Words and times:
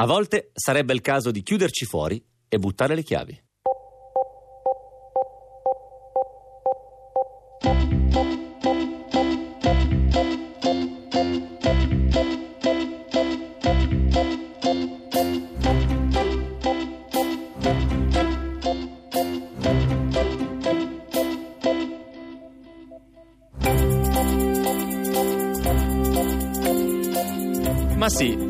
A 0.00 0.06
volte 0.06 0.50
sarebbe 0.54 0.92
il 0.92 1.00
caso 1.00 1.32
di 1.32 1.42
chiuderci 1.42 1.84
fuori 1.84 2.24
e 2.46 2.58
buttare 2.58 2.94
le 2.94 3.02
chiavi. 3.02 3.47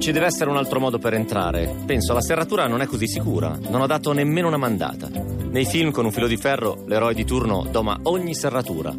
Ci 0.08 0.14
deve 0.14 0.24
essere 0.24 0.48
un 0.48 0.56
altro 0.56 0.80
modo 0.80 0.98
per 0.98 1.12
entrare. 1.12 1.70
Penso 1.84 2.14
la 2.14 2.22
serratura 2.22 2.66
non 2.66 2.80
è 2.80 2.86
così 2.86 3.06
sicura. 3.06 3.58
Non 3.68 3.82
ho 3.82 3.86
dato 3.86 4.12
nemmeno 4.12 4.46
una 4.46 4.56
mandata. 4.56 5.06
Nei 5.10 5.66
film 5.66 5.90
con 5.90 6.06
un 6.06 6.12
filo 6.12 6.26
di 6.26 6.38
ferro, 6.38 6.82
l'eroe 6.86 7.12
di 7.12 7.26
turno 7.26 7.66
doma 7.70 7.98
ogni 8.04 8.34
serratura. 8.34 8.90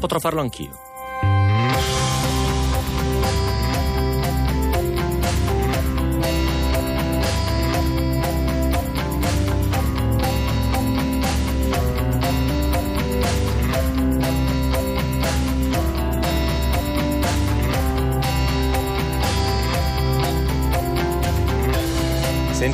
Potrò 0.00 0.18
farlo 0.18 0.40
anch'io. 0.40 0.95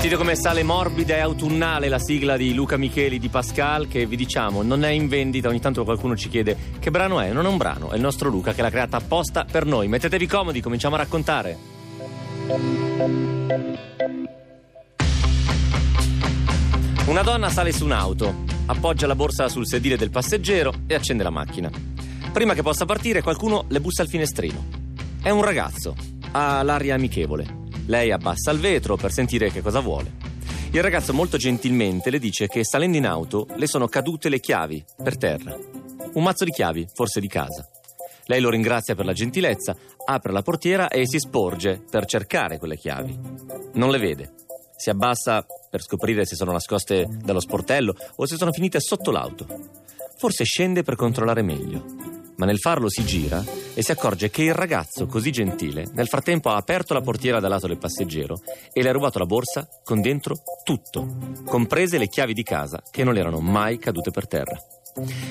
Sentite 0.02 0.20
come 0.20 0.34
sale 0.34 0.64
morbida 0.64 1.14
e 1.14 1.20
autunnale 1.20 1.88
la 1.88 2.00
sigla 2.00 2.36
di 2.36 2.54
Luca 2.54 2.76
Micheli 2.76 3.20
di 3.20 3.28
Pascal 3.28 3.86
che 3.86 4.04
vi 4.04 4.16
diciamo 4.16 4.62
non 4.62 4.82
è 4.82 4.88
in 4.88 5.06
vendita, 5.06 5.48
ogni 5.48 5.60
tanto 5.60 5.84
qualcuno 5.84 6.16
ci 6.16 6.28
chiede 6.28 6.56
che 6.80 6.90
brano 6.90 7.20
è, 7.20 7.30
non 7.32 7.46
è 7.46 7.48
un 7.48 7.56
brano, 7.56 7.92
è 7.92 7.94
il 7.94 8.00
nostro 8.00 8.28
Luca 8.28 8.52
che 8.52 8.62
l'ha 8.62 8.70
creata 8.70 8.96
apposta 8.96 9.46
per 9.48 9.64
noi. 9.64 9.86
Mettetevi 9.86 10.26
comodi, 10.26 10.60
cominciamo 10.60 10.96
a 10.96 10.98
raccontare. 10.98 11.56
Una 17.06 17.22
donna 17.22 17.48
sale 17.48 17.70
su 17.70 17.84
un'auto, 17.84 18.34
appoggia 18.66 19.06
la 19.06 19.14
borsa 19.14 19.48
sul 19.48 19.68
sedile 19.68 19.96
del 19.96 20.10
passeggero 20.10 20.72
e 20.88 20.94
accende 20.94 21.22
la 21.22 21.30
macchina. 21.30 21.70
Prima 22.32 22.54
che 22.54 22.62
possa 22.62 22.84
partire 22.86 23.22
qualcuno 23.22 23.66
le 23.68 23.80
bussa 23.80 24.02
al 24.02 24.08
finestrino. 24.08 24.64
È 25.22 25.30
un 25.30 25.44
ragazzo, 25.44 25.94
ha 26.32 26.60
l'aria 26.64 26.96
amichevole. 26.96 27.61
Lei 27.86 28.12
abbassa 28.12 28.50
il 28.52 28.60
vetro 28.60 28.96
per 28.96 29.10
sentire 29.10 29.50
che 29.50 29.60
cosa 29.60 29.80
vuole. 29.80 30.12
Il 30.70 30.82
ragazzo 30.82 31.12
molto 31.12 31.36
gentilmente 31.36 32.10
le 32.10 32.18
dice 32.18 32.46
che 32.46 32.64
salendo 32.64 32.96
in 32.96 33.06
auto 33.06 33.46
le 33.56 33.66
sono 33.66 33.88
cadute 33.88 34.28
le 34.28 34.40
chiavi 34.40 34.84
per 35.02 35.18
terra. 35.18 35.56
Un 36.14 36.22
mazzo 36.22 36.44
di 36.44 36.50
chiavi, 36.50 36.86
forse 36.94 37.20
di 37.20 37.26
casa. 37.26 37.68
Lei 38.26 38.40
lo 38.40 38.50
ringrazia 38.50 38.94
per 38.94 39.04
la 39.04 39.12
gentilezza, 39.12 39.76
apre 40.06 40.32
la 40.32 40.42
portiera 40.42 40.88
e 40.88 41.06
si 41.06 41.18
sporge 41.18 41.82
per 41.90 42.06
cercare 42.06 42.58
quelle 42.58 42.76
chiavi. 42.76 43.18
Non 43.74 43.90
le 43.90 43.98
vede. 43.98 44.32
Si 44.76 44.88
abbassa 44.88 45.44
per 45.68 45.82
scoprire 45.82 46.24
se 46.24 46.36
sono 46.36 46.52
nascoste 46.52 47.06
dallo 47.22 47.40
sportello 47.40 47.94
o 48.16 48.26
se 48.26 48.36
sono 48.36 48.52
finite 48.52 48.80
sotto 48.80 49.10
l'auto. 49.10 49.46
Forse 50.16 50.44
scende 50.44 50.82
per 50.82 50.94
controllare 50.94 51.42
meglio 51.42 52.01
ma 52.36 52.46
nel 52.46 52.58
farlo 52.58 52.88
si 52.88 53.04
gira 53.04 53.44
e 53.74 53.82
si 53.82 53.90
accorge 53.90 54.30
che 54.30 54.42
il 54.42 54.54
ragazzo 54.54 55.06
così 55.06 55.30
gentile 55.30 55.86
nel 55.94 56.08
frattempo 56.08 56.50
ha 56.50 56.56
aperto 56.56 56.94
la 56.94 57.00
portiera 57.00 57.40
dal 57.40 57.50
lato 57.50 57.66
del 57.66 57.78
passeggero 57.78 58.40
e 58.72 58.82
le 58.82 58.88
ha 58.88 58.92
rubato 58.92 59.18
la 59.18 59.26
borsa 59.26 59.68
con 59.82 60.00
dentro 60.00 60.36
tutto, 60.64 61.16
comprese 61.44 61.98
le 61.98 62.08
chiavi 62.08 62.34
di 62.34 62.42
casa 62.42 62.82
che 62.90 63.04
non 63.04 63.16
erano 63.16 63.40
mai 63.40 63.78
cadute 63.78 64.10
per 64.10 64.26
terra. 64.26 64.56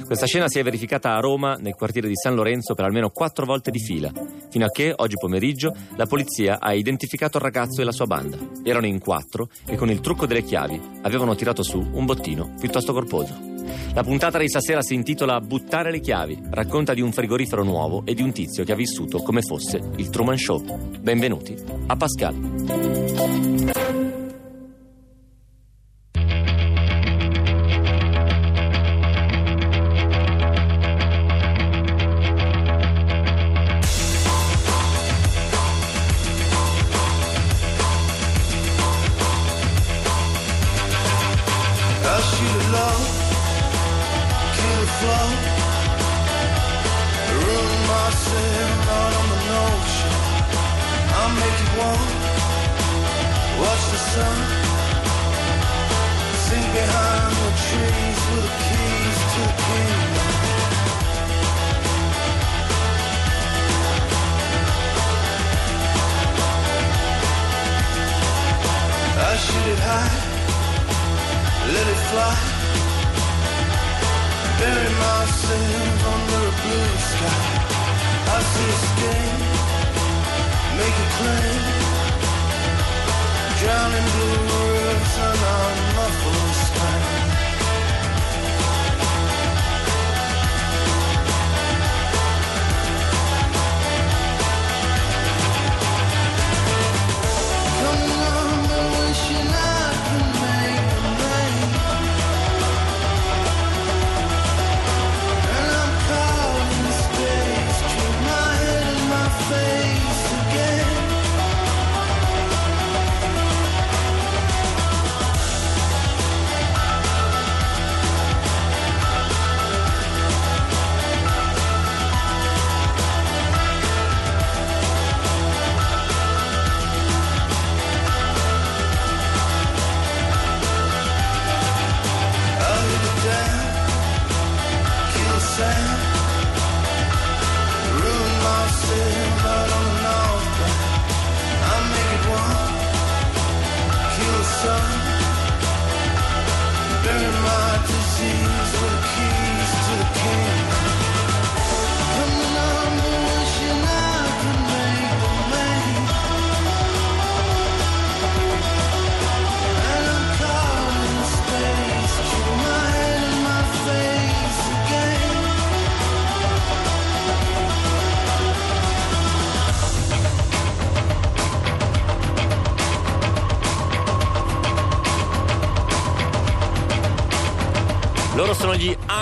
Questa 0.05 0.25
scena 0.25 0.47
si 0.47 0.57
è 0.57 0.63
verificata 0.63 1.15
a 1.15 1.19
Roma, 1.19 1.55
nel 1.55 1.75
quartiere 1.75 2.07
di 2.07 2.15
San 2.15 2.33
Lorenzo, 2.33 2.73
per 2.73 2.85
almeno 2.85 3.11
quattro 3.11 3.45
volte 3.45 3.69
di 3.69 3.79
fila, 3.79 4.11
fino 4.49 4.65
a 4.65 4.69
che, 4.69 4.93
oggi 4.95 5.15
pomeriggio, 5.19 5.75
la 5.95 6.07
polizia 6.07 6.59
ha 6.59 6.73
identificato 6.73 7.37
il 7.37 7.43
ragazzo 7.43 7.81
e 7.81 7.83
la 7.83 7.91
sua 7.91 8.07
banda. 8.07 8.37
Erano 8.63 8.87
in 8.87 8.99
quattro 8.99 9.49
e 9.67 9.75
con 9.75 9.89
il 9.89 9.99
trucco 9.99 10.25
delle 10.25 10.43
chiavi 10.43 10.81
avevano 11.03 11.35
tirato 11.35 11.63
su 11.63 11.79
un 11.79 12.05
bottino 12.05 12.55
piuttosto 12.59 12.91
corposo. 12.91 13.49
La 13.93 14.03
puntata 14.03 14.37
di 14.37 14.49
stasera 14.49 14.81
si 14.81 14.95
intitola 14.95 15.39
Buttare 15.39 15.91
le 15.91 15.99
chiavi, 15.99 16.39
racconta 16.49 16.93
di 16.93 17.01
un 17.01 17.11
frigorifero 17.11 17.63
nuovo 17.63 18.03
e 18.05 18.13
di 18.13 18.21
un 18.21 18.31
tizio 18.31 18.63
che 18.63 18.71
ha 18.71 18.75
vissuto 18.75 19.19
come 19.19 19.41
fosse 19.41 19.81
il 19.97 20.09
Truman 20.09 20.37
Show. 20.37 20.99
Benvenuti 20.99 21.55
a 21.87 21.95
Pascal. 21.95 24.10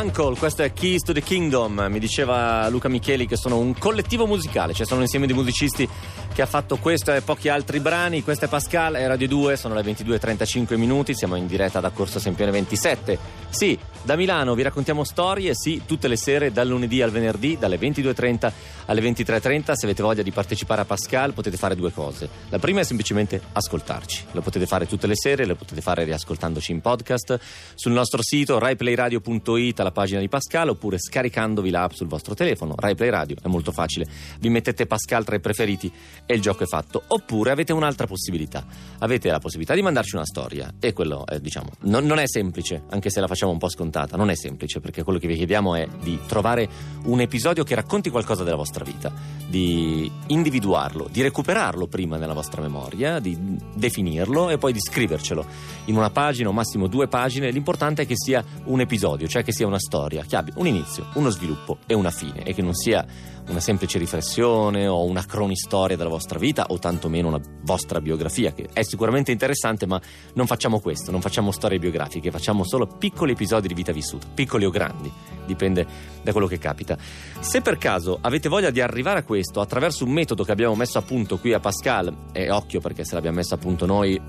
Uncle, 0.09 0.35
questo 0.37 0.63
è 0.63 0.73
Keys 0.73 1.03
to 1.03 1.13
the 1.13 1.21
Kingdom. 1.21 1.85
Mi 1.87 1.99
diceva 1.99 2.67
Luca 2.69 2.89
Micheli 2.89 3.27
che 3.27 3.37
sono 3.37 3.59
un 3.59 3.77
collettivo 3.77 4.25
musicale, 4.25 4.73
cioè 4.73 4.83
sono 4.83 4.97
un 4.97 5.03
insieme 5.03 5.27
di 5.27 5.33
musicisti 5.33 5.87
che 6.33 6.41
ha 6.41 6.47
fatto 6.47 6.77
questo 6.77 7.13
e 7.13 7.21
pochi 7.21 7.47
altri 7.47 7.79
brani. 7.79 8.23
Questo 8.23 8.45
è 8.45 8.47
Pascal, 8.47 8.95
è 8.95 9.05
Radio 9.05 9.27
2, 9.27 9.55
sono 9.55 9.75
le 9.75 9.81
22.35 9.81 10.77
minuti, 10.77 11.13
siamo 11.13 11.35
in 11.35 11.45
diretta 11.45 11.79
da 11.79 11.91
Corso 11.91 12.17
Sempione 12.17 12.49
27. 12.49 13.38
Sì, 13.49 13.77
da 14.03 14.15
Milano 14.15 14.55
vi 14.55 14.61
raccontiamo 14.61 15.03
storie, 15.03 15.53
sì, 15.53 15.81
tutte 15.85 16.07
le 16.07 16.15
sere, 16.15 16.51
dal 16.51 16.67
lunedì 16.67 17.01
al 17.01 17.11
venerdì, 17.11 17.57
dalle 17.59 17.77
22.30 17.77 18.51
alle 18.85 19.01
23.30. 19.01 19.73
Se 19.73 19.85
avete 19.85 20.01
voglia 20.01 20.23
di 20.23 20.31
partecipare 20.31 20.81
a 20.81 20.85
Pascal 20.85 21.33
potete 21.33 21.57
fare 21.57 21.75
due 21.75 21.91
cose. 21.91 22.29
La 22.49 22.59
prima 22.59 22.79
è 22.79 22.83
semplicemente 22.83 23.41
ascoltarci. 23.51 24.27
Lo 24.31 24.41
potete 24.41 24.65
fare 24.65 24.87
tutte 24.87 25.05
le 25.05 25.15
sere, 25.15 25.45
lo 25.45 25.55
potete 25.55 25.81
fare 25.81 26.05
riascoltandoci 26.05 26.71
in 26.71 26.81
podcast 26.81 27.39
sul 27.75 27.91
nostro 27.91 28.21
sito 28.23 28.57
raiplayradio.it 28.57 29.79
alla 29.79 29.91
pagina 29.91 30.19
di 30.19 30.29
Pascal 30.29 30.69
oppure 30.69 30.97
scaricandovi 30.97 31.69
l'app 31.69 31.91
sul 31.91 32.07
vostro 32.07 32.33
telefono. 32.33 32.75
RaiPlay 32.77 33.09
Radio 33.09 33.35
è 33.41 33.47
molto 33.47 33.71
facile. 33.71 34.07
Vi 34.39 34.49
mettete 34.49 34.85
Pascal 34.85 35.25
tra 35.25 35.35
i 35.35 35.39
preferiti 35.39 35.91
e 36.25 36.33
il 36.33 36.41
gioco 36.41 36.63
è 36.63 36.67
fatto. 36.67 37.03
Oppure 37.07 37.51
avete 37.51 37.73
un'altra 37.73 38.07
possibilità. 38.07 38.65
Avete 38.99 39.29
la 39.29 39.39
possibilità 39.39 39.75
di 39.75 39.81
mandarci 39.81 40.15
una 40.15 40.25
storia 40.25 40.73
e 40.79 40.93
quello 40.93 41.25
è, 41.27 41.39
diciamo, 41.39 41.69
non, 41.81 42.05
non 42.05 42.17
è 42.17 42.27
semplice, 42.27 42.83
anche 42.89 43.09
se 43.09 43.19
la 43.19 43.27
facciamo 43.27 43.38
un 43.47 43.57
po' 43.57 43.69
scontata. 43.69 44.17
Non 44.17 44.29
è 44.29 44.35
semplice 44.35 44.79
perché 44.79 45.03
quello 45.03 45.19
che 45.19 45.27
vi 45.27 45.35
chiediamo 45.35 45.75
è 45.75 45.87
di 46.01 46.19
trovare 46.27 46.67
un 47.05 47.21
episodio 47.21 47.63
che 47.63 47.75
racconti 47.75 48.09
qualcosa 48.09 48.43
della 48.43 48.55
vostra 48.55 48.83
vita, 48.83 49.11
di 49.47 50.11
individuarlo, 50.27 51.07
di 51.09 51.21
recuperarlo 51.21 51.87
prima 51.87 52.17
nella 52.17 52.33
vostra 52.33 52.61
memoria, 52.61 53.19
di 53.19 53.37
definirlo 53.73 54.49
e 54.49 54.57
poi 54.57 54.73
di 54.73 54.79
scrivercelo 54.79 55.45
in 55.85 55.95
una 55.95 56.09
pagina 56.09 56.49
o 56.49 56.51
massimo 56.51 56.87
due 56.87 57.07
pagine. 57.07 57.51
L'importante 57.51 58.03
è 58.03 58.05
che 58.05 58.15
sia 58.15 58.43
un 58.65 58.79
episodio, 58.79 59.27
cioè 59.27 59.43
che 59.43 59.53
sia 59.53 59.67
una 59.67 59.79
storia, 59.79 60.23
che 60.27 60.35
abbia 60.35 60.53
un 60.57 60.67
inizio, 60.67 61.07
uno 61.13 61.29
sviluppo 61.29 61.77
e 61.85 61.93
una 61.93 62.11
fine 62.11 62.43
e 62.43 62.53
che 62.53 62.61
non 62.61 62.73
sia 62.73 63.05
una 63.49 63.59
semplice 63.59 63.97
riflessione 63.97 64.87
o 64.87 65.03
una 65.03 65.25
cronistoria 65.25 65.97
della 65.97 66.09
vostra 66.09 66.39
vita 66.39 66.65
o 66.69 66.79
tantomeno 66.79 67.27
una 67.27 67.41
vostra 67.61 67.99
biografia 67.99 68.53
che 68.53 68.69
è 68.71 68.83
sicuramente 68.83 69.31
interessante 69.31 69.85
ma 69.85 69.99
non 70.33 70.47
facciamo 70.47 70.79
questo, 70.79 71.11
non 71.11 71.21
facciamo 71.21 71.51
storie 71.51 71.79
biografiche, 71.79 72.31
facciamo 72.31 72.63
solo 72.63 72.87
piccoli 72.87 73.31
episodi 73.31 73.67
di 73.67 73.73
vita 73.73 73.91
vissuta, 73.91 74.27
piccoli 74.33 74.65
o 74.65 74.69
grandi, 74.69 75.11
dipende 75.45 75.85
da 76.21 76.31
quello 76.31 76.47
che 76.47 76.57
capita. 76.57 76.97
Se 77.39 77.61
per 77.61 77.77
caso 77.77 78.19
avete 78.21 78.49
voglia 78.49 78.69
di 78.69 78.81
arrivare 78.81 79.19
a 79.19 79.23
questo 79.23 79.61
attraverso 79.61 80.05
un 80.05 80.11
metodo 80.11 80.43
che 80.43 80.51
abbiamo 80.51 80.75
messo 80.75 80.97
a 80.97 81.01
punto 81.01 81.37
qui 81.37 81.53
a 81.53 81.59
Pascal, 81.59 82.15
e 82.31 82.49
occhio 82.51 82.79
perché 82.79 83.03
se 83.03 83.15
l'abbiamo 83.15 83.37
messo 83.37 83.55
a 83.55 83.57
punto 83.57 83.85
noi 83.85 84.19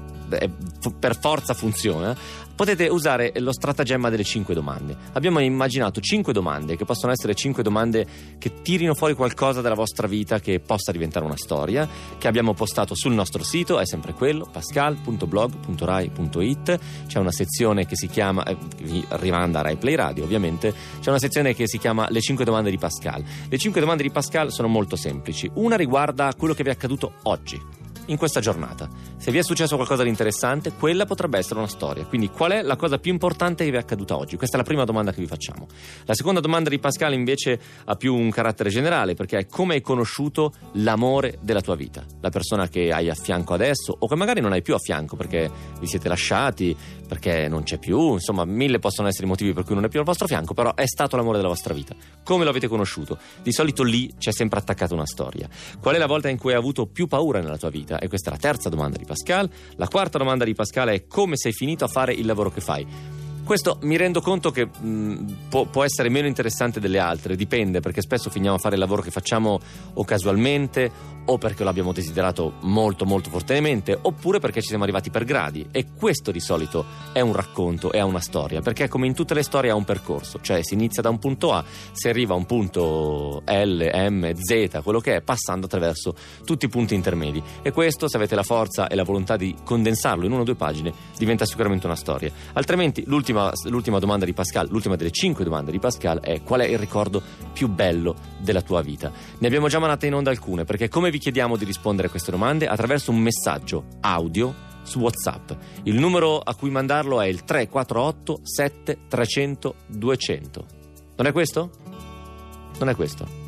per 0.98 1.18
forza 1.18 1.54
funziona, 1.54 2.16
potete 2.60 2.88
usare 2.88 3.32
lo 3.36 3.52
stratagemma 3.52 4.10
delle 4.10 4.22
5 4.22 4.52
domande. 4.52 4.94
Abbiamo 5.12 5.40
immaginato 5.40 5.98
5 5.98 6.30
domande 6.30 6.76
che 6.76 6.84
possono 6.84 7.10
essere 7.10 7.34
5 7.34 7.62
domande 7.62 8.06
che 8.36 8.60
tirino 8.60 8.94
fuori 8.94 9.14
qualcosa 9.14 9.62
dalla 9.62 9.74
vostra 9.74 10.06
vita 10.06 10.40
che 10.40 10.60
possa 10.60 10.92
diventare 10.92 11.24
una 11.24 11.38
storia, 11.38 11.88
che 12.18 12.28
abbiamo 12.28 12.52
postato 12.52 12.94
sul 12.94 13.14
nostro 13.14 13.42
sito, 13.42 13.78
è 13.78 13.86
sempre 13.86 14.12
quello, 14.12 14.46
pascal.blog.rai.it. 14.52 16.78
C'è 17.06 17.18
una 17.18 17.32
sezione 17.32 17.86
che 17.86 17.96
si 17.96 18.08
chiama, 18.08 18.44
eh, 18.44 18.58
vi 18.82 19.02
rimanda 19.08 19.60
a 19.60 19.62
Rai 19.62 19.76
Play 19.76 19.94
Radio 19.94 20.24
ovviamente, 20.24 20.74
c'è 21.00 21.08
una 21.08 21.18
sezione 21.18 21.54
che 21.54 21.66
si 21.66 21.78
chiama 21.78 22.10
Le 22.10 22.20
5 22.20 22.44
domande 22.44 22.68
di 22.68 22.76
Pascal. 22.76 23.24
Le 23.48 23.56
5 23.56 23.80
domande 23.80 24.02
di 24.02 24.10
Pascal 24.10 24.52
sono 24.52 24.68
molto 24.68 24.96
semplici. 24.96 25.50
Una 25.54 25.76
riguarda 25.76 26.34
quello 26.36 26.52
che 26.52 26.62
vi 26.62 26.68
è 26.68 26.72
accaduto 26.72 27.14
oggi 27.22 27.88
in 28.10 28.16
questa 28.16 28.40
giornata. 28.40 28.88
Se 29.20 29.30
vi 29.30 29.36
è 29.36 29.42
successo 29.42 29.74
qualcosa 29.76 30.02
di 30.02 30.08
interessante, 30.08 30.72
quella 30.72 31.04
potrebbe 31.04 31.36
essere 31.36 31.58
una 31.58 31.68
storia. 31.68 32.06
Quindi, 32.06 32.30
qual 32.30 32.52
è 32.52 32.62
la 32.62 32.76
cosa 32.76 32.96
più 32.96 33.12
importante 33.12 33.64
che 33.64 33.70
vi 33.70 33.76
è 33.76 33.80
accaduta 33.80 34.16
oggi? 34.16 34.38
Questa 34.38 34.56
è 34.56 34.58
la 34.58 34.64
prima 34.64 34.84
domanda 34.84 35.12
che 35.12 35.20
vi 35.20 35.26
facciamo. 35.26 35.66
La 36.06 36.14
seconda 36.14 36.40
domanda 36.40 36.70
di 36.70 36.78
Pascal, 36.78 37.12
invece, 37.12 37.60
ha 37.84 37.96
più 37.96 38.14
un 38.14 38.30
carattere 38.30 38.70
generale, 38.70 39.12
perché 39.12 39.36
è 39.36 39.46
come 39.46 39.74
hai 39.74 39.82
conosciuto 39.82 40.54
l'amore 40.72 41.36
della 41.42 41.60
tua 41.60 41.74
vita, 41.74 42.02
la 42.22 42.30
persona 42.30 42.66
che 42.68 42.92
hai 42.92 43.10
a 43.10 43.14
fianco 43.14 43.52
adesso, 43.52 43.94
o 43.98 44.06
che 44.08 44.14
magari 44.16 44.40
non 44.40 44.52
hai 44.52 44.62
più 44.62 44.74
a 44.74 44.78
fianco 44.78 45.16
perché 45.16 45.50
vi 45.78 45.86
siete 45.86 46.08
lasciati, 46.08 46.74
perché 47.06 47.46
non 47.46 47.64
c'è 47.64 47.76
più, 47.76 48.14
insomma, 48.14 48.46
mille 48.46 48.78
possono 48.78 49.08
essere 49.08 49.26
i 49.26 49.28
motivi 49.28 49.52
per 49.52 49.64
cui 49.64 49.74
non 49.74 49.84
è 49.84 49.88
più 49.88 49.98
al 49.98 50.06
vostro 50.06 50.28
fianco, 50.28 50.54
però 50.54 50.74
è 50.74 50.86
stato 50.86 51.16
l'amore 51.16 51.36
della 51.36 51.48
vostra 51.50 51.74
vita. 51.74 51.94
Come 52.22 52.44
lo 52.44 52.50
avete 52.50 52.68
conosciuto? 52.68 53.18
Di 53.42 53.52
solito 53.52 53.82
lì 53.82 54.14
c'è 54.16 54.32
sempre 54.32 54.60
attaccata 54.60 54.94
una 54.94 55.04
storia. 55.04 55.46
Qual 55.78 55.94
è 55.94 55.98
la 55.98 56.06
volta 56.06 56.30
in 56.30 56.38
cui 56.38 56.52
hai 56.52 56.58
avuto 56.58 56.86
più 56.86 57.06
paura 57.06 57.40
nella 57.40 57.58
tua 57.58 57.68
vita? 57.68 57.98
E 57.98 58.08
questa 58.08 58.30
è 58.30 58.32
la 58.32 58.38
terza 58.38 58.70
domanda 58.70 58.96
di 58.96 59.08
Pascal. 59.10 59.50
La 59.74 59.88
quarta 59.88 60.18
domanda 60.18 60.44
di 60.44 60.54
Pascal 60.54 60.88
è 60.90 61.06
come 61.08 61.36
sei 61.36 61.52
finito 61.52 61.84
a 61.84 61.88
fare 61.88 62.12
il 62.12 62.24
lavoro 62.24 62.48
che 62.50 62.60
fai? 62.60 63.19
Questo 63.44 63.78
mi 63.82 63.96
rendo 63.96 64.20
conto 64.20 64.50
che 64.50 64.66
mh, 64.66 65.48
può, 65.48 65.64
può, 65.66 65.84
essere 65.84 66.08
meno 66.08 66.26
interessante 66.26 66.78
delle 66.78 66.98
altre, 66.98 67.36
dipende, 67.36 67.80
perché 67.80 68.00
spesso 68.00 68.30
finiamo 68.30 68.56
a 68.56 68.58
fare 68.58 68.74
il 68.74 68.80
lavoro 68.80 69.02
che 69.02 69.10
facciamo 69.10 69.58
o 69.94 70.04
casualmente 70.04 71.18
o 71.24 71.38
perché 71.38 71.62
lo 71.62 71.70
abbiamo 71.70 71.92
desiderato 71.92 72.54
molto 72.62 73.04
molto 73.04 73.30
fortemente 73.30 73.96
oppure 74.00 74.40
perché 74.40 74.60
ci 74.60 74.68
siamo 74.68 74.82
arrivati 74.82 75.10
per 75.10 75.24
gradi. 75.24 75.66
E 75.70 75.86
questo 75.96 76.30
di 76.30 76.40
solito 76.40 76.84
è 77.12 77.20
un 77.20 77.32
racconto, 77.32 77.92
è 77.92 78.00
una 78.00 78.20
storia, 78.20 78.60
perché 78.60 78.88
come 78.88 79.06
in 79.06 79.14
tutte 79.14 79.34
le 79.34 79.42
storie 79.42 79.70
ha 79.70 79.74
un 79.74 79.84
percorso, 79.84 80.38
cioè 80.40 80.62
si 80.62 80.74
inizia 80.74 81.02
da 81.02 81.08
un 81.08 81.18
punto 81.18 81.52
A, 81.52 81.64
si 81.92 82.08
arriva 82.08 82.34
a 82.34 82.36
un 82.36 82.46
punto 82.46 83.42
L, 83.46 83.90
M, 83.92 84.32
Z, 84.34 84.80
quello 84.82 85.00
che 85.00 85.16
è, 85.16 85.20
passando 85.22 85.66
attraverso 85.66 86.14
tutti 86.44 86.64
i 86.64 86.68
punti 86.68 86.94
intermedi. 86.94 87.42
E 87.62 87.70
questo 87.70 88.08
se 88.08 88.16
avete 88.16 88.34
la 88.34 88.42
forza 88.42 88.88
e 88.88 88.94
la 88.94 89.04
volontà 89.04 89.36
di 89.36 89.54
condensarlo 89.64 90.24
in 90.24 90.32
una 90.32 90.42
o 90.42 90.44
due 90.44 90.56
pagine 90.56 90.92
diventa 91.16 91.44
sicuramente 91.44 91.86
una 91.86 91.96
storia, 91.96 92.30
altrimenti 92.54 93.04
l'ultima 93.06 93.29
l'ultima, 93.30 93.52
l'ultima 93.64 93.98
domanda 93.98 94.24
di 94.24 94.32
Pascal, 94.32 94.68
l'ultima 94.70 94.96
delle 94.96 95.10
cinque 95.10 95.44
domande 95.44 95.70
di 95.70 95.78
Pascal 95.78 96.20
è 96.20 96.42
qual 96.42 96.60
è 96.60 96.66
il 96.66 96.78
ricordo 96.78 97.22
più 97.52 97.68
bello 97.68 98.14
della 98.38 98.62
tua 98.62 98.82
vita? 98.82 99.12
Ne 99.38 99.46
abbiamo 99.46 99.68
già 99.68 99.78
mandate 99.78 100.06
in 100.06 100.14
onda 100.14 100.30
alcune 100.30 100.64
perché 100.64 100.88
come 100.88 101.10
vi 101.10 101.18
chiediamo 101.18 101.56
di 101.56 101.64
rispondere 101.64 102.08
a 102.08 102.10
queste 102.10 102.30
domande? 102.30 102.66
Attraverso 102.66 103.10
un 103.10 103.18
messaggio 103.18 103.84
audio 104.00 104.68
su 104.82 104.98
WhatsApp. 104.98 105.52
Il 105.84 105.98
numero 105.98 106.38
a 106.38 106.54
cui 106.54 106.70
mandarlo 106.70 107.20
è 107.20 107.26
il 107.26 107.44
348 107.44 108.40
7300 108.42 109.74
200. 109.86 110.66
Non 111.16 111.26
è 111.26 111.32
questo? 111.32 111.70
Non 112.78 112.88
è 112.88 112.94
questo. 112.94 113.38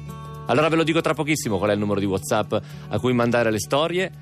Allora 0.47 0.69
ve 0.69 0.77
lo 0.77 0.83
dico 0.83 1.01
tra 1.01 1.15
pochissimo 1.15 1.59
qual 1.59 1.71
è 1.71 1.73
il 1.73 1.79
numero 1.79 2.01
di 2.01 2.07
WhatsApp 2.07 2.53
a 2.89 2.99
cui 2.99 3.13
mandare 3.13 3.51
le 3.51 3.61
storie. 3.61 4.13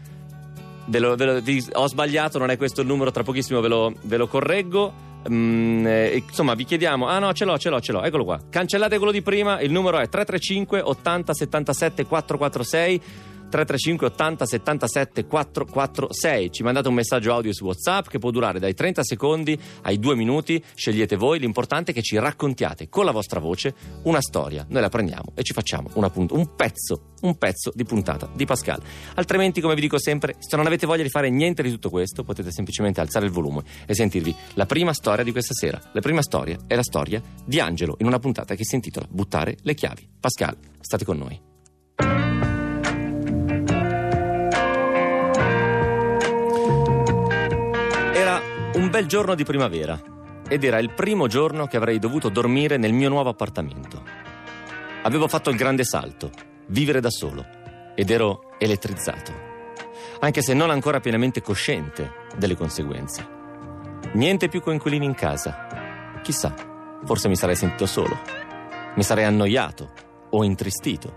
Ve 0.86 0.98
lo, 0.98 1.14
ve 1.14 1.24
lo, 1.24 1.42
ho 1.74 1.86
sbagliato, 1.86 2.38
non 2.38 2.50
è 2.50 2.56
questo 2.56 2.80
il 2.80 2.86
numero, 2.86 3.10
tra 3.10 3.22
pochissimo 3.22 3.60
ve 3.60 3.68
lo, 3.68 3.92
ve 4.02 4.16
lo 4.16 4.26
correggo. 4.26 5.08
Mm, 5.28 5.86
eh, 5.86 6.24
insomma, 6.26 6.54
vi 6.54 6.64
chiediamo: 6.64 7.06
ah 7.06 7.18
no, 7.18 7.32
ce 7.32 7.44
l'ho, 7.44 7.58
ce 7.58 7.68
l'ho, 7.68 7.80
ce 7.80 7.92
l'ho, 7.92 8.02
eccolo 8.02 8.24
qua. 8.24 8.40
Cancellate 8.48 8.96
quello 8.96 9.12
di 9.12 9.22
prima. 9.22 9.60
Il 9.60 9.70
numero 9.70 9.98
è 9.98 10.08
335 10.08 10.80
80 10.80 11.34
77 11.34 12.06
446. 12.06 13.02
335 13.50 14.07
80 14.07 14.47
77 14.47 15.26
446. 15.26 16.50
Ci 16.50 16.62
mandate 16.62 16.88
un 16.88 16.95
messaggio 16.95 17.35
audio 17.35 17.52
su 17.52 17.64
WhatsApp 17.64 18.07
che 18.07 18.19
può 18.19 18.30
durare 18.30 18.59
dai 18.59 18.73
30 18.73 19.02
secondi 19.02 19.59
ai 19.83 19.99
2 19.99 20.14
minuti. 20.14 20.62
Scegliete 20.75 21.16
voi. 21.16 21.38
L'importante 21.38 21.90
è 21.90 21.95
che 21.95 22.02
ci 22.02 22.16
raccontiate 22.19 22.88
con 22.88 23.04
la 23.04 23.11
vostra 23.11 23.40
voce 23.40 23.75
una 24.04 24.21
storia. 24.21 24.64
Noi 24.69 24.80
la 24.80 24.88
prendiamo 24.88 25.33
e 25.35 25.42
ci 25.42 25.52
facciamo 25.52 25.90
una 25.95 26.09
punt- 26.09 26.33
un 26.33 26.54
pezzo, 26.54 27.12
un 27.23 27.37
pezzo 27.37 27.73
di 27.75 27.85
puntata 27.85 28.30
di 28.33 28.47
Pascal. 28.47 28.80
Altrimenti, 29.14 29.61
come 29.61 29.75
vi 29.75 29.80
dico 29.83 29.99
sempre, 29.99 30.37
se 30.38 30.57
non 30.57 30.66
avete 30.66 30.87
voglia 30.87 31.02
di 31.02 31.11
fare 31.11 31.28
niente 31.28 31.62
di 31.62 31.71
tutto 31.71 31.90
questo, 31.90 32.23
potete 32.23 32.50
semplicemente 32.52 33.00
alzare 33.00 33.26
il 33.26 33.33
volume 33.33 33.62
e 33.85 33.95
sentirvi 33.95 34.35
la 34.54 34.66
prima 34.66 34.95
storia 34.95 35.25
di 35.25 35.33
questa 35.33 35.54
sera. 35.54 35.80
La 35.92 36.00
prima 36.00 36.23
storia 36.23 36.57
è 36.66 36.75
la 36.75 36.83
storia 36.83 37.21
di 37.45 37.59
Angelo 37.59 37.97
in 37.99 38.07
una 38.07 38.19
puntata 38.19 38.54
che 38.54 38.64
si 38.64 38.76
intitola 38.76 39.07
Buttare 39.11 39.57
le 39.62 39.75
chiavi. 39.75 40.09
Pascal, 40.21 40.57
state 40.80 41.04
con 41.04 41.19
noi. 41.19 41.50
Un 48.90 48.97
bel 48.99 49.06
giorno 49.06 49.37
di 49.37 49.44
primavera 49.44 50.02
ed 50.49 50.64
era 50.64 50.80
il 50.80 50.90
primo 50.90 51.28
giorno 51.28 51.68
che 51.68 51.76
avrei 51.76 52.00
dovuto 52.00 52.28
dormire 52.28 52.76
nel 52.76 52.92
mio 52.92 53.09
nuovo 53.09 53.28
appartamento. 53.28 54.02
Avevo 55.04 55.28
fatto 55.28 55.49
il 55.49 55.56
grande 55.56 55.85
salto, 55.85 56.32
vivere 56.66 56.99
da 56.99 57.09
solo, 57.09 57.47
ed 57.94 58.11
ero 58.11 58.50
elettrizzato, 58.59 59.32
anche 60.18 60.42
se 60.42 60.54
non 60.54 60.70
ancora 60.70 60.99
pienamente 60.99 61.40
cosciente 61.40 62.11
delle 62.37 62.56
conseguenze. 62.56 63.25
Niente 64.14 64.49
più 64.49 64.61
coinquilini 64.61 65.04
in 65.04 65.14
casa. 65.14 66.18
Chissà, 66.25 66.52
forse 67.04 67.28
mi 67.28 67.37
sarei 67.37 67.54
sentito 67.54 67.87
solo, 67.87 68.18
mi 68.97 69.04
sarei 69.04 69.23
annoiato 69.23 69.92
o 70.30 70.42
intristito. 70.42 71.12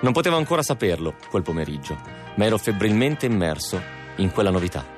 Non 0.00 0.12
potevo 0.12 0.36
ancora 0.36 0.62
saperlo 0.62 1.14
quel 1.30 1.42
pomeriggio, 1.42 1.96
ma 2.34 2.44
ero 2.44 2.58
febbrilmente 2.58 3.24
immerso 3.24 3.80
in 4.16 4.30
quella 4.30 4.50
novità. 4.50 4.95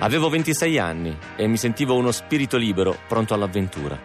Avevo 0.00 0.28
26 0.28 0.78
anni 0.78 1.16
e 1.34 1.48
mi 1.48 1.56
sentivo 1.56 1.96
uno 1.96 2.12
spirito 2.12 2.56
libero, 2.56 2.96
pronto 3.08 3.34
all'avventura. 3.34 3.98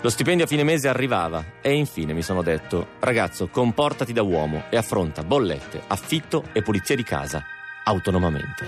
Lo 0.00 0.08
stipendio 0.08 0.46
a 0.46 0.48
fine 0.48 0.64
mese 0.64 0.88
arrivava 0.88 1.44
e 1.60 1.72
infine 1.74 2.14
mi 2.14 2.22
sono 2.22 2.42
detto, 2.42 2.88
ragazzo, 3.00 3.48
comportati 3.48 4.14
da 4.14 4.22
uomo 4.22 4.64
e 4.70 4.78
affronta 4.78 5.22
bollette, 5.22 5.82
affitto 5.86 6.44
e 6.52 6.62
pulizia 6.62 6.96
di 6.96 7.02
casa 7.02 7.44
autonomamente. 7.84 8.66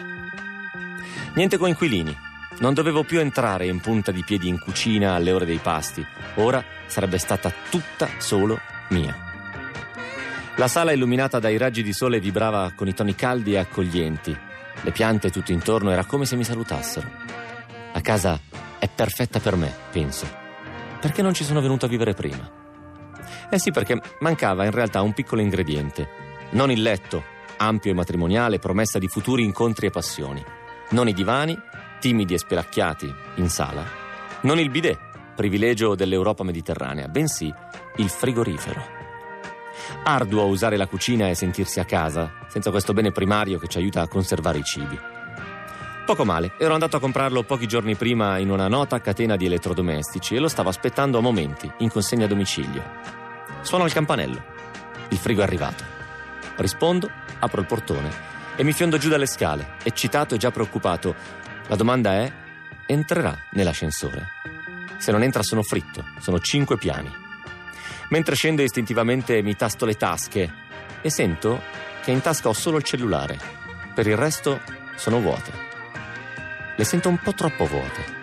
Niente 1.35 1.57
coinquilini, 1.57 2.17
Non 2.59 2.73
dovevo 2.73 3.03
più 3.03 3.21
entrare 3.21 3.67
in 3.67 3.81
punta 3.81 4.13
di 4.13 4.25
piedi 4.25 4.49
in 4.49 4.59
cucina 4.59 5.15
alle 5.15 5.31
ore 5.33 5.45
dei 5.45 5.59
pasti. 5.59 6.05
Ora 6.37 6.65
sarebbe 6.87 7.19
stata 7.19 7.53
tutta 7.71 8.09
solo 8.17 8.59
mia. 8.89 9.15
La 10.57 10.69
sala 10.69 10.93
illuminata 10.93 11.39
dai 11.39 11.59
raggi 11.59 11.83
di 11.83 11.93
sole 11.93 12.19
vibrava 12.19 12.73
con 12.75 12.89
i 12.89 12.95
toni 12.95 13.15
caldi 13.15 13.53
e 13.53 13.59
accoglienti. 13.59 14.55
Le 14.83 14.93
piante 14.93 15.31
tutto 15.31 15.53
intorno 15.53 15.91
era 15.91 16.05
come 16.05 16.25
se 16.25 16.37
mi 16.37 16.45
salutassero. 16.45 17.09
La 17.93 18.01
casa 18.01 18.39
è 18.79 18.89
perfetta 18.89 19.41
per 19.41 19.57
me, 19.57 19.73
penso. 19.91 20.27
Perché 21.01 21.23
non 21.23 21.35
ci 21.35 21.45
sono 21.45 21.61
venuto 21.61 21.87
a 21.87 21.89
vivere 21.89 22.15
prima? 22.15 22.65
Eh 23.49 23.59
sì, 23.59 23.71
perché 23.71 24.01
mancava 24.21 24.65
in 24.65 24.71
realtà 24.71 25.03
un 25.03 25.13
piccolo 25.13 25.41
ingrediente. 25.41 26.09
Non 26.51 26.71
il 26.71 26.83
letto, 26.83 27.23
ampio 27.59 27.91
e 27.91 27.95
matrimoniale, 27.95 28.59
promessa 28.59 28.99
di 28.99 29.09
futuri 29.09 29.45
incontri 29.45 29.87
e 29.87 29.91
passioni. 29.91 30.45
Non 30.91 31.09
i 31.09 31.13
divani, 31.13 31.59
timidi 32.01 32.35
e 32.35 32.39
spelacchiati, 32.39 33.13
in 33.37 33.49
sala. 33.49 33.85
Non 34.43 34.59
il 34.59 34.71
bidet, 34.71 34.99
privilegio 35.35 35.95
dell'Europa 35.95 36.45
mediterranea, 36.45 37.09
bensì 37.09 37.53
il 37.97 38.09
frigorifero. 38.09 38.96
Arduo 40.05 40.47
usare 40.47 40.77
la 40.77 40.87
cucina 40.87 41.29
e 41.29 41.35
sentirsi 41.35 41.81
a 41.81 41.85
casa, 41.85 42.33
senza 42.49 42.71
questo 42.71 42.93
bene 42.93 43.13
primario 43.13 43.59
che 43.59 43.69
ci 43.69 43.79
aiuta 43.79 44.03
a 44.03 44.09
conservare 44.09 44.59
i 44.59 44.65
cibi. 44.65 44.99
Poco 46.05 46.25
male, 46.25 46.53
ero 46.59 46.73
andato 46.73 46.97
a 46.97 47.01
comprarlo 47.01 47.43
pochi 47.43 47.67
giorni 47.67 47.97
prima 47.97 48.39
in 48.39 48.51
una 48.51 48.69
nota 48.69 49.01
catena 49.01 49.35
di 49.35 49.47
elettrodomestici 49.47 50.37
e 50.37 50.39
lo 50.39 50.47
stavo 50.47 50.69
aspettando 50.69 51.19
a 51.19 51.21
momenti, 51.21 51.69
in 51.79 51.91
consegna 51.91 52.27
a 52.27 52.29
domicilio. 52.29 52.83
Suono 53.63 53.87
il 53.87 53.93
campanello. 53.93 54.41
Il 55.09 55.19
frigo 55.19 55.41
è 55.41 55.45
arrivato. 55.45 55.83
Rispondo, 56.57 57.11
apro 57.41 57.61
il 57.61 57.67
portone 57.67 58.35
e 58.55 58.63
mi 58.63 58.73
fiondo 58.73 58.99
giù 58.99 59.09
dalle 59.09 59.27
scale, 59.27 59.75
eccitato 59.83 60.37
e 60.37 60.39
già 60.39 60.53
preoccupato. 60.53 61.15
La 61.67 61.77
domanda 61.77 62.13
è: 62.13 62.33
entrerà 62.87 63.37
nell'ascensore? 63.51 64.29
Se 64.99 65.11
non 65.11 65.25
entra 65.25 65.43
sono 65.43 65.63
fritto, 65.63 66.05
sono 66.21 66.39
cinque 66.39 66.79
piani. 66.79 67.25
Mentre 68.09 68.35
scendo 68.37 68.63
istintivamente 68.63 69.43
mi 69.43 69.57
tasto 69.57 69.85
le 69.85 69.95
tasche 69.95 70.53
e 71.03 71.11
sento 71.11 71.61
che 72.03 72.13
in 72.13 72.21
tasca 72.21 72.49
ho 72.49 72.53
solo 72.53 72.77
il 72.77 72.85
cellulare. 72.85 73.39
Per 73.95 74.07
il 74.07 74.17
resto 74.17 74.61
sono 74.95 75.21
vuote. 75.21 75.51
Le 76.77 76.85
sento 76.85 77.09
un 77.09 77.19
po' 77.19 77.33
troppo 77.33 77.65
vuote. 77.67 78.15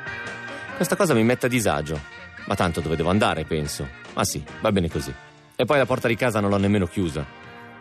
Questa 0.76 0.96
cosa 0.96 1.14
mi 1.14 1.24
mette 1.24 1.48
a 1.48 1.50
disagio. 1.50 2.00
Ma 2.46 2.56
tanto 2.56 2.82
dove 2.82 2.96
devo 2.96 3.10
andare, 3.10 3.44
penso. 3.44 3.88
Ma 4.14 4.24
sì, 4.24 4.44
va 4.62 4.72
bene 4.72 4.90
così. 4.90 5.14
E 5.56 5.66
poi 5.66 5.78
la 5.78 5.86
porta 5.86 6.08
di 6.08 6.16
casa 6.16 6.40
non 6.40 6.50
l'ho 6.50 6.58
nemmeno 6.58 6.88
chiusa. 6.88 7.26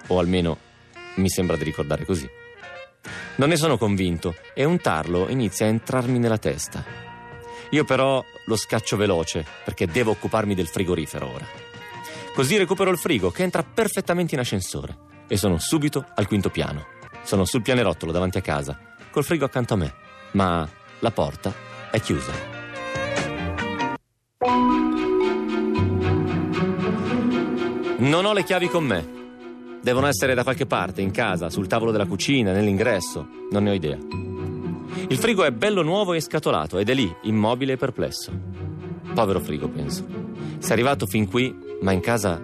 O 0.09 0.19
almeno 0.19 0.59
mi 1.17 1.29
sembra 1.29 1.57
di 1.57 1.65
ricordare 1.65 2.05
così. 2.05 2.29
Non 3.37 3.49
ne 3.49 3.57
sono 3.57 3.79
convinto 3.79 4.35
e 4.55 4.65
un 4.65 4.79
tarlo 4.81 5.29
inizia 5.29 5.67
a 5.67 5.71
entrarmi 5.71 6.19
nella 6.19 6.39
testa. 6.39 6.85
Io 7.71 7.85
però 7.85 8.23
lo 8.47 8.57
scaccio 8.57 8.97
veloce 8.97 9.45
perché 9.65 9.87
devo 9.87 10.11
occuparmi 10.11 10.55
del 10.55 10.67
frigorifero 10.67 11.33
ora. 11.33 11.72
Così 12.35 12.57
recupero 12.57 12.91
il 12.91 12.97
frigo 12.97 13.31
che 13.31 13.43
entra 13.43 13.63
perfettamente 13.63 14.35
in 14.35 14.41
ascensore 14.41 14.97
e 15.29 15.37
sono 15.37 15.59
subito 15.59 16.07
al 16.15 16.27
quinto 16.27 16.49
piano. 16.49 16.87
Sono 17.23 17.45
sul 17.45 17.61
pianerottolo 17.61 18.11
davanti 18.11 18.39
a 18.39 18.41
casa, 18.41 18.79
col 19.11 19.23
frigo 19.23 19.45
accanto 19.45 19.75
a 19.75 19.77
me, 19.77 19.95
ma 20.33 20.67
la 21.01 21.11
porta 21.11 21.53
è 21.91 22.01
chiusa. 22.01 22.33
Non 27.99 28.25
ho 28.25 28.33
le 28.33 28.45
chiavi 28.45 28.69
con 28.69 28.85
me. 28.85 29.21
Devono 29.83 30.07
essere 30.07 30.33
da 30.33 30.43
qualche 30.43 30.65
parte, 30.65 31.03
in 31.03 31.11
casa, 31.11 31.51
sul 31.51 31.67
tavolo 31.67 31.93
della 31.93 32.07
cucina, 32.07 32.53
nell'ingresso. 32.53 33.29
Non 33.51 33.65
ne 33.65 33.71
ho 33.71 33.75
idea. 33.75 33.99
Il 35.09 35.19
frigo 35.19 35.45
è 35.45 35.51
bello 35.51 35.83
nuovo 35.83 36.15
e 36.15 36.21
scatolato 36.21 36.79
ed 36.79 36.89
è 36.89 36.95
lì, 36.95 37.15
immobile 37.25 37.75
e 37.75 37.77
perplesso. 37.77 38.33
Povero 39.13 39.41
frigo, 39.41 39.69
penso. 39.69 40.07
Sei 40.59 40.73
arrivato 40.73 41.07
fin 41.07 41.29
qui 41.29 41.71
ma 41.83 41.93
in 41.93 42.01
casa 42.01 42.41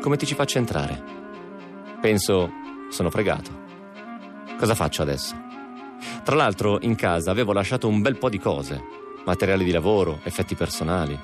come 0.00 0.16
ti 0.16 0.26
ci 0.26 0.34
faccio 0.34 0.58
entrare? 0.58 1.02
Penso, 2.00 2.50
sono 2.90 3.10
fregato. 3.10 3.50
Cosa 4.58 4.74
faccio 4.74 5.02
adesso? 5.02 5.34
Tra 6.24 6.36
l'altro, 6.36 6.78
in 6.80 6.94
casa 6.94 7.30
avevo 7.30 7.52
lasciato 7.52 7.88
un 7.88 8.00
bel 8.00 8.16
po' 8.16 8.28
di 8.28 8.38
cose, 8.38 8.82
materiali 9.24 9.64
di 9.64 9.72
lavoro, 9.72 10.20
effetti 10.22 10.54
personali. 10.54 11.18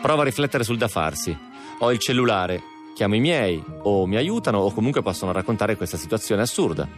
Prova 0.00 0.22
a 0.22 0.24
riflettere 0.24 0.64
sul 0.64 0.78
da 0.78 0.88
farsi. 0.88 1.36
Ho 1.80 1.92
il 1.92 1.98
cellulare, 1.98 2.62
chiamo 2.94 3.16
i 3.16 3.20
miei, 3.20 3.62
o 3.82 4.06
mi 4.06 4.16
aiutano, 4.16 4.58
o 4.58 4.72
comunque 4.72 5.02
possono 5.02 5.32
raccontare 5.32 5.76
questa 5.76 5.96
situazione 5.96 6.42
assurda. 6.42 6.88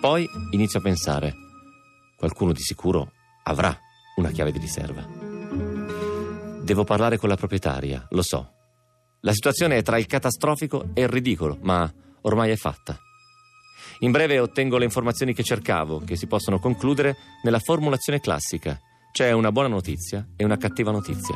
Poi 0.00 0.28
inizio 0.50 0.80
a 0.80 0.82
pensare, 0.82 1.34
qualcuno 2.16 2.52
di 2.52 2.60
sicuro 2.60 3.12
avrà 3.44 3.76
una 4.16 4.30
chiave 4.30 4.52
di 4.52 4.58
riserva. 4.58 5.06
Devo 6.62 6.84
parlare 6.84 7.16
con 7.16 7.28
la 7.28 7.36
proprietaria, 7.36 8.06
lo 8.10 8.22
so, 8.22 8.53
la 9.24 9.32
situazione 9.32 9.78
è 9.78 9.82
tra 9.82 9.96
il 9.96 10.06
catastrofico 10.06 10.90
e 10.92 11.00
il 11.00 11.08
ridicolo, 11.08 11.56
ma 11.62 11.90
ormai 12.22 12.50
è 12.50 12.56
fatta. 12.56 12.98
In 14.00 14.10
breve 14.10 14.38
ottengo 14.38 14.76
le 14.76 14.84
informazioni 14.84 15.32
che 15.32 15.42
cercavo, 15.42 16.00
che 16.00 16.14
si 16.14 16.26
possono 16.26 16.58
concludere 16.58 17.16
nella 17.42 17.58
formulazione 17.58 18.20
classica. 18.20 18.78
C'è 19.12 19.32
una 19.32 19.50
buona 19.50 19.68
notizia 19.68 20.26
e 20.36 20.44
una 20.44 20.58
cattiva 20.58 20.90
notizia. 20.90 21.34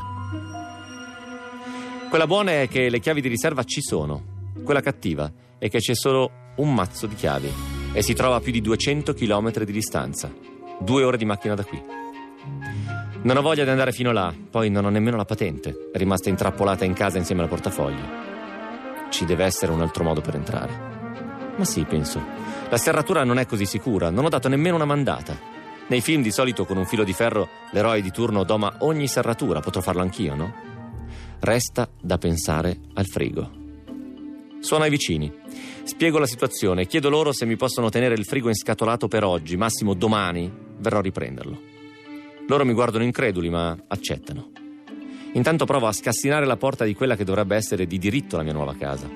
Quella 2.11 2.27
buona 2.27 2.61
è 2.61 2.69
che 2.69 2.91
le 2.91 3.01
chiavi 3.01 3.23
di 3.23 3.29
riserva 3.29 3.65
ci 3.65 3.81
sono. 3.81 4.53
Quella 4.63 4.83
cattiva 4.83 5.33
è 5.59 5.71
che 5.71 5.79
c'è 5.79 5.95
solo 5.95 6.31
un 6.57 6.75
mazzo 6.75 7.07
di 7.07 7.15
chiavi 7.15 7.51
e 7.95 8.03
si 8.03 8.13
trova 8.13 8.37
a 8.37 8.41
più 8.41 8.53
di 8.53 8.61
200 8.61 9.15
km 9.15 9.65
di 9.65 9.73
distanza. 9.73 10.31
Due 10.79 11.05
ore 11.05 11.17
di 11.17 11.25
macchina 11.25 11.55
da 11.55 11.65
qui. 11.65 11.83
Non 13.29 13.37
ho 13.37 13.43
voglia 13.43 13.65
di 13.65 13.69
andare 13.69 13.93
fino 13.93 14.11
là, 14.11 14.35
poi 14.51 14.71
non 14.71 14.87
ho 14.87 14.89
nemmeno 14.89 15.19
la 15.19 15.27
patente. 15.27 15.91
È 15.93 15.99
rimasta 15.99 16.31
intrappolata 16.31 16.87
in 16.87 16.95
casa 16.95 17.19
insieme 17.19 17.43
al 17.43 17.49
portafoglio. 17.49 18.09
Ci 19.11 19.27
deve 19.27 19.45
essere 19.45 19.71
un 19.71 19.83
altro 19.83 20.03
modo 20.03 20.23
per 20.23 20.35
entrare. 20.35 21.53
Ma 21.55 21.65
sì, 21.67 21.85
penso. 21.85 22.25
La 22.71 22.79
serratura 22.79 23.25
non 23.25 23.39
è 23.39 23.45
così 23.45 23.67
sicura, 23.67 24.09
non 24.09 24.25
ho 24.25 24.31
dato 24.31 24.49
nemmeno 24.49 24.77
una 24.77 24.87
mandata. 24.87 25.39
Nei 25.89 26.01
film 26.01 26.23
di 26.23 26.31
solito 26.31 26.65
con 26.65 26.79
un 26.79 26.87
filo 26.87 27.05
di 27.05 27.13
ferro 27.13 27.51
l'eroe 27.73 28.01
di 28.01 28.11
turno 28.11 28.45
doma 28.45 28.77
ogni 28.79 29.07
serratura, 29.07 29.61
potrò 29.61 29.83
farlo 29.83 30.01
anch'io, 30.01 30.35
no? 30.35 30.55
Resta 31.41 31.87
da 32.01 32.17
pensare 32.17 32.79
al 32.95 33.05
frigo. 33.05 33.51
Suono 34.61 34.85
ai 34.85 34.91
vicini. 34.91 35.31
Spiego 35.83 36.19
la 36.19 36.27
situazione 36.27 36.87
chiedo 36.87 37.11
loro 37.11 37.35
se 37.35 37.45
mi 37.45 37.57
possono 37.57 37.91
tenere 37.91 38.15
il 38.15 38.25
frigo 38.25 38.49
inscatolato 38.49 39.07
per 39.07 39.23
oggi, 39.23 39.59
massimo 39.59 39.93
domani 39.93 40.51
verrò 40.79 41.01
a 41.01 41.03
riprenderlo. 41.03 41.77
Loro 42.49 42.65
mi 42.65 42.73
guardano 42.73 43.05
increduli, 43.05 43.51
ma 43.51 43.77
accettano. 43.89 44.53
Intanto 45.35 45.67
provo 45.67 45.87
a 45.87 45.93
scassinare 45.93 46.47
la 46.47 46.57
porta 46.57 46.87
di 46.87 46.95
quella 46.95 47.15
che 47.15 47.25
dovrebbe 47.25 47.55
essere 47.57 47.87
di 47.87 47.99
diritto 47.99 48.39
la 48.39 48.43
mia 48.43 48.55
nuova 48.55 48.75
casa. 48.75 49.07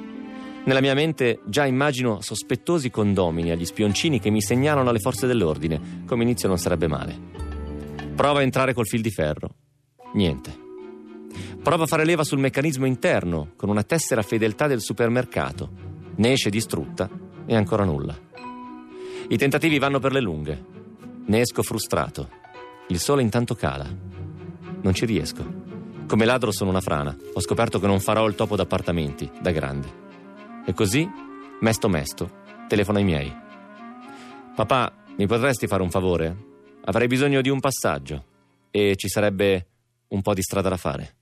Nella 0.65 0.83
mia 0.83 0.93
mente 0.93 1.41
già 1.47 1.65
immagino 1.65 2.21
sospettosi 2.21 2.91
condomini 2.91 3.51
agli 3.51 3.65
spioncini 3.65 4.21
che 4.21 4.29
mi 4.29 4.43
segnalano 4.43 4.91
alle 4.91 4.99
forze 4.99 5.27
dell'ordine. 5.27 6.05
Come 6.07 6.25
inizio 6.25 6.47
non 6.47 6.59
sarebbe 6.59 6.89
male. 6.89 7.19
Provo 8.15 8.39
a 8.39 8.43
entrare 8.43 8.75
col 8.75 8.87
fil 8.87 9.01
di 9.01 9.11
ferro. 9.11 9.55
Niente. 10.12 10.55
Provo 11.62 11.85
a 11.85 11.87
fare 11.87 12.05
leva 12.05 12.25
sul 12.25 12.39
meccanismo 12.39 12.85
interno 12.85 13.53
con 13.57 13.71
una 13.71 13.83
tessera 13.83 14.21
fedeltà 14.21 14.67
del 14.67 14.83
supermercato. 14.83 15.71
Ne 16.17 16.33
esce 16.33 16.51
distrutta 16.51 17.09
e 17.47 17.57
ancora 17.57 17.85
nulla. 17.85 18.15
I 19.29 19.39
tentativi 19.39 19.79
vanno 19.79 20.01
per 20.01 20.12
le 20.12 20.21
lunghe. 20.21 20.65
Ne 21.25 21.41
esco 21.41 21.62
frustrato. 21.62 22.41
Il 22.93 23.01
sole 23.01 23.23
intanto 23.23 23.55
cala. 23.55 23.87
Non 24.83 24.93
ci 24.93 25.07
riesco. 25.07 25.43
Come 26.07 26.27
ladro 26.27 26.53
sono 26.53 26.69
una 26.69 26.83
frana. 26.83 27.17
Ho 27.33 27.41
scoperto 27.41 27.81
che 27.81 27.87
non 27.87 28.01
farò 28.01 28.27
il 28.27 28.35
topo 28.35 28.55
d'appartamenti, 28.55 29.31
da 29.41 29.51
grande. 29.51 29.91
E 30.67 30.75
così, 30.75 31.09
mesto 31.61 31.89
mesto, 31.89 32.31
telefono 32.69 32.99
ai 32.99 33.05
miei. 33.05 33.35
Papà, 34.55 34.93
mi 35.17 35.27
potresti 35.27 35.67
fare 35.67 35.83
un 35.83 35.89
favore? 35.89 36.37
Avrei 36.85 37.07
bisogno 37.07 37.41
di 37.41 37.49
un 37.49 37.61
passaggio 37.61 38.25
e 38.71 38.95
ci 38.97 39.09
sarebbe 39.09 39.69
un 40.09 40.21
po' 40.21 40.35
di 40.35 40.43
strada 40.43 40.69
da 40.69 40.77
fare. 40.77 41.15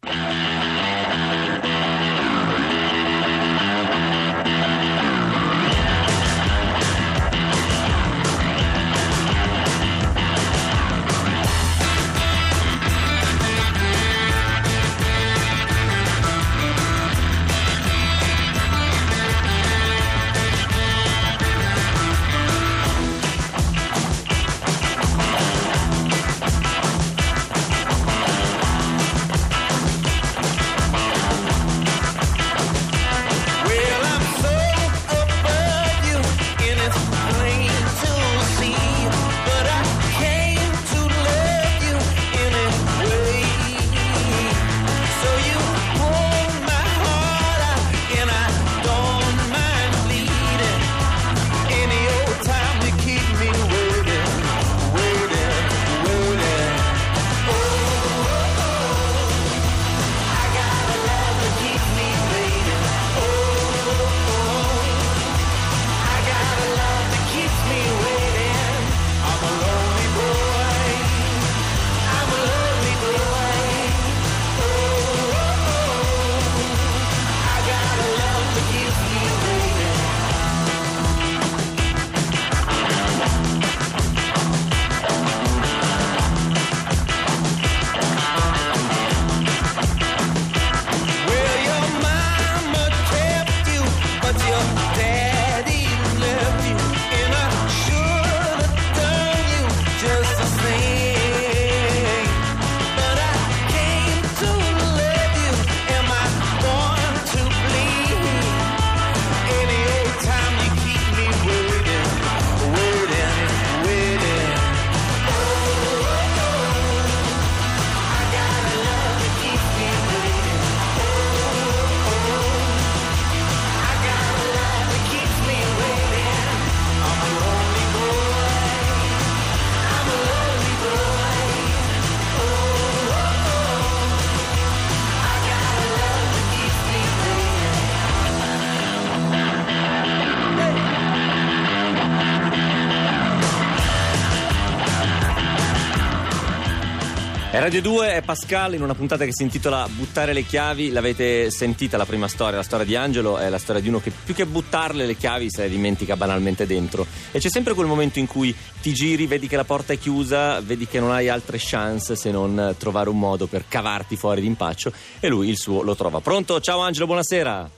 Radio 147.53 147.83
2, 147.83 148.15
è 148.15 148.23
Pascal 148.23 148.75
in 148.75 148.83
una 148.83 148.95
puntata 148.95 149.25
che 149.25 149.33
si 149.33 149.43
intitola 149.43 149.85
Buttare 149.89 150.33
le 150.33 150.43
chiavi. 150.43 150.93
L'avete 150.93 151.51
sentita 151.51 151.97
la 151.97 152.07
prima 152.07 152.29
storia, 152.29 152.57
la 152.57 152.63
storia 152.63 152.87
di 152.87 152.95
Angelo 152.95 153.39
è 153.39 153.49
la 153.49 153.59
storia 153.59 153.83
di 153.83 153.89
uno 153.89 153.99
che 153.99 154.13
più 154.13 154.35
che 154.35 154.47
buttarle 154.47 155.05
le 155.05 155.17
chiavi 155.17 155.51
se 155.51 155.63
le 155.63 155.69
dimentica 155.69 156.17
banalmente 156.17 156.65
dentro. 156.65 157.05
E 157.33 157.41
c'è 157.41 157.49
sempre 157.49 157.75
quel 157.75 157.89
momento 157.89 158.21
in 158.21 158.29
cui 158.29 158.55
ti 158.81 158.93
giri, 158.93 159.27
vedi 159.27 159.49
che 159.49 159.57
la 159.57 159.65
porta 159.65 159.93
è 159.93 159.99
chiusa, 159.99 160.61
vedi 160.61 160.87
che 160.87 161.01
non 161.01 161.11
hai 161.11 161.29
altre 161.29 161.57
chance 161.59 162.15
se 162.15 162.31
non 162.31 162.77
trovare 162.79 163.11
un 163.11 163.19
modo 163.19 163.47
per 163.47 163.65
cavarti 163.67 164.15
fuori 164.15 164.41
d'impaccio 164.41 164.93
e 165.19 165.27
lui 165.27 165.49
il 165.49 165.59
suo 165.59 165.83
lo 165.83 165.97
trova. 165.97 166.21
Pronto? 166.21 166.61
Ciao 166.61 166.79
Angelo, 166.79 167.07
buonasera. 167.07 167.69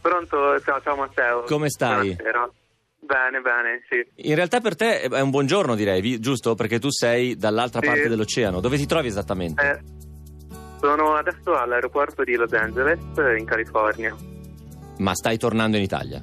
Pronto, 0.00 0.60
ciao, 0.64 0.80
ciao 0.82 0.96
Matteo. 0.96 1.42
Come 1.42 1.68
stai? 1.68 2.14
Buonasera. 2.14 2.50
Bene, 3.06 3.40
bene, 3.40 3.82
sì. 3.88 4.28
In 4.28 4.34
realtà 4.34 4.60
per 4.60 4.74
te 4.74 5.02
è 5.02 5.20
un 5.20 5.30
buongiorno 5.30 5.76
direi, 5.76 6.18
giusto? 6.18 6.54
Perché 6.56 6.80
tu 6.80 6.90
sei 6.90 7.36
dall'altra 7.36 7.80
Sì. 7.80 7.86
parte 7.86 8.08
dell'oceano. 8.08 8.58
Dove 8.60 8.76
ti 8.76 8.86
trovi 8.86 9.06
esattamente? 9.06 9.62
Eh, 9.62 9.80
sono 10.80 11.14
adesso 11.14 11.54
all'aeroporto 11.56 12.24
di 12.24 12.34
Los 12.34 12.52
Angeles, 12.52 12.98
in 13.38 13.44
California. 13.44 14.14
Ma 14.98 15.14
stai 15.14 15.38
tornando 15.38 15.76
in 15.76 15.84
Italia? 15.84 16.20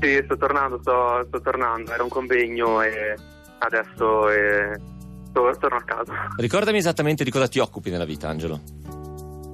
Sì, 0.00 0.20
sto 0.24 0.36
tornando, 0.36 0.78
sto, 0.80 1.24
sto 1.26 1.40
tornando. 1.40 1.92
Era 1.92 2.02
un 2.04 2.08
convegno 2.08 2.82
e 2.82 3.14
adesso 3.58 4.30
eh, 4.30 4.78
torno 5.32 5.76
a 5.76 5.82
casa. 5.84 6.28
Ricordami 6.36 6.78
esattamente 6.78 7.24
di 7.24 7.30
cosa 7.30 7.48
ti 7.48 7.58
occupi 7.58 7.90
nella 7.90 8.04
vita, 8.04 8.28
Angelo. 8.28 8.60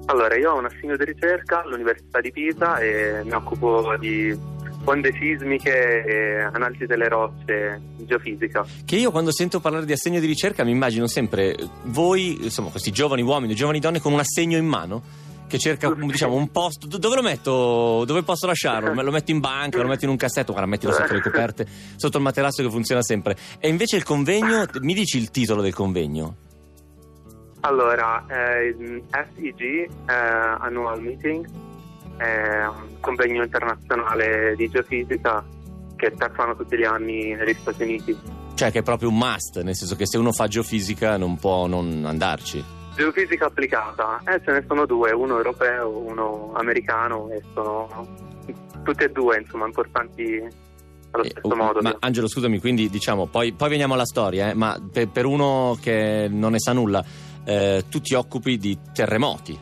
Allora, 0.06 0.36
io 0.36 0.52
ho 0.52 0.58
un 0.58 0.66
assegno 0.66 0.96
di 0.96 1.04
ricerca 1.04 1.62
all'Università 1.62 2.20
di 2.20 2.30
Pisa 2.32 2.76
e 2.78 3.22
mi 3.24 3.32
occupo 3.32 3.96
di 3.98 4.36
onde 4.84 5.12
sismiche 5.12 6.04
e 6.04 6.40
analisi 6.40 6.86
delle 6.86 7.08
rocce, 7.08 7.80
geofisica. 7.98 8.64
Che 8.84 8.96
io 8.96 9.10
quando 9.10 9.32
sento 9.32 9.60
parlare 9.60 9.84
di 9.84 9.92
assegno 9.92 10.20
di 10.20 10.26
ricerca 10.26 10.64
mi 10.64 10.70
immagino 10.70 11.06
sempre 11.06 11.56
voi, 11.84 12.44
insomma, 12.44 12.70
questi 12.70 12.90
giovani 12.90 13.22
uomini, 13.22 13.54
giovani 13.54 13.78
donne 13.78 14.00
con 14.00 14.12
un 14.12 14.18
assegno 14.18 14.56
in 14.56 14.66
mano 14.66 15.30
che 15.52 15.58
cerca 15.58 15.92
diciamo 15.92 16.34
un 16.34 16.50
posto. 16.50 16.86
Do- 16.86 16.96
dove 16.96 17.16
lo 17.16 17.22
metto? 17.22 18.04
Dove 18.06 18.22
posso 18.22 18.46
lasciarlo? 18.46 18.94
Lo 19.02 19.10
metto 19.10 19.30
in 19.30 19.40
banca 19.40 19.82
lo 19.82 19.88
metto 19.88 20.04
in 20.04 20.10
un 20.10 20.16
cassetto? 20.16 20.52
Guarda 20.52 20.68
mettilo 20.68 20.92
sotto 20.92 21.12
le 21.12 21.20
coperte 21.22 21.66
sotto 21.96 22.16
il 22.16 22.22
materasso 22.22 22.62
che 22.62 22.70
funziona 22.70 23.02
sempre. 23.02 23.36
E 23.58 23.68
invece 23.68 23.96
il 23.96 24.02
convegno 24.02 24.64
mi 24.80 24.94
dici 24.94 25.18
il 25.18 25.30
titolo 25.30 25.60
del 25.60 25.74
convegno? 25.74 26.36
Allora, 27.60 28.24
eh, 28.28 28.74
SEG, 29.10 29.60
eh, 29.62 29.88
Annual 30.06 31.00
Meeting, 31.00 31.46
è 32.16 32.64
un 32.66 33.00
convegno 33.00 33.42
internazionale 33.42 34.54
di 34.56 34.68
geofisica 34.68 35.44
che 35.96 36.12
fanno 36.34 36.56
tutti 36.56 36.76
gli 36.76 36.84
anni 36.84 37.34
negli 37.34 37.54
Stati 37.60 37.82
Uniti. 37.82 38.18
cioè 38.54 38.70
che 38.70 38.80
è 38.80 38.82
proprio 38.82 39.08
un 39.08 39.16
must 39.18 39.60
nel 39.62 39.76
senso 39.76 39.96
che 39.96 40.06
se 40.06 40.18
uno 40.18 40.32
fa 40.32 40.46
geofisica 40.48 41.16
non 41.16 41.36
può 41.36 41.66
non 41.66 42.04
andarci 42.06 42.80
Geofisica 42.94 43.46
applicata, 43.46 44.20
eh, 44.26 44.38
ce 44.44 44.52
ne 44.52 44.64
sono 44.68 44.84
due, 44.84 45.12
uno 45.12 45.38
europeo, 45.38 45.88
uno 46.06 46.52
americano 46.54 47.30
e 47.30 47.40
sono 47.54 48.06
tutte 48.84 49.04
e 49.04 49.08
due 49.10 49.38
insomma 49.40 49.64
importanti 49.64 50.38
allo 51.12 51.22
Eh, 51.24 51.28
stesso 51.30 51.46
oh, 51.46 51.56
modo. 51.56 51.80
ma 51.80 51.96
Angelo 52.00 52.28
scusami 52.28 52.58
quindi 52.58 52.90
diciamo 52.90 53.26
poi, 53.28 53.52
poi 53.52 53.70
veniamo 53.70 53.94
alla 53.94 54.04
storia 54.04 54.50
eh, 54.50 54.54
ma 54.54 54.78
per, 54.92 55.08
per 55.08 55.24
uno 55.24 55.78
che 55.80 56.28
non 56.30 56.52
ne 56.52 56.58
sa 56.60 56.72
nulla 56.74 57.02
eh, 57.44 57.84
tu 57.88 58.00
ti 58.00 58.12
occupi 58.14 58.58
di 58.58 58.78
terremoti 58.92 59.58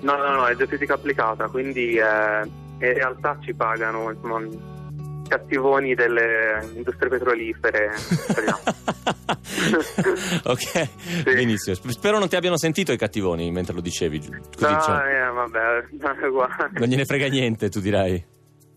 No, 0.00 0.16
no, 0.16 0.30
no, 0.34 0.46
è 0.46 0.54
geofisica 0.56 0.94
applicata, 0.94 1.48
quindi 1.48 1.96
eh, 1.96 2.42
in 2.44 2.94
realtà 2.94 3.38
ci 3.42 3.54
pagano 3.54 4.10
insomma, 4.10 4.40
cattivoni 5.26 5.94
delle 5.94 6.68
industrie 6.74 7.08
petrolifere. 7.08 7.90
ok, 10.44 11.22
benissimo. 11.24 11.74
Sp- 11.74 11.88
Spero 11.88 12.18
non 12.18 12.28
ti 12.28 12.36
abbiano 12.36 12.56
sentito 12.56 12.92
i 12.92 12.96
cattivoni 12.96 13.50
mentre 13.50 13.74
lo 13.74 13.80
dicevi. 13.80 14.18
Così, 14.18 14.32
no, 14.58 14.76
diciamo, 14.76 15.04
eh, 15.04 15.30
vabbè, 15.30 15.84
non 16.78 16.88
gliene 16.88 17.04
frega 17.04 17.28
niente, 17.28 17.68
tu 17.68 17.80
dirai. 17.80 18.24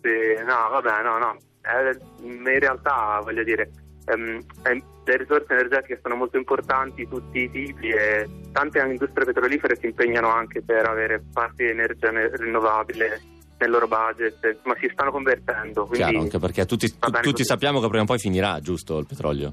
Sì, 0.02 0.44
no, 0.46 0.70
vabbè, 0.72 1.04
no, 1.04 1.18
no. 1.18 1.38
Eh, 1.62 1.98
in 2.24 2.60
realtà, 2.60 3.20
voglio 3.24 3.44
dire, 3.44 3.70
ehm, 4.12 4.41
eh, 4.63 4.84
le 5.06 5.17
risorse 5.17 5.54
energetiche 5.54 6.00
sono 6.02 6.15
molto 6.15 6.38
importanti, 6.38 7.08
tutti 7.08 7.39
i 7.43 7.50
tipi, 7.52 7.89
e 7.89 8.28
tante 8.52 8.80
industrie 8.80 9.26
petrolifere 9.26 9.76
si 9.78 9.88
impegnano 9.88 10.30
anche 10.32 10.62
per 10.62 10.86
avere 10.88 11.24
parti 11.34 11.63
di 11.63 11.69
energia 11.72 12.12
ne- 12.12 12.30
rinnovabile 12.36 13.22
nel 13.58 13.69
loro 13.72 13.88
budget, 13.88 14.38
insomma 14.43 14.76
si 14.80 14.89
stanno 14.91 15.12
convertendo. 15.12 15.88
Chiaro, 15.88 16.19
anche 16.19 16.39
perché 16.39 16.65
tutti, 16.65 16.98
tu- 16.98 17.12
tutti 17.22 17.43
sappiamo 17.43 17.80
che 17.82 17.88
prima 17.88 18.04
o 18.04 18.06
poi 18.06 18.19
finirà, 18.19 18.60
giusto, 18.62 18.98
il 19.00 19.06
petrolio? 19.06 19.52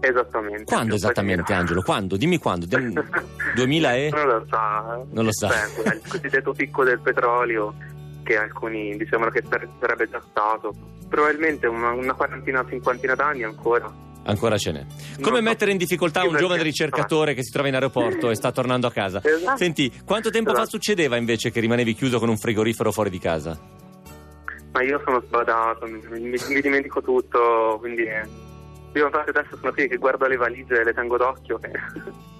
Esattamente. 0.00 0.64
Quando 0.64 0.94
esattamente, 0.94 1.42
finirà. 1.44 1.60
Angelo? 1.60 1.82
Quando? 1.82 2.16
Dimmi 2.16 2.38
quando. 2.38 2.66
Del 2.66 2.92
2000 3.54 3.94
e... 3.94 4.10
Non 4.12 4.26
lo 4.26 4.46
sa. 4.48 5.04
Non 5.10 5.24
lo 5.24 5.32
sa. 5.32 5.48
Il 5.92 6.02
cosiddetto 6.08 6.52
picco 6.52 6.84
del 6.84 7.00
petrolio 7.00 7.74
che 8.22 8.36
alcuni 8.36 8.96
dicevano 8.96 9.30
che 9.30 9.42
sar- 9.48 9.68
sarebbe 9.80 10.08
già 10.08 10.20
stato. 10.30 10.74
Probabilmente 11.08 11.66
una, 11.66 11.92
una 11.92 12.14
quarantina, 12.14 12.64
cinquantina 12.68 13.14
d'anni 13.14 13.44
ancora. 13.44 14.04
Ancora 14.24 14.56
ce 14.58 14.72
n'è. 14.72 14.84
Come 15.20 15.36
so. 15.36 15.42
mettere 15.42 15.70
in 15.70 15.76
difficoltà 15.76 16.24
un 16.24 16.36
giovane 16.36 16.62
ricercatore 16.62 17.32
che 17.34 17.44
si 17.44 17.52
trova 17.52 17.68
in 17.68 17.74
aeroporto 17.74 18.28
e 18.30 18.34
sta 18.34 18.50
tornando 18.50 18.88
a 18.88 18.90
casa? 18.90 19.20
Esatto. 19.22 19.56
Senti, 19.56 19.92
quanto 20.04 20.30
tempo 20.30 20.50
fa 20.50 20.62
Esatto. 20.62 20.70
succedeva 20.70 21.16
invece 21.16 21.52
che 21.52 21.60
rimanevi 21.60 21.94
chiuso 21.94 22.18
con 22.18 22.28
un 22.28 22.36
frigorifero 22.36 22.90
fuori 22.90 23.10
di 23.10 23.20
casa? 23.20 23.56
Ma 24.72 24.82
io 24.82 25.00
sono 25.04 25.22
sbadato, 25.22 25.86
mi, 25.86 26.36
mi 26.48 26.60
dimentico 26.60 27.00
tutto, 27.00 27.76
quindi 27.78 28.02
io 28.02 29.04
infatti 29.04 29.30
adesso 29.30 29.56
sono 29.58 29.72
qui 29.72 29.86
che 29.88 29.96
guardo 29.96 30.26
le 30.26 30.36
valigie 30.36 30.80
e 30.80 30.84
le 30.84 30.92
tengo 30.92 31.16
d'occhio. 31.16 31.60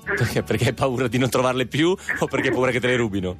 Perché, 0.04 0.42
perché 0.44 0.64
hai 0.66 0.74
paura 0.74 1.06
di 1.06 1.18
non 1.18 1.30
trovarle 1.30 1.66
più 1.66 1.90
o 1.90 2.26
perché 2.26 2.48
hai 2.48 2.54
paura 2.54 2.72
che 2.72 2.80
te 2.80 2.88
le 2.88 2.96
rubino? 2.96 3.36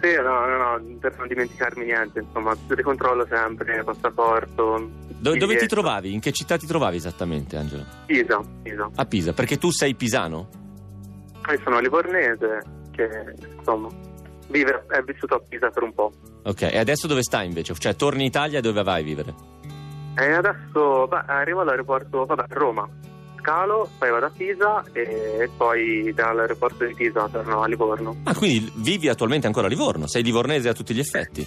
Sì, 0.00 0.14
no, 0.16 0.46
no, 0.46 0.56
no, 0.78 0.98
per 0.98 1.16
non 1.18 1.28
dimenticarmi 1.28 1.84
niente, 1.84 2.20
insomma, 2.20 2.56
ricontrollo 2.68 3.26
sempre, 3.28 3.82
passaporto. 3.84 4.88
Do- 5.18 5.36
dove 5.36 5.56
ti 5.56 5.66
trovavi? 5.66 6.12
In 6.12 6.20
che 6.20 6.32
città 6.32 6.56
ti 6.56 6.66
trovavi 6.66 6.96
esattamente, 6.96 7.56
Angelo? 7.56 7.84
Pisa, 8.06 8.40
Pisa. 8.62 8.90
A 8.94 9.04
Pisa, 9.04 9.32
perché 9.32 9.58
tu 9.58 9.70
sei 9.70 9.94
pisano? 9.94 10.48
Poi 11.42 11.58
sono 11.62 11.78
livornese 11.78 12.62
che 12.90 13.34
insomma 13.56 13.88
vive, 14.48 14.84
è 14.88 15.00
vissuto 15.02 15.34
a 15.34 15.40
Pisa 15.46 15.70
per 15.70 15.82
un 15.82 15.92
po'. 15.94 16.12
Ok, 16.44 16.62
e 16.62 16.78
adesso 16.78 17.06
dove 17.06 17.22
stai 17.22 17.46
invece? 17.46 17.74
Cioè, 17.74 17.96
torni 17.96 18.20
in 18.20 18.26
Italia 18.26 18.58
e 18.58 18.62
dove 18.62 18.82
vai 18.82 19.02
a 19.02 19.04
vivere? 19.04 19.34
E 20.18 20.32
adesso 20.32 21.06
beh, 21.08 21.24
arrivo 21.26 21.60
all'aeroporto, 21.60 22.24
vabbè, 22.24 22.44
Roma. 22.48 22.88
Scalo, 23.46 23.88
poi 23.96 24.10
vado 24.10 24.26
a 24.26 24.30
Pisa 24.36 24.82
e 24.92 25.48
poi 25.56 26.12
dall'aeroporto 26.12 26.84
di 26.84 26.94
Pisa 26.94 27.28
torno 27.28 27.62
a 27.62 27.68
Livorno. 27.68 28.16
Ah, 28.24 28.34
quindi 28.34 28.72
vivi 28.74 29.08
attualmente 29.08 29.46
ancora 29.46 29.66
a 29.66 29.68
Livorno? 29.68 30.08
Sei 30.08 30.24
livornese 30.24 30.68
a 30.68 30.72
tutti 30.72 30.92
gli 30.92 30.98
effetti? 30.98 31.46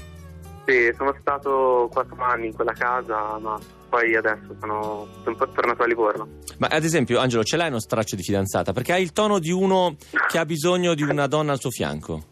Sì, 0.66 0.94
sono 0.96 1.14
stato 1.20 1.90
quattro 1.92 2.16
anni 2.24 2.48
in 2.48 2.54
quella 2.54 2.72
casa, 2.72 3.38
ma 3.40 3.60
poi 3.90 4.16
adesso 4.16 4.56
sono, 4.62 5.08
sono 5.12 5.30
un 5.32 5.36
po' 5.36 5.52
tornato 5.52 5.84
a 5.84 5.88
Livorno. 5.88 6.28
Ma 6.60 6.68
ad 6.68 6.86
esempio, 6.86 7.20
Angelo, 7.20 7.44
ce 7.44 7.58
l'hai 7.58 7.68
uno 7.68 7.82
straccio 7.82 8.16
di 8.16 8.24
fidanzata? 8.24 8.72
Perché 8.72 8.94
hai 8.94 9.02
il 9.02 9.12
tono 9.12 9.38
di 9.38 9.52
uno 9.52 9.98
che 10.30 10.38
ha 10.38 10.46
bisogno 10.46 10.94
di 10.94 11.04
una 11.04 11.28
donna 11.28 11.52
al 11.52 11.60
suo 11.60 11.70
fianco. 11.70 12.24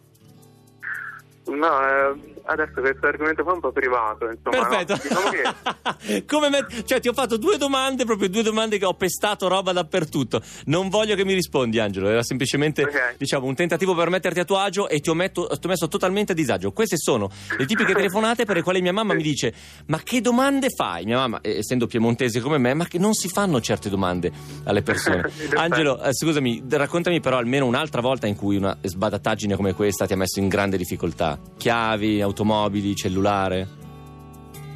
No, 1.44 1.80
eh, 1.86 2.37
adesso 2.48 2.80
questo 2.80 3.06
argomento 3.06 3.42
qua 3.42 3.52
è 3.52 3.54
un 3.56 3.60
po' 3.60 3.72
privato, 3.72 4.24
insomma. 4.30 4.56
no? 4.56 4.68
Perfetto. 4.68 5.08
Diciamo 5.08 5.30
che 5.30 6.24
Come 6.26 6.48
met- 6.48 6.84
cioè, 6.84 7.00
ti 7.00 7.08
ho 7.08 7.12
fatto 7.12 7.36
due 7.36 7.56
domande, 7.58 8.04
proprio 8.04 8.28
due 8.28 8.42
domande 8.42 8.78
che 8.78 8.84
ho 8.84 8.94
pestato 8.94 9.48
roba 9.48 9.72
dappertutto. 9.72 10.40
Non 10.66 10.88
voglio 10.88 11.14
che 11.14 11.24
mi 11.24 11.34
rispondi, 11.34 11.78
Angelo. 11.78 12.08
Era 12.08 12.22
semplicemente 12.22 12.82
Ok. 12.82 13.16
diciamo, 13.18 13.46
un 13.46 13.54
tentativo 13.54 13.94
per 13.94 14.08
metterti 14.10 14.40
a 14.40 14.44
tuo 14.44 14.58
agio 14.58 14.88
e 14.88 15.00
ti 15.00 15.10
ho, 15.10 15.14
metto- 15.14 15.46
ti 15.46 15.66
ho 15.66 15.68
messo 15.68 15.88
totalmente 15.88 16.32
a 16.32 16.34
disagio. 16.34 16.72
Queste 16.72 16.96
sono 16.96 17.30
le 17.56 17.66
tipiche 17.66 17.92
telefonate 17.94 18.44
per 18.44 18.56
le 18.56 18.62
quali 18.62 18.80
mia 18.80 18.92
mamma 18.92 19.14
mi 19.14 19.22
dice: 19.22 19.52
Ma 19.86 19.98
che 20.02 20.20
domande 20.20 20.68
fai? 20.70 21.04
Mia 21.04 21.16
mamma, 21.16 21.40
eh, 21.40 21.58
essendo 21.58 21.86
piemontese 21.86 22.40
come 22.40 22.58
me, 22.58 22.74
ma 22.74 22.86
che 22.86 22.98
non 22.98 23.12
si 23.14 23.28
fanno 23.28 23.60
certe 23.60 23.88
domande 23.90 24.30
alle 24.64 24.82
persone. 24.82 25.30
Angelo, 25.54 26.00
eh, 26.02 26.12
scusami, 26.14 26.64
raccontami 26.68 27.20
però 27.20 27.36
almeno 27.38 27.66
un'altra 27.66 28.00
volta 28.00 28.26
in 28.26 28.36
cui 28.36 28.56
una 28.56 28.76
sbadataggine 28.80 29.56
come 29.56 29.74
questa 29.74 30.06
ti 30.06 30.12
ha 30.12 30.16
messo 30.16 30.38
in 30.38 30.48
grande 30.48 30.76
difficoltà. 30.76 31.38
Chiavi, 31.56 32.22
automobili, 32.38 32.94
cellulare. 32.94 33.76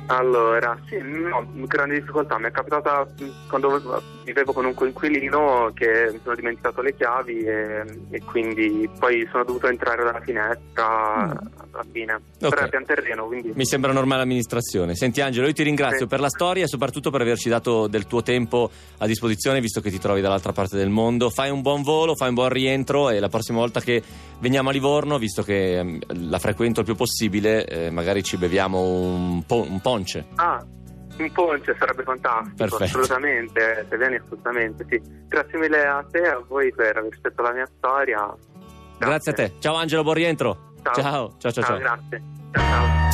Allora, 0.07 0.77
sì, 0.89 0.99
no, 0.99 1.47
grande 1.67 2.01
difficoltà. 2.01 2.39
Mi 2.39 2.47
è 2.47 2.51
capitata 2.51 3.07
mh, 3.19 3.49
quando 3.49 4.03
vivevo 4.25 4.53
con 4.53 4.65
un 4.65 4.75
coinquilino 4.75 5.71
che 5.75 6.11
mi 6.13 6.21
sono 6.23 6.35
dimenticato 6.35 6.81
le 6.83 6.95
chiavi 6.95 7.39
e, 7.45 7.85
e 8.11 8.21
quindi 8.23 8.89
poi 8.99 9.27
sono 9.31 9.45
dovuto 9.45 9.69
entrare 9.69 10.05
dalla 10.05 10.21
finestra 10.21 11.25
alla 11.25 11.85
fine. 11.91 12.21
Però 12.39 12.51
Ok. 12.51 12.65
è 12.65 12.69
pian 12.69 12.85
terreno, 12.85 13.27
quindi... 13.27 13.53
Mi 13.55 13.65
sembra 13.65 13.93
normale 13.93 14.23
amministrazione. 14.23 14.95
Senti 14.95 15.21
Angelo, 15.21 15.47
io 15.47 15.53
ti 15.53 15.63
ringrazio 15.63 16.01
Sì. 16.01 16.07
per 16.07 16.21
la 16.21 16.29
storia 16.29 16.65
e 16.65 16.69
soprattutto 16.69 17.11
per 17.11 17.21
averci 17.23 17.49
dato 17.49 17.87
del 17.87 18.07
tuo 18.07 18.23
tempo 18.23 18.71
a 18.99 19.07
disposizione, 19.07 19.61
visto 19.61 19.81
che 19.81 19.91
ti 19.91 19.99
trovi 19.99 20.21
dall'altra 20.21 20.53
parte 20.53 20.77
del 20.77 20.91
mondo. 20.91 21.31
Fai 21.31 21.51
un 21.51 21.63
buon 21.63 21.83
volo, 21.83 22.15
fai 22.15 22.29
un 22.29 22.35
buon 22.35 22.49
rientro 22.51 23.11
e 23.11 23.21
la 23.21 23.29
prossima 23.29 23.59
volta 23.59 23.81
che 23.81 24.03
veniamo 24.41 24.69
a 24.69 24.73
Livorno, 24.73 25.19
visto 25.19 25.43
che 25.43 25.79
ehm, 25.79 25.99
la 26.29 26.39
frequento 26.39 26.81
il 26.81 26.87
più 26.87 26.95
possibile, 26.95 27.65
eh, 27.67 27.91
magari 27.91 28.23
ci 28.23 28.37
beviamo 28.37 28.81
un, 28.83 29.45
po- 29.47 29.67
un 29.69 29.81
ponce. 29.81 30.27
Ah, 30.35 30.63
in 31.23 31.33
Ponce 31.33 31.77
sarebbe 31.79 32.03
fantastico, 32.03 32.57
Perfetto. 32.57 32.85
assolutamente, 32.85 33.87
se 33.89 33.97
vieni 33.97 34.17
assolutamente, 34.17 34.87
sì. 34.89 35.01
Grazie 35.29 35.59
mille 35.59 35.87
a 35.87 36.05
te 36.11 36.19
e 36.19 36.29
a 36.29 36.43
voi 36.47 36.73
per 36.75 36.97
aver 36.97 37.17
scritto 37.19 37.43
la 37.43 37.53
mia 37.53 37.69
storia. 37.77 38.35
Grazie 38.99 39.33
a 39.33 39.35
te. 39.35 39.53
Ciao 39.59 39.75
Angelo, 39.75 40.03
buon 40.03 40.15
rientro. 40.15 40.75
Ciao. 40.83 40.95
Ciao, 40.95 41.35
ciao, 41.39 41.51
ciao. 41.53 41.65
ciao. 41.65 41.79
grazie. 41.79 42.23
Ciao, 42.53 42.63
ciao. 42.63 43.11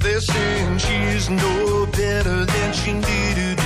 They 0.00 0.20
saying 0.20 0.78
she's 0.78 1.28
no 1.28 1.86
better 1.92 2.44
than 2.44 2.72
she 2.72 2.92
needed 2.92 3.57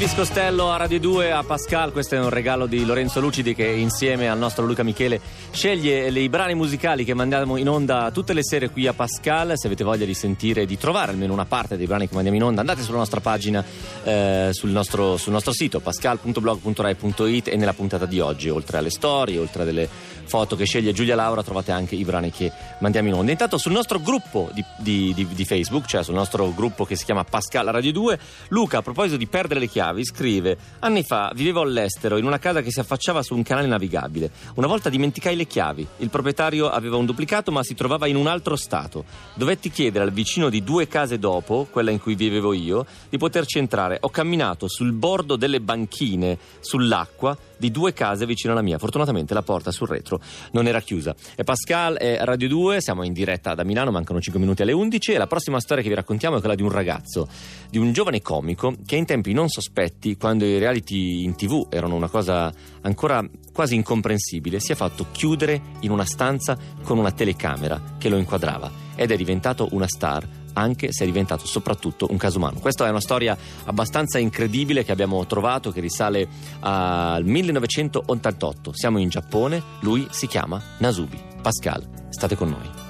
Elvis 0.00 0.16
Costello 0.16 0.70
a 0.70 0.78
Radio 0.78 0.98
2 0.98 1.30
a 1.30 1.42
Pascal, 1.42 1.92
questo 1.92 2.14
è 2.14 2.18
un 2.18 2.30
regalo 2.30 2.64
di 2.64 2.86
Lorenzo 2.86 3.20
Lucidi 3.20 3.54
che 3.54 3.66
insieme 3.66 4.30
al 4.30 4.38
nostro 4.38 4.64
Luca 4.64 4.82
Michele 4.82 5.20
sceglie 5.50 6.08
i 6.08 6.28
brani 6.30 6.54
musicali 6.54 7.04
che 7.04 7.12
mandiamo 7.12 7.58
in 7.58 7.68
onda 7.68 8.10
tutte 8.10 8.32
le 8.32 8.42
sere 8.42 8.70
qui 8.70 8.86
a 8.86 8.94
Pascal. 8.94 9.58
Se 9.58 9.66
avete 9.66 9.84
voglia 9.84 10.06
di 10.06 10.14
sentire, 10.14 10.64
di 10.64 10.78
trovare 10.78 11.12
almeno 11.12 11.34
una 11.34 11.44
parte 11.44 11.76
dei 11.76 11.84
brani 11.84 12.08
che 12.08 12.14
mandiamo 12.14 12.38
in 12.38 12.44
onda, 12.44 12.60
andate 12.60 12.80
sulla 12.80 12.96
nostra 12.96 13.20
pagina, 13.20 13.62
eh, 14.02 14.48
sul, 14.52 14.70
nostro, 14.70 15.18
sul 15.18 15.32
nostro 15.32 15.52
sito 15.52 15.80
pascal.blog.rai.it 15.80 17.48
e 17.48 17.56
nella 17.56 17.74
puntata 17.74 18.06
di 18.06 18.20
oggi, 18.20 18.48
oltre 18.48 18.78
alle 18.78 18.90
storie, 18.90 19.38
oltre 19.38 19.62
a 19.62 19.64
delle 19.66 19.86
foto 20.24 20.56
che 20.56 20.64
sceglie 20.64 20.94
Giulia 20.94 21.14
Laura, 21.14 21.42
trovate 21.42 21.72
anche 21.72 21.94
i 21.94 22.04
brani 22.04 22.30
che 22.30 22.50
mandiamo 22.78 23.08
in 23.08 23.14
onda. 23.14 23.32
Intanto 23.32 23.58
sul 23.58 23.72
nostro 23.72 24.00
gruppo 24.00 24.48
di, 24.54 24.64
di- 24.78 25.12
di- 25.12 25.26
di 25.26 25.44
Facebook, 25.44 25.84
cioè 25.84 26.02
sul 26.04 26.14
nostro 26.14 26.54
gruppo 26.54 26.86
che 26.86 26.96
si 26.96 27.04
chiama 27.04 27.24
Pascal 27.24 27.66
Radio 27.66 27.92
2, 27.92 28.18
Luca 28.48 28.78
a 28.78 28.82
proposito 28.82 29.18
di 29.18 29.26
perdere 29.26 29.60
le 29.60 29.66
chiavi 29.66 29.88
scrive 30.02 30.56
anni 30.80 31.02
fa 31.02 31.32
vivevo 31.34 31.60
all'estero 31.60 32.16
in 32.16 32.24
una 32.24 32.38
casa 32.38 32.62
che 32.62 32.70
si 32.70 32.80
affacciava 32.80 33.22
su 33.22 33.34
un 33.34 33.42
canale 33.42 33.66
navigabile. 33.66 34.30
Una 34.54 34.66
volta 34.66 34.88
dimenticai 34.88 35.36
le 35.36 35.46
chiavi. 35.46 35.86
Il 35.98 36.10
proprietario 36.10 36.70
aveva 36.70 36.96
un 36.96 37.06
duplicato 37.06 37.50
ma 37.50 37.62
si 37.62 37.74
trovava 37.74 38.06
in 38.06 38.16
un 38.16 38.26
altro 38.26 38.56
stato. 38.56 39.04
Dovetti 39.34 39.70
chiedere 39.70 40.04
al 40.04 40.12
vicino 40.12 40.48
di 40.48 40.62
due 40.62 40.86
case 40.86 41.18
dopo, 41.18 41.66
quella 41.70 41.90
in 41.90 42.00
cui 42.00 42.14
vivevo 42.14 42.52
io, 42.52 42.86
di 43.08 43.18
poterci 43.18 43.58
entrare. 43.58 43.98
Ho 44.00 44.10
camminato 44.10 44.68
sul 44.68 44.92
bordo 44.92 45.36
delle 45.36 45.60
banchine 45.60 46.38
sull'acqua 46.60 47.36
di 47.60 47.70
due 47.70 47.92
case 47.92 48.26
vicino 48.26 48.52
alla 48.52 48.62
mia. 48.62 48.78
Fortunatamente 48.78 49.34
la 49.34 49.42
porta 49.42 49.70
sul 49.70 49.86
retro 49.86 50.20
non 50.52 50.66
era 50.66 50.80
chiusa. 50.80 51.14
È 51.36 51.44
Pascal, 51.44 51.96
è 51.96 52.18
Radio 52.22 52.48
2, 52.48 52.80
siamo 52.80 53.04
in 53.04 53.12
diretta 53.12 53.54
da 53.54 53.62
Milano, 53.62 53.90
mancano 53.90 54.20
5 54.20 54.40
minuti 54.40 54.62
alle 54.62 54.72
11 54.72 55.12
e 55.12 55.18
la 55.18 55.26
prossima 55.26 55.60
storia 55.60 55.82
che 55.82 55.90
vi 55.90 55.94
raccontiamo 55.94 56.36
è 56.36 56.40
quella 56.40 56.54
di 56.54 56.62
un 56.62 56.70
ragazzo, 56.70 57.28
di 57.68 57.78
un 57.78 57.92
giovane 57.92 58.22
comico 58.22 58.74
che 58.86 58.96
in 58.96 59.04
tempi 59.04 59.32
non 59.32 59.48
sospetti, 59.48 60.16
quando 60.16 60.44
i 60.44 60.58
reality 60.58 61.22
in 61.22 61.36
tv 61.36 61.66
erano 61.70 61.94
una 61.94 62.08
cosa 62.08 62.52
ancora 62.80 63.22
quasi 63.52 63.74
incomprensibile, 63.74 64.58
si 64.58 64.72
è 64.72 64.74
fatto 64.74 65.06
chiudere 65.12 65.60
in 65.80 65.90
una 65.90 66.06
stanza 66.06 66.56
con 66.82 66.96
una 66.98 67.12
telecamera 67.12 67.96
che 67.98 68.08
lo 68.08 68.16
inquadrava 68.16 68.88
ed 68.96 69.10
è 69.10 69.16
diventato 69.16 69.68
una 69.72 69.86
star 69.86 70.26
anche 70.54 70.92
se 70.92 71.04
è 71.04 71.06
diventato 71.06 71.46
soprattutto 71.46 72.06
un 72.10 72.16
caso 72.16 72.38
umano. 72.38 72.60
Questa 72.60 72.86
è 72.86 72.90
una 72.90 73.00
storia 73.00 73.36
abbastanza 73.64 74.18
incredibile 74.18 74.84
che 74.84 74.92
abbiamo 74.92 75.24
trovato, 75.26 75.70
che 75.70 75.80
risale 75.80 76.28
al 76.60 77.24
1988. 77.24 78.72
Siamo 78.74 78.98
in 78.98 79.08
Giappone, 79.08 79.62
lui 79.80 80.06
si 80.10 80.26
chiama 80.26 80.60
Nasubi. 80.78 81.18
Pascal, 81.42 81.86
state 82.10 82.36
con 82.36 82.48
noi. 82.48 82.88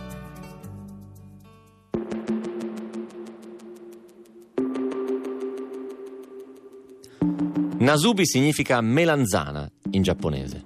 Nasubi 7.81 8.27
significa 8.27 8.83
melanzana 8.83 9.67
in 9.93 10.03
giapponese. 10.03 10.63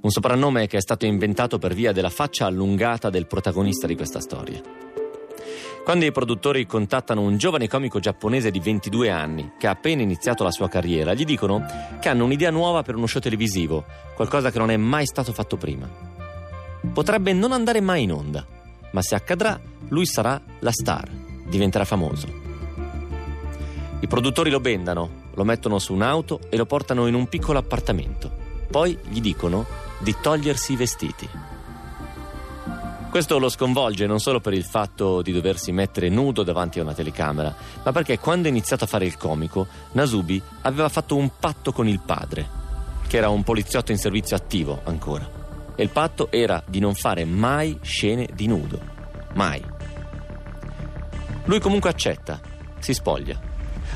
Un 0.00 0.10
soprannome 0.10 0.66
che 0.66 0.78
è 0.78 0.80
stato 0.80 1.04
inventato 1.04 1.58
per 1.58 1.74
via 1.74 1.92
della 1.92 2.08
faccia 2.08 2.46
allungata 2.46 3.10
del 3.10 3.26
protagonista 3.26 3.86
di 3.86 3.94
questa 3.94 4.20
storia. 4.20 4.81
Quando 5.84 6.04
i 6.04 6.12
produttori 6.12 6.64
contattano 6.64 7.22
un 7.22 7.36
giovane 7.36 7.66
comico 7.66 7.98
giapponese 7.98 8.52
di 8.52 8.60
22 8.60 9.10
anni 9.10 9.52
che 9.58 9.66
ha 9.66 9.72
appena 9.72 10.00
iniziato 10.00 10.44
la 10.44 10.52
sua 10.52 10.68
carriera, 10.68 11.12
gli 11.12 11.24
dicono 11.24 11.66
che 12.00 12.08
hanno 12.08 12.24
un'idea 12.24 12.50
nuova 12.50 12.82
per 12.82 12.94
uno 12.94 13.08
show 13.08 13.20
televisivo, 13.20 13.84
qualcosa 14.14 14.52
che 14.52 14.58
non 14.58 14.70
è 14.70 14.76
mai 14.76 15.06
stato 15.06 15.32
fatto 15.32 15.56
prima. 15.56 15.88
Potrebbe 16.92 17.32
non 17.32 17.50
andare 17.50 17.80
mai 17.80 18.04
in 18.04 18.12
onda, 18.12 18.46
ma 18.92 19.02
se 19.02 19.16
accadrà, 19.16 19.60
lui 19.88 20.06
sarà 20.06 20.40
la 20.60 20.70
star, 20.70 21.10
diventerà 21.48 21.84
famoso. 21.84 22.28
I 23.98 24.06
produttori 24.06 24.50
lo 24.50 24.60
bendano, 24.60 25.30
lo 25.34 25.42
mettono 25.42 25.80
su 25.80 25.94
un'auto 25.94 26.42
e 26.48 26.56
lo 26.56 26.64
portano 26.64 27.08
in 27.08 27.14
un 27.14 27.26
piccolo 27.26 27.58
appartamento. 27.58 28.30
Poi 28.70 28.96
gli 29.08 29.20
dicono 29.20 29.66
di 29.98 30.14
togliersi 30.22 30.74
i 30.74 30.76
vestiti. 30.76 31.28
Questo 33.12 33.38
lo 33.38 33.50
sconvolge 33.50 34.06
non 34.06 34.20
solo 34.20 34.40
per 34.40 34.54
il 34.54 34.64
fatto 34.64 35.20
di 35.20 35.32
doversi 35.32 35.70
mettere 35.70 36.08
nudo 36.08 36.42
davanti 36.42 36.78
a 36.78 36.82
una 36.82 36.94
telecamera, 36.94 37.54
ma 37.84 37.92
perché 37.92 38.18
quando 38.18 38.48
ha 38.48 38.50
iniziato 38.50 38.84
a 38.84 38.86
fare 38.86 39.04
il 39.04 39.18
comico, 39.18 39.66
Nasubi 39.92 40.40
aveva 40.62 40.88
fatto 40.88 41.16
un 41.16 41.30
patto 41.38 41.72
con 41.72 41.86
il 41.86 42.00
padre, 42.00 42.48
che 43.06 43.18
era 43.18 43.28
un 43.28 43.42
poliziotto 43.42 43.92
in 43.92 43.98
servizio 43.98 44.34
attivo 44.34 44.80
ancora. 44.84 45.28
e 45.74 45.82
il 45.82 45.90
patto 45.90 46.30
era 46.30 46.62
di 46.66 46.80
non 46.80 46.94
fare 46.94 47.26
mai 47.26 47.78
scene 47.82 48.26
di 48.32 48.46
nudo. 48.46 48.80
Mai. 49.34 49.62
Lui 51.44 51.60
comunque 51.60 51.90
accetta, 51.90 52.40
si 52.78 52.94
spoglia. 52.94 53.38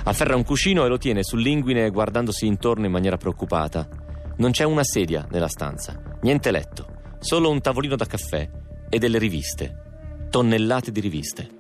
Afferra 0.05 0.37
un 0.37 0.45
cuscino 0.45 0.85
e 0.85 0.89
lo 0.89 0.99
tiene 0.99 1.23
sull'inguine 1.25 1.89
guardandosi 1.89 2.47
intorno 2.47 2.85
in 2.85 2.93
maniera 2.93 3.17
preoccupata. 3.17 3.89
Non 4.37 4.51
c'è 4.51 4.65
una 4.65 4.85
sedia 4.85 5.27
nella 5.31 5.49
stanza, 5.49 5.99
niente 6.21 6.51
letto, 6.51 6.87
solo 7.19 7.49
un 7.49 7.63
tavolino 7.63 7.97
da 7.97 8.05
caffè 8.05 8.65
e 8.89 8.99
delle 8.99 9.19
riviste. 9.19 10.29
Tonnellate 10.31 10.91
di 10.91 11.01
riviste. 11.01 11.51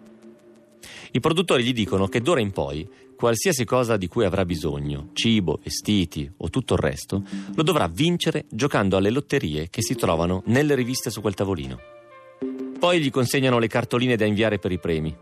I 1.13 1.21
produttori 1.21 1.65
gli 1.65 1.73
dicono 1.73 2.09
che 2.09 2.21
d'ora 2.21 2.41
in 2.41 2.51
poi 2.51 2.89
qualsiasi 3.17 3.65
cosa 3.65 3.97
di 3.97 4.07
cui 4.07 4.25
avrà 4.25 4.45
bisogno, 4.45 5.09
cibo, 5.15 5.59
vestiti 5.63 6.31
o 6.37 6.51
tutto 6.51 6.75
il 6.75 6.81
resto, 6.81 7.23
lo 7.55 7.63
dovrà 7.63 7.89
vincere 7.89 8.45
giocando 8.51 8.97
alle 8.97 9.11
lotterie 9.11 9.71
che 9.71 9.83
si 9.83 9.95
trovano 9.95 10.43
nelle 10.47 10.75
riviste 10.75 11.11
su 11.11 11.21
quel 11.21 11.35
tavolino. 11.35 11.79
Poi 12.79 13.01
gli 13.01 13.11
consegnano 13.11 13.59
le 13.59 13.69
cartoline 13.69 14.17
da 14.17 14.27
inviare 14.27 14.59
per 14.59 14.71
i 14.71 14.79
premi. 14.79 15.17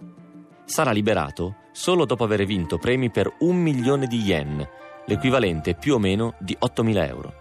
Sarà 0.64 0.90
liberato 0.90 1.57
solo 1.73 2.05
dopo 2.05 2.25
aver 2.25 2.45
vinto 2.45 2.79
premi 2.79 3.11
per 3.11 3.33
un 3.40 3.57
milione 3.57 4.07
di 4.07 4.19
yen, 4.19 4.69
l'equivalente 5.07 5.75
più 5.75 5.95
o 5.95 5.99
meno 5.99 6.35
di 6.40 6.57
8.000 6.59 7.09
euro. 7.09 7.35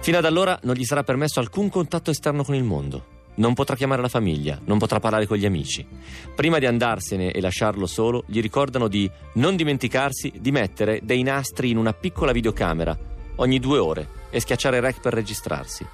Fino 0.00 0.18
ad 0.18 0.24
allora 0.24 0.58
non 0.62 0.76
gli 0.76 0.84
sarà 0.84 1.02
permesso 1.02 1.40
alcun 1.40 1.68
contatto 1.68 2.10
esterno 2.10 2.44
con 2.44 2.54
il 2.54 2.62
mondo. 2.62 3.16
Non 3.38 3.54
potrà 3.54 3.76
chiamare 3.76 4.02
la 4.02 4.08
famiglia, 4.08 4.58
non 4.64 4.78
potrà 4.78 4.98
parlare 4.98 5.26
con 5.26 5.36
gli 5.36 5.46
amici. 5.46 5.86
Prima 6.34 6.58
di 6.58 6.66
andarsene 6.66 7.30
e 7.30 7.40
lasciarlo 7.40 7.86
solo, 7.86 8.24
gli 8.26 8.40
ricordano 8.40 8.88
di 8.88 9.08
non 9.34 9.54
dimenticarsi 9.54 10.32
di 10.38 10.50
mettere 10.50 11.00
dei 11.02 11.22
nastri 11.22 11.70
in 11.70 11.76
una 11.76 11.92
piccola 11.92 12.32
videocamera 12.32 12.98
ogni 13.36 13.60
due 13.60 13.78
ore 13.78 14.08
e 14.30 14.40
schiacciare 14.40 14.80
rec 14.80 15.00
per 15.00 15.14
registrarsi. 15.14 15.86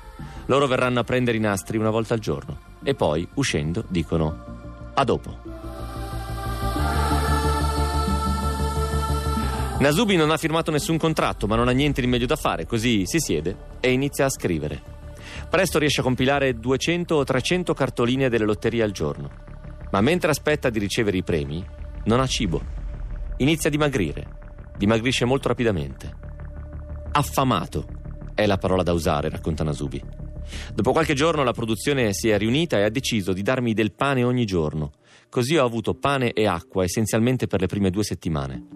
Loro 0.47 0.67
verranno 0.67 1.01
a 1.01 1.05
prendere 1.05 1.37
i 1.37 1.41
nastri 1.41 1.77
una 1.77 1.91
volta 1.91 2.15
al 2.15 2.21
giorno 2.21 2.59
e 2.83 2.95
poi, 2.95 3.27
uscendo, 3.35 3.85
dicono 3.89 4.93
a 4.95 5.05
dopo. 5.05 5.37
Nasubi 9.79 10.17
non 10.17 10.31
ha 10.31 10.39
firmato 10.39 10.71
nessun 10.71 10.97
contratto, 10.97 11.47
ma 11.47 11.57
non 11.57 11.69
ha 11.69 11.73
niente 11.73 12.01
di 12.01 12.07
meglio 12.07 12.27
da 12.27 12.37
fare, 12.37 12.65
così 12.65 13.03
si 13.05 13.19
siede 13.19 13.57
e 13.81 13.91
inizia 13.91 14.25
a 14.25 14.31
scrivere. 14.31 14.94
Presto 15.49 15.79
riesce 15.79 16.01
a 16.01 16.05
compilare 16.05 16.59
200 16.59 17.15
o 17.15 17.25
300 17.25 17.75
cartoline 17.75 18.29
delle 18.29 18.45
lotterie 18.45 18.83
al 18.83 18.93
giorno. 18.93 19.31
Ma 19.91 20.01
mentre 20.01 20.31
aspetta 20.31 20.71
di 20.71 20.79
ricevere 20.79 21.17
i 21.17 21.23
premi, 21.23 21.65
non 22.05 22.21
ha 22.21 22.27
cibo. 22.27 22.63
Inizia 23.39 23.69
a 23.69 23.73
dimagrire. 23.73 24.27
Dimagrisce 24.77 25.25
molto 25.25 25.49
rapidamente. 25.49 26.13
Affamato 27.13 27.87
è 28.35 28.45
la 28.47 28.59
parola 28.59 28.83
da 28.83 28.93
usare, 28.93 29.29
racconta 29.29 29.63
Nasubi. 29.63 30.03
Dopo 30.75 30.93
qualche 30.93 31.15
giorno 31.15 31.43
la 31.43 31.53
produzione 31.53 32.13
si 32.13 32.29
è 32.29 32.39
riunita 32.39 32.79
e 32.79 32.83
ha 32.83 32.91
deciso 32.91 33.33
di 33.33 33.43
darmi 33.43 33.73
del 33.73 33.93
pane 33.93 34.25
ogni 34.25 34.45
giorno. 34.45 34.93
Così 35.29 35.57
ho 35.57 35.65
avuto 35.65 35.95
pane 35.95 36.33
e 36.33 36.47
acqua 36.47 36.85
essenzialmente 36.85 37.47
per 37.47 37.61
le 37.61 37.67
prime 37.67 37.91
due 37.91 38.05
settimane. 38.05 38.67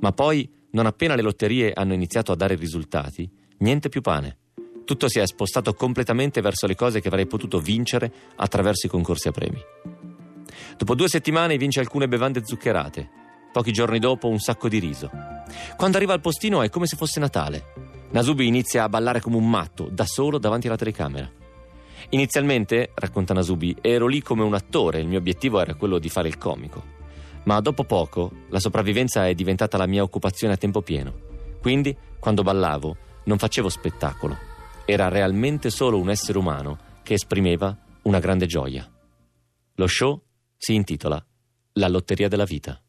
Ma 0.00 0.12
poi, 0.12 0.48
non 0.70 0.86
appena 0.86 1.14
le 1.14 1.22
lotterie 1.22 1.72
hanno 1.72 1.94
iniziato 1.94 2.32
a 2.32 2.36
dare 2.36 2.54
risultati, 2.54 3.28
niente 3.58 3.88
più 3.88 4.00
pane. 4.00 4.38
Tutto 4.90 5.08
si 5.08 5.20
è 5.20 5.26
spostato 5.28 5.72
completamente 5.72 6.40
verso 6.40 6.66
le 6.66 6.74
cose 6.74 7.00
che 7.00 7.06
avrei 7.06 7.24
potuto 7.24 7.60
vincere 7.60 8.12
attraverso 8.34 8.88
i 8.88 8.90
concorsi 8.90 9.28
a 9.28 9.30
premi. 9.30 9.62
Dopo 10.76 10.96
due 10.96 11.08
settimane 11.08 11.56
vince 11.58 11.78
alcune 11.78 12.08
bevande 12.08 12.44
zuccherate. 12.44 13.08
Pochi 13.52 13.70
giorni 13.70 14.00
dopo 14.00 14.26
un 14.26 14.40
sacco 14.40 14.68
di 14.68 14.80
riso. 14.80 15.08
Quando 15.76 15.96
arriva 15.96 16.12
al 16.12 16.20
postino 16.20 16.62
è 16.62 16.70
come 16.70 16.88
se 16.88 16.96
fosse 16.96 17.20
Natale. 17.20 17.66
Nasubi 18.10 18.48
inizia 18.48 18.82
a 18.82 18.88
ballare 18.88 19.20
come 19.20 19.36
un 19.36 19.48
matto, 19.48 19.86
da 19.88 20.04
solo 20.06 20.38
davanti 20.38 20.66
alla 20.66 20.74
telecamera. 20.74 21.30
Inizialmente, 22.08 22.90
racconta 22.92 23.32
Nasubi, 23.32 23.76
ero 23.80 24.08
lì 24.08 24.20
come 24.22 24.42
un 24.42 24.54
attore, 24.54 24.98
il 24.98 25.06
mio 25.06 25.18
obiettivo 25.18 25.60
era 25.60 25.74
quello 25.74 26.00
di 26.00 26.08
fare 26.08 26.26
il 26.26 26.36
comico. 26.36 26.82
Ma 27.44 27.60
dopo 27.60 27.84
poco 27.84 28.32
la 28.48 28.58
sopravvivenza 28.58 29.28
è 29.28 29.34
diventata 29.34 29.78
la 29.78 29.86
mia 29.86 30.02
occupazione 30.02 30.54
a 30.54 30.56
tempo 30.56 30.82
pieno. 30.82 31.14
Quindi, 31.60 31.96
quando 32.18 32.42
ballavo, 32.42 32.96
non 33.26 33.38
facevo 33.38 33.68
spettacolo. 33.68 34.49
Era 34.92 35.06
realmente 35.06 35.70
solo 35.70 36.00
un 36.00 36.10
essere 36.10 36.36
umano 36.36 36.76
che 37.04 37.14
esprimeva 37.14 37.78
una 38.02 38.18
grande 38.18 38.46
gioia. 38.46 38.90
Lo 39.76 39.86
show 39.86 40.20
si 40.56 40.74
intitola 40.74 41.24
La 41.74 41.86
lotteria 41.86 42.26
della 42.26 42.42
vita. 42.42 42.82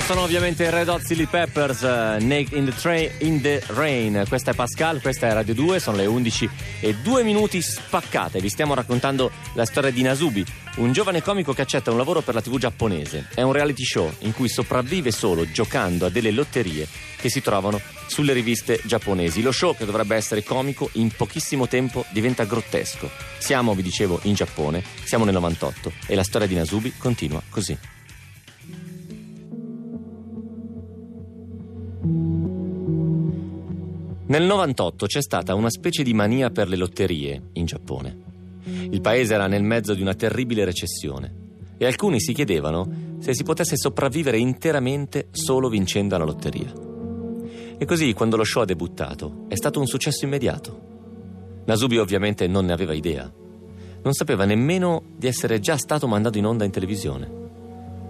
Sono 0.00 0.22
ovviamente 0.22 0.70
Red 0.70 0.88
Hot 0.88 1.02
Chili 1.02 1.26
Peppers, 1.26 1.82
uh, 1.82 2.24
Naked 2.24 2.52
in 2.52 2.64
the, 2.64 2.72
Train, 2.72 3.10
in 3.18 3.40
the 3.40 3.62
Rain. 3.66 4.24
Questa 4.28 4.52
è 4.52 4.54
Pascal, 4.54 5.00
questa 5.00 5.26
è 5.26 5.32
Radio 5.32 5.54
2, 5.54 5.80
sono 5.80 5.96
le 5.96 6.06
11 6.06 6.48
e 6.80 6.94
2 6.94 7.22
minuti 7.24 7.60
spaccate. 7.60 8.40
Vi 8.40 8.48
stiamo 8.48 8.74
raccontando 8.74 9.30
la 9.54 9.64
storia 9.64 9.90
di 9.90 10.00
Nasubi, 10.02 10.46
un 10.76 10.92
giovane 10.92 11.20
comico 11.20 11.52
che 11.52 11.62
accetta 11.62 11.90
un 11.90 11.96
lavoro 11.96 12.22
per 12.22 12.34
la 12.34 12.40
TV 12.40 12.58
giapponese. 12.58 13.28
È 13.34 13.42
un 13.42 13.52
reality 13.52 13.84
show 13.84 14.10
in 14.20 14.32
cui 14.32 14.48
sopravvive 14.48 15.10
solo 15.10 15.50
giocando 15.50 16.06
a 16.06 16.10
delle 16.10 16.30
lotterie 16.30 16.86
che 17.16 17.28
si 17.28 17.42
trovano 17.42 17.80
sulle 18.06 18.32
riviste 18.32 18.80
giapponesi. 18.84 19.42
Lo 19.42 19.52
show, 19.52 19.76
che 19.76 19.84
dovrebbe 19.84 20.16
essere 20.16 20.42
comico, 20.42 20.90
in 20.92 21.10
pochissimo 21.10 21.66
tempo 21.66 22.04
diventa 22.10 22.44
grottesco. 22.44 23.10
Siamo, 23.38 23.74
vi 23.74 23.82
dicevo, 23.82 24.20
in 24.22 24.34
Giappone, 24.34 24.82
siamo 25.04 25.24
nel 25.24 25.34
98 25.34 25.92
e 26.06 26.14
la 26.14 26.24
storia 26.24 26.46
di 26.46 26.54
Nasubi 26.54 26.94
continua 26.96 27.42
così. 27.50 27.76
Nel 34.26 34.42
98 34.42 35.06
c'è 35.06 35.22
stata 35.22 35.54
una 35.54 35.70
specie 35.70 36.02
di 36.02 36.14
mania 36.14 36.50
per 36.50 36.68
le 36.68 36.76
lotterie 36.76 37.50
in 37.52 37.64
Giappone. 37.64 38.30
Il 38.90 39.00
paese 39.00 39.34
era 39.34 39.46
nel 39.46 39.62
mezzo 39.62 39.94
di 39.94 40.02
una 40.02 40.14
terribile 40.14 40.64
recessione 40.64 41.32
e 41.78 41.86
alcuni 41.86 42.20
si 42.20 42.32
chiedevano 42.32 43.16
se 43.20 43.34
si 43.34 43.44
potesse 43.44 43.76
sopravvivere 43.76 44.38
interamente 44.38 45.28
solo 45.30 45.68
vincendo 45.68 46.16
alla 46.16 46.24
lotteria. 46.24 46.72
E 47.78 47.84
così, 47.84 48.12
quando 48.14 48.36
lo 48.36 48.44
show 48.44 48.62
ha 48.62 48.66
debuttato, 48.66 49.44
è 49.48 49.54
stato 49.54 49.78
un 49.78 49.86
successo 49.86 50.24
immediato. 50.24 50.80
Nasubi 51.64 51.98
ovviamente 51.98 52.48
non 52.48 52.64
ne 52.64 52.72
aveva 52.72 52.94
idea. 52.94 53.32
Non 54.02 54.12
sapeva 54.12 54.44
nemmeno 54.44 55.02
di 55.16 55.28
essere 55.28 55.60
già 55.60 55.76
stato 55.76 56.08
mandato 56.08 56.38
in 56.38 56.46
onda 56.46 56.64
in 56.64 56.72
televisione. 56.72 57.30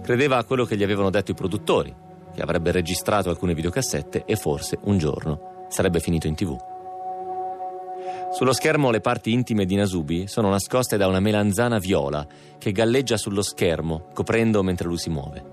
Credeva 0.01 0.37
a 0.37 0.43
quello 0.43 0.65
che 0.65 0.77
gli 0.77 0.83
avevano 0.83 1.11
detto 1.11 1.31
i 1.31 1.35
produttori, 1.35 1.93
che 2.33 2.41
avrebbe 2.41 2.71
registrato 2.71 3.29
alcune 3.29 3.53
videocassette 3.53 4.23
e 4.25 4.35
forse 4.35 4.77
un 4.83 4.97
giorno 4.97 5.65
sarebbe 5.69 5.99
finito 5.99 6.27
in 6.27 6.35
tv. 6.35 6.71
Sullo 8.33 8.53
schermo 8.53 8.89
le 8.89 8.99
parti 8.99 9.31
intime 9.31 9.65
di 9.65 9.75
Nasubi 9.75 10.27
sono 10.27 10.49
nascoste 10.49 10.97
da 10.97 11.07
una 11.07 11.19
melanzana 11.19 11.77
viola 11.77 12.25
che 12.57 12.71
galleggia 12.71 13.15
sullo 13.15 13.43
schermo, 13.43 14.07
coprendo 14.11 14.63
mentre 14.63 14.87
lui 14.87 14.97
si 14.97 15.11
muove. 15.11 15.51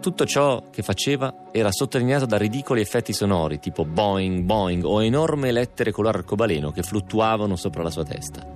Tutto 0.00 0.26
ciò 0.26 0.64
che 0.70 0.82
faceva 0.82 1.46
era 1.50 1.72
sottolineato 1.72 2.26
da 2.26 2.36
ridicoli 2.36 2.82
effetti 2.82 3.14
sonori, 3.14 3.58
tipo 3.60 3.86
boing, 3.86 4.42
boing 4.42 4.84
o 4.84 5.02
enorme 5.02 5.50
lettere 5.50 5.92
color 5.92 6.16
arcobaleno 6.16 6.70
che 6.70 6.82
fluttuavano 6.82 7.56
sopra 7.56 7.82
la 7.82 7.90
sua 7.90 8.04
testa. 8.04 8.46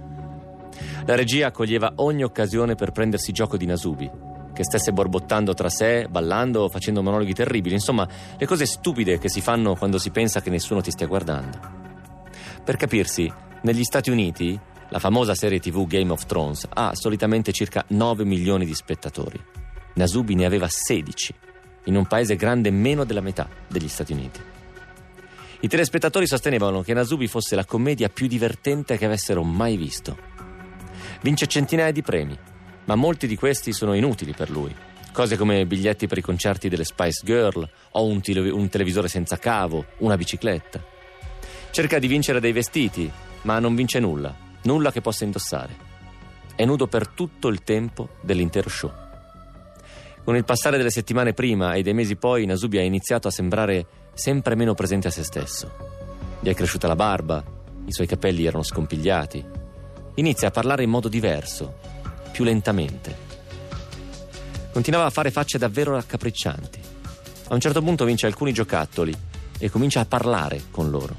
La 1.06 1.14
regia 1.14 1.46
accoglieva 1.46 1.94
ogni 1.96 2.22
occasione 2.22 2.74
per 2.74 2.92
prendersi 2.92 3.32
gioco 3.32 3.56
di 3.56 3.64
Nasubi, 3.64 4.10
che 4.58 4.64
stesse 4.64 4.90
borbottando 4.90 5.54
tra 5.54 5.68
sé, 5.68 6.08
ballando 6.10 6.68
facendo 6.68 7.00
monologhi 7.00 7.32
terribili, 7.32 7.76
insomma, 7.76 8.08
le 8.36 8.44
cose 8.44 8.66
stupide 8.66 9.20
che 9.20 9.28
si 9.28 9.40
fanno 9.40 9.76
quando 9.76 9.98
si 9.98 10.10
pensa 10.10 10.40
che 10.40 10.50
nessuno 10.50 10.80
ti 10.80 10.90
stia 10.90 11.06
guardando. 11.06 11.60
Per 12.64 12.74
capirsi, 12.74 13.32
negli 13.62 13.84
Stati 13.84 14.10
Uniti, 14.10 14.58
la 14.88 14.98
famosa 14.98 15.36
serie 15.36 15.60
TV 15.60 15.86
Game 15.86 16.10
of 16.10 16.26
Thrones 16.26 16.66
ha 16.70 16.92
solitamente 16.96 17.52
circa 17.52 17.84
9 17.86 18.24
milioni 18.24 18.66
di 18.66 18.74
spettatori. 18.74 19.40
Nasubi 19.94 20.34
ne 20.34 20.44
aveva 20.44 20.66
16, 20.68 21.34
in 21.84 21.94
un 21.94 22.06
paese 22.06 22.34
grande 22.34 22.72
meno 22.72 23.04
della 23.04 23.20
metà 23.20 23.48
degli 23.68 23.86
Stati 23.86 24.12
Uniti. 24.12 24.40
I 25.60 25.68
telespettatori 25.68 26.26
sostenevano 26.26 26.82
che 26.82 26.94
Nasubi 26.94 27.28
fosse 27.28 27.54
la 27.54 27.64
commedia 27.64 28.08
più 28.08 28.26
divertente 28.26 28.98
che 28.98 29.04
avessero 29.04 29.44
mai 29.44 29.76
visto. 29.76 30.18
Vince 31.22 31.46
centinaia 31.46 31.92
di 31.92 32.02
premi, 32.02 32.36
ma 32.88 32.94
molti 32.94 33.27
di 33.27 33.37
questi 33.37 33.72
sono 33.72 33.94
inutili 33.94 34.33
per 34.33 34.48
lui. 34.51 34.74
Cose 35.12 35.37
come 35.37 35.66
biglietti 35.66 36.07
per 36.07 36.18
i 36.18 36.22
concerti 36.22 36.70
delle 36.70 36.85
Spice 36.85 37.20
Girl 37.22 37.68
o 37.90 38.05
un, 38.05 38.22
tele- 38.22 38.51
un 38.51 38.68
televisore 38.70 39.09
senza 39.09 39.37
cavo, 39.37 39.85
una 39.98 40.16
bicicletta. 40.16 40.83
Cerca 41.70 41.98
di 41.98 42.07
vincere 42.07 42.40
dei 42.40 42.53
vestiti, 42.53 43.11
ma 43.42 43.59
non 43.59 43.74
vince 43.74 44.01
nulla, 44.01 44.35
nulla 44.62 44.90
che 44.90 45.03
possa 45.03 45.24
indossare. 45.24 45.87
È 46.55 46.64
nudo 46.64 46.87
per 46.87 47.09
tutto 47.09 47.48
il 47.48 47.62
tempo 47.62 48.09
dell'intero 48.22 48.70
show. 48.70 48.92
Con 50.24 50.35
il 50.37 50.44
passare 50.44 50.79
delle 50.79 50.90
settimane 50.90 51.35
prima 51.35 51.74
e 51.74 51.83
dei 51.83 51.94
mesi 51.94 52.16
poi, 52.16 52.46
Nasubi 52.46 52.79
ha 52.79 52.83
iniziato 52.83 53.29
a 53.29 53.31
sembrare 53.31 53.87
sempre 54.14 54.55
meno 54.55 54.72
presente 54.72 55.09
a 55.09 55.11
se 55.11 55.24
stesso. 55.24 55.70
Gli 56.40 56.48
è 56.48 56.55
cresciuta 56.55 56.87
la 56.87 56.96
barba, 56.96 57.44
i 57.85 57.92
suoi 57.92 58.07
capelli 58.07 58.46
erano 58.46 58.62
scompigliati. 58.62 59.44
Inizia 60.14 60.48
a 60.48 60.51
parlare 60.51 60.83
in 60.83 60.90
modo 60.90 61.09
diverso, 61.09 61.97
più 62.31 62.45
lentamente. 62.45 63.26
Continuava 64.72 65.07
a 65.07 65.11
fare 65.11 65.31
facce 65.31 65.59
davvero 65.59 65.93
raccapriccianti. 65.93 66.81
A 67.49 67.55
un 67.55 67.61
certo 67.61 67.83
punto 67.83 68.05
vince 68.05 68.26
alcuni 68.26 68.53
giocattoli 68.53 69.16
e 69.59 69.70
comincia 69.70 70.01
a 70.01 70.05
parlare 70.05 70.64
con 70.70 70.91
loro. 70.91 71.16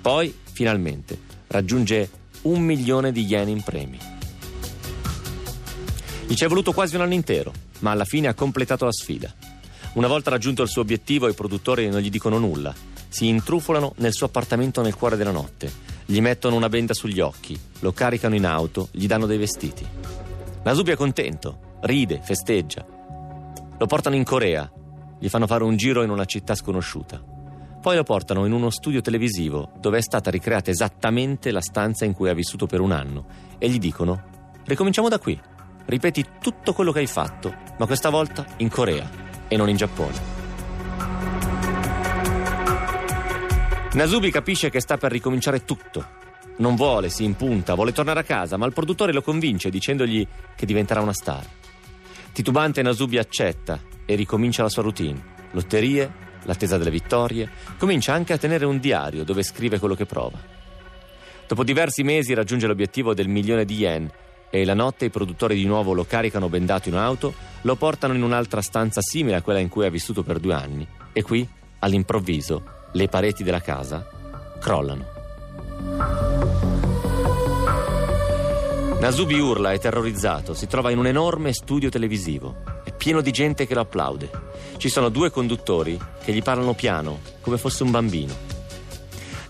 Poi, 0.00 0.34
finalmente, 0.52 1.18
raggiunge 1.48 2.10
un 2.42 2.60
milione 2.60 3.10
di 3.10 3.24
yen 3.24 3.48
in 3.48 3.62
premi. 3.62 3.98
Gli 6.26 6.34
ci 6.34 6.44
è 6.44 6.48
voluto 6.48 6.72
quasi 6.72 6.94
un 6.94 7.00
anno 7.00 7.14
intero, 7.14 7.52
ma 7.80 7.90
alla 7.90 8.04
fine 8.04 8.28
ha 8.28 8.34
completato 8.34 8.84
la 8.84 8.92
sfida. 8.92 9.34
Una 9.94 10.06
volta 10.06 10.30
raggiunto 10.30 10.62
il 10.62 10.68
suo 10.68 10.82
obiettivo, 10.82 11.28
i 11.28 11.34
produttori 11.34 11.88
non 11.88 12.00
gli 12.00 12.10
dicono 12.10 12.38
nulla. 12.38 12.74
Si 13.08 13.26
intrufolano 13.26 13.94
nel 13.96 14.12
suo 14.12 14.26
appartamento 14.26 14.82
nel 14.82 14.94
cuore 14.94 15.16
della 15.16 15.30
notte. 15.30 15.70
Gli 16.04 16.20
mettono 16.20 16.56
una 16.56 16.68
benda 16.68 16.94
sugli 16.94 17.20
occhi, 17.20 17.58
lo 17.80 17.92
caricano 17.92 18.34
in 18.34 18.46
auto, 18.46 18.88
gli 18.90 19.06
danno 19.06 19.26
dei 19.26 19.38
vestiti. 19.38 19.86
Nasubi 20.62 20.90
è 20.90 20.96
contento, 20.96 21.76
ride, 21.82 22.20
festeggia. 22.22 22.86
Lo 23.78 23.86
portano 23.86 24.16
in 24.16 24.24
Corea, 24.24 24.70
gli 25.18 25.28
fanno 25.28 25.46
fare 25.46 25.64
un 25.64 25.76
giro 25.76 26.02
in 26.02 26.10
una 26.10 26.24
città 26.24 26.54
sconosciuta. 26.54 27.22
Poi 27.80 27.96
lo 27.96 28.02
portano 28.02 28.44
in 28.44 28.52
uno 28.52 28.70
studio 28.70 29.00
televisivo 29.00 29.70
dove 29.78 29.98
è 29.98 30.02
stata 30.02 30.30
ricreata 30.30 30.70
esattamente 30.70 31.50
la 31.50 31.60
stanza 31.60 32.04
in 32.04 32.12
cui 32.12 32.28
ha 32.28 32.34
vissuto 32.34 32.66
per 32.66 32.80
un 32.80 32.92
anno 32.92 33.26
e 33.58 33.68
gli 33.68 33.78
dicono 33.78 34.24
ricominciamo 34.64 35.08
da 35.08 35.18
qui, 35.18 35.40
ripeti 35.86 36.24
tutto 36.40 36.72
quello 36.72 36.92
che 36.92 36.98
hai 36.98 37.06
fatto, 37.06 37.54
ma 37.78 37.86
questa 37.86 38.10
volta 38.10 38.44
in 38.58 38.68
Corea 38.68 39.08
e 39.48 39.56
non 39.56 39.68
in 39.68 39.76
Giappone. 39.76 40.37
Nasubi 43.92 44.30
capisce 44.30 44.70
che 44.70 44.80
sta 44.80 44.96
per 44.96 45.10
ricominciare 45.10 45.64
tutto 45.64 46.18
non 46.58 46.74
vuole, 46.74 47.08
si 47.08 47.24
impunta, 47.24 47.74
vuole 47.74 47.92
tornare 47.92 48.20
a 48.20 48.24
casa, 48.24 48.56
ma 48.56 48.66
il 48.66 48.72
produttore 48.72 49.12
lo 49.12 49.22
convince 49.22 49.70
dicendogli 49.70 50.26
che 50.56 50.66
diventerà 50.66 51.00
una 51.00 51.12
star. 51.12 51.46
Titubante 52.32 52.82
Nasubi 52.82 53.18
accetta 53.18 53.80
e 54.04 54.14
ricomincia 54.14 54.62
la 54.62 54.68
sua 54.68 54.82
routine. 54.82 55.36
Lotterie, 55.52 56.10
l'attesa 56.42 56.76
delle 56.76 56.90
vittorie, 56.90 57.48
comincia 57.78 58.12
anche 58.12 58.32
a 58.32 58.38
tenere 58.38 58.64
un 58.64 58.78
diario 58.78 59.24
dove 59.24 59.42
scrive 59.42 59.78
quello 59.78 59.94
che 59.94 60.06
prova. 60.06 60.38
Dopo 61.46 61.64
diversi 61.64 62.02
mesi 62.02 62.34
raggiunge 62.34 62.66
l'obiettivo 62.66 63.14
del 63.14 63.28
milione 63.28 63.64
di 63.64 63.76
yen 63.76 64.10
e 64.50 64.64
la 64.64 64.74
notte 64.74 65.04
i 65.04 65.10
produttori 65.10 65.54
di 65.54 65.64
nuovo 65.64 65.92
lo 65.92 66.04
caricano 66.04 66.48
bendato 66.48 66.88
in 66.88 66.94
un'auto, 66.96 67.34
lo 67.62 67.76
portano 67.76 68.14
in 68.14 68.22
un'altra 68.22 68.62
stanza 68.62 69.00
simile 69.00 69.36
a 69.36 69.42
quella 69.42 69.60
in 69.60 69.68
cui 69.68 69.86
ha 69.86 69.90
vissuto 69.90 70.22
per 70.22 70.40
due 70.40 70.54
anni 70.54 70.86
e 71.12 71.22
qui, 71.22 71.48
all'improvviso, 71.78 72.77
le 72.92 73.08
pareti 73.08 73.42
della 73.42 73.60
casa 73.60 74.06
crollano. 74.58 75.16
Nasubi 79.00 79.38
urla, 79.38 79.72
è 79.72 79.78
terrorizzato, 79.78 80.54
si 80.54 80.66
trova 80.66 80.90
in 80.90 80.98
un 80.98 81.06
enorme 81.06 81.52
studio 81.52 81.88
televisivo. 81.88 82.56
È 82.82 82.92
pieno 82.92 83.20
di 83.20 83.30
gente 83.30 83.64
che 83.64 83.74
lo 83.74 83.82
applaude. 83.82 84.28
Ci 84.76 84.88
sono 84.88 85.08
due 85.08 85.30
conduttori 85.30 85.96
che 86.24 86.32
gli 86.32 86.42
parlano 86.42 86.74
piano, 86.74 87.20
come 87.40 87.58
fosse 87.58 87.84
un 87.84 87.92
bambino. 87.92 88.34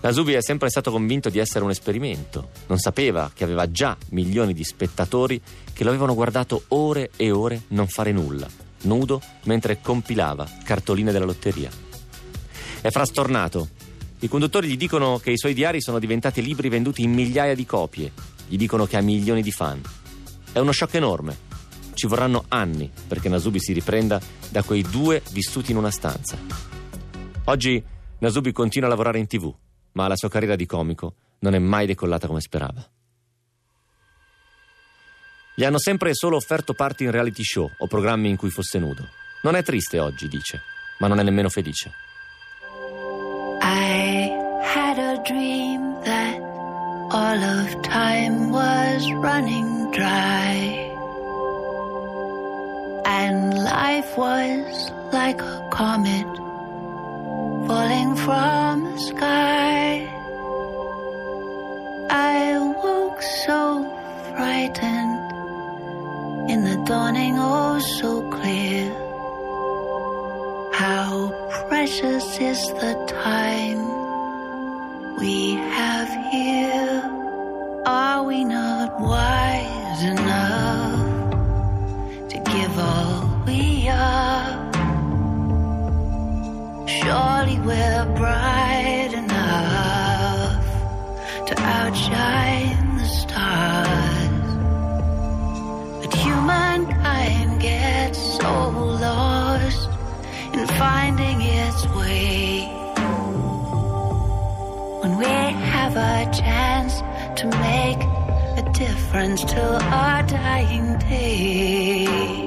Nasubi 0.01 0.33
è 0.33 0.41
sempre 0.41 0.69
stato 0.69 0.91
convinto 0.91 1.29
di 1.29 1.39
essere 1.39 1.63
un 1.63 1.71
esperimento. 1.71 2.49
Non 2.67 2.77
sapeva 2.77 3.31
che 3.33 3.43
aveva 3.43 3.69
già 3.71 3.97
milioni 4.09 4.53
di 4.53 4.63
spettatori 4.63 5.41
che 5.73 5.83
lo 5.83 5.89
avevano 5.89 6.13
guardato 6.13 6.65
ore 6.69 7.09
e 7.15 7.31
ore 7.31 7.63
non 7.69 7.87
fare 7.87 8.11
nulla, 8.11 8.47
nudo 8.83 9.19
mentre 9.45 9.81
compilava 9.81 10.47
cartoline 10.63 11.11
della 11.11 11.25
lotteria. 11.25 11.88
È 12.81 12.89
frastornato. 12.91 13.69
I 14.19 14.27
conduttori 14.27 14.69
gli 14.69 14.77
dicono 14.77 15.17
che 15.17 15.31
i 15.31 15.37
suoi 15.37 15.53
diari 15.53 15.81
sono 15.81 15.99
diventati 15.99 16.41
libri 16.41 16.69
venduti 16.69 17.03
in 17.03 17.11
migliaia 17.11 17.55
di 17.55 17.65
copie 17.65 18.11
gli 18.49 18.57
dicono 18.57 18.85
che 18.85 18.97
ha 18.97 19.01
milioni 19.01 19.41
di 19.41 19.51
fan. 19.51 19.81
È 20.51 20.59
uno 20.59 20.71
shock 20.71 20.95
enorme. 20.95 21.47
Ci 21.93 22.07
vorranno 22.07 22.45
anni 22.47 22.89
perché 23.07 23.29
Nasubi 23.29 23.59
si 23.59 23.73
riprenda 23.73 24.19
da 24.49 24.63
quei 24.63 24.81
due 24.81 25.21
vissuti 25.31 25.71
in 25.71 25.77
una 25.77 25.91
stanza. 25.91 26.37
Oggi 27.45 27.83
Nasubi 28.19 28.51
continua 28.51 28.87
a 28.87 28.91
lavorare 28.91 29.19
in 29.19 29.27
tv, 29.27 29.53
ma 29.93 30.07
la 30.07 30.15
sua 30.15 30.29
carriera 30.29 30.55
di 30.55 30.65
comico 30.65 31.15
non 31.39 31.53
è 31.53 31.59
mai 31.59 31.85
decollata 31.85 32.27
come 32.27 32.41
sperava. 32.41 32.89
Gli 35.53 35.63
hanno 35.63 35.79
sempre 35.79 36.13
solo 36.13 36.37
offerto 36.37 36.73
parti 36.73 37.03
in 37.03 37.11
reality 37.11 37.43
show 37.43 37.69
o 37.77 37.87
programmi 37.87 38.29
in 38.29 38.37
cui 38.37 38.49
fosse 38.49 38.79
nudo. 38.79 39.05
Non 39.43 39.55
è 39.55 39.63
triste 39.63 39.99
oggi, 39.99 40.27
dice, 40.27 40.61
ma 40.99 41.07
non 41.07 41.19
è 41.19 41.23
nemmeno 41.23 41.49
felice. 41.49 42.07
Had 44.75 44.99
a 44.99 45.21
dream 45.23 45.81
that 46.03 46.39
all 47.11 47.43
of 47.57 47.81
time 47.81 48.51
was 48.51 49.11
running 49.13 49.91
dry. 49.91 50.89
and 53.29 53.53
life 53.63 54.17
was 54.17 54.91
like 55.11 55.41
a 55.41 55.67
comet 55.71 56.29
falling 57.67 58.15
from 58.15 58.83
the 58.83 58.97
sky. 58.97 60.07
I 62.09 62.57
woke 62.83 63.21
so 63.21 63.83
frightened 64.31 65.19
in 66.51 66.63
the 66.63 66.77
dawning, 66.85 67.35
oh 67.37 67.79
so 67.79 68.11
clear. 68.29 68.85
How 70.73 71.09
precious 71.67 72.39
is 72.39 72.61
the 72.83 72.93
time 73.23 73.98
we 75.19 75.53
have 75.53 76.31
here. 76.31 77.03
Are 77.85 78.23
we 78.23 78.43
not 78.45 78.99
wise 79.01 80.03
enough 80.03 80.28
difference 109.09 109.43
till 109.43 109.73
our 109.91 110.21
dying 110.21 110.95
day. 110.99 112.38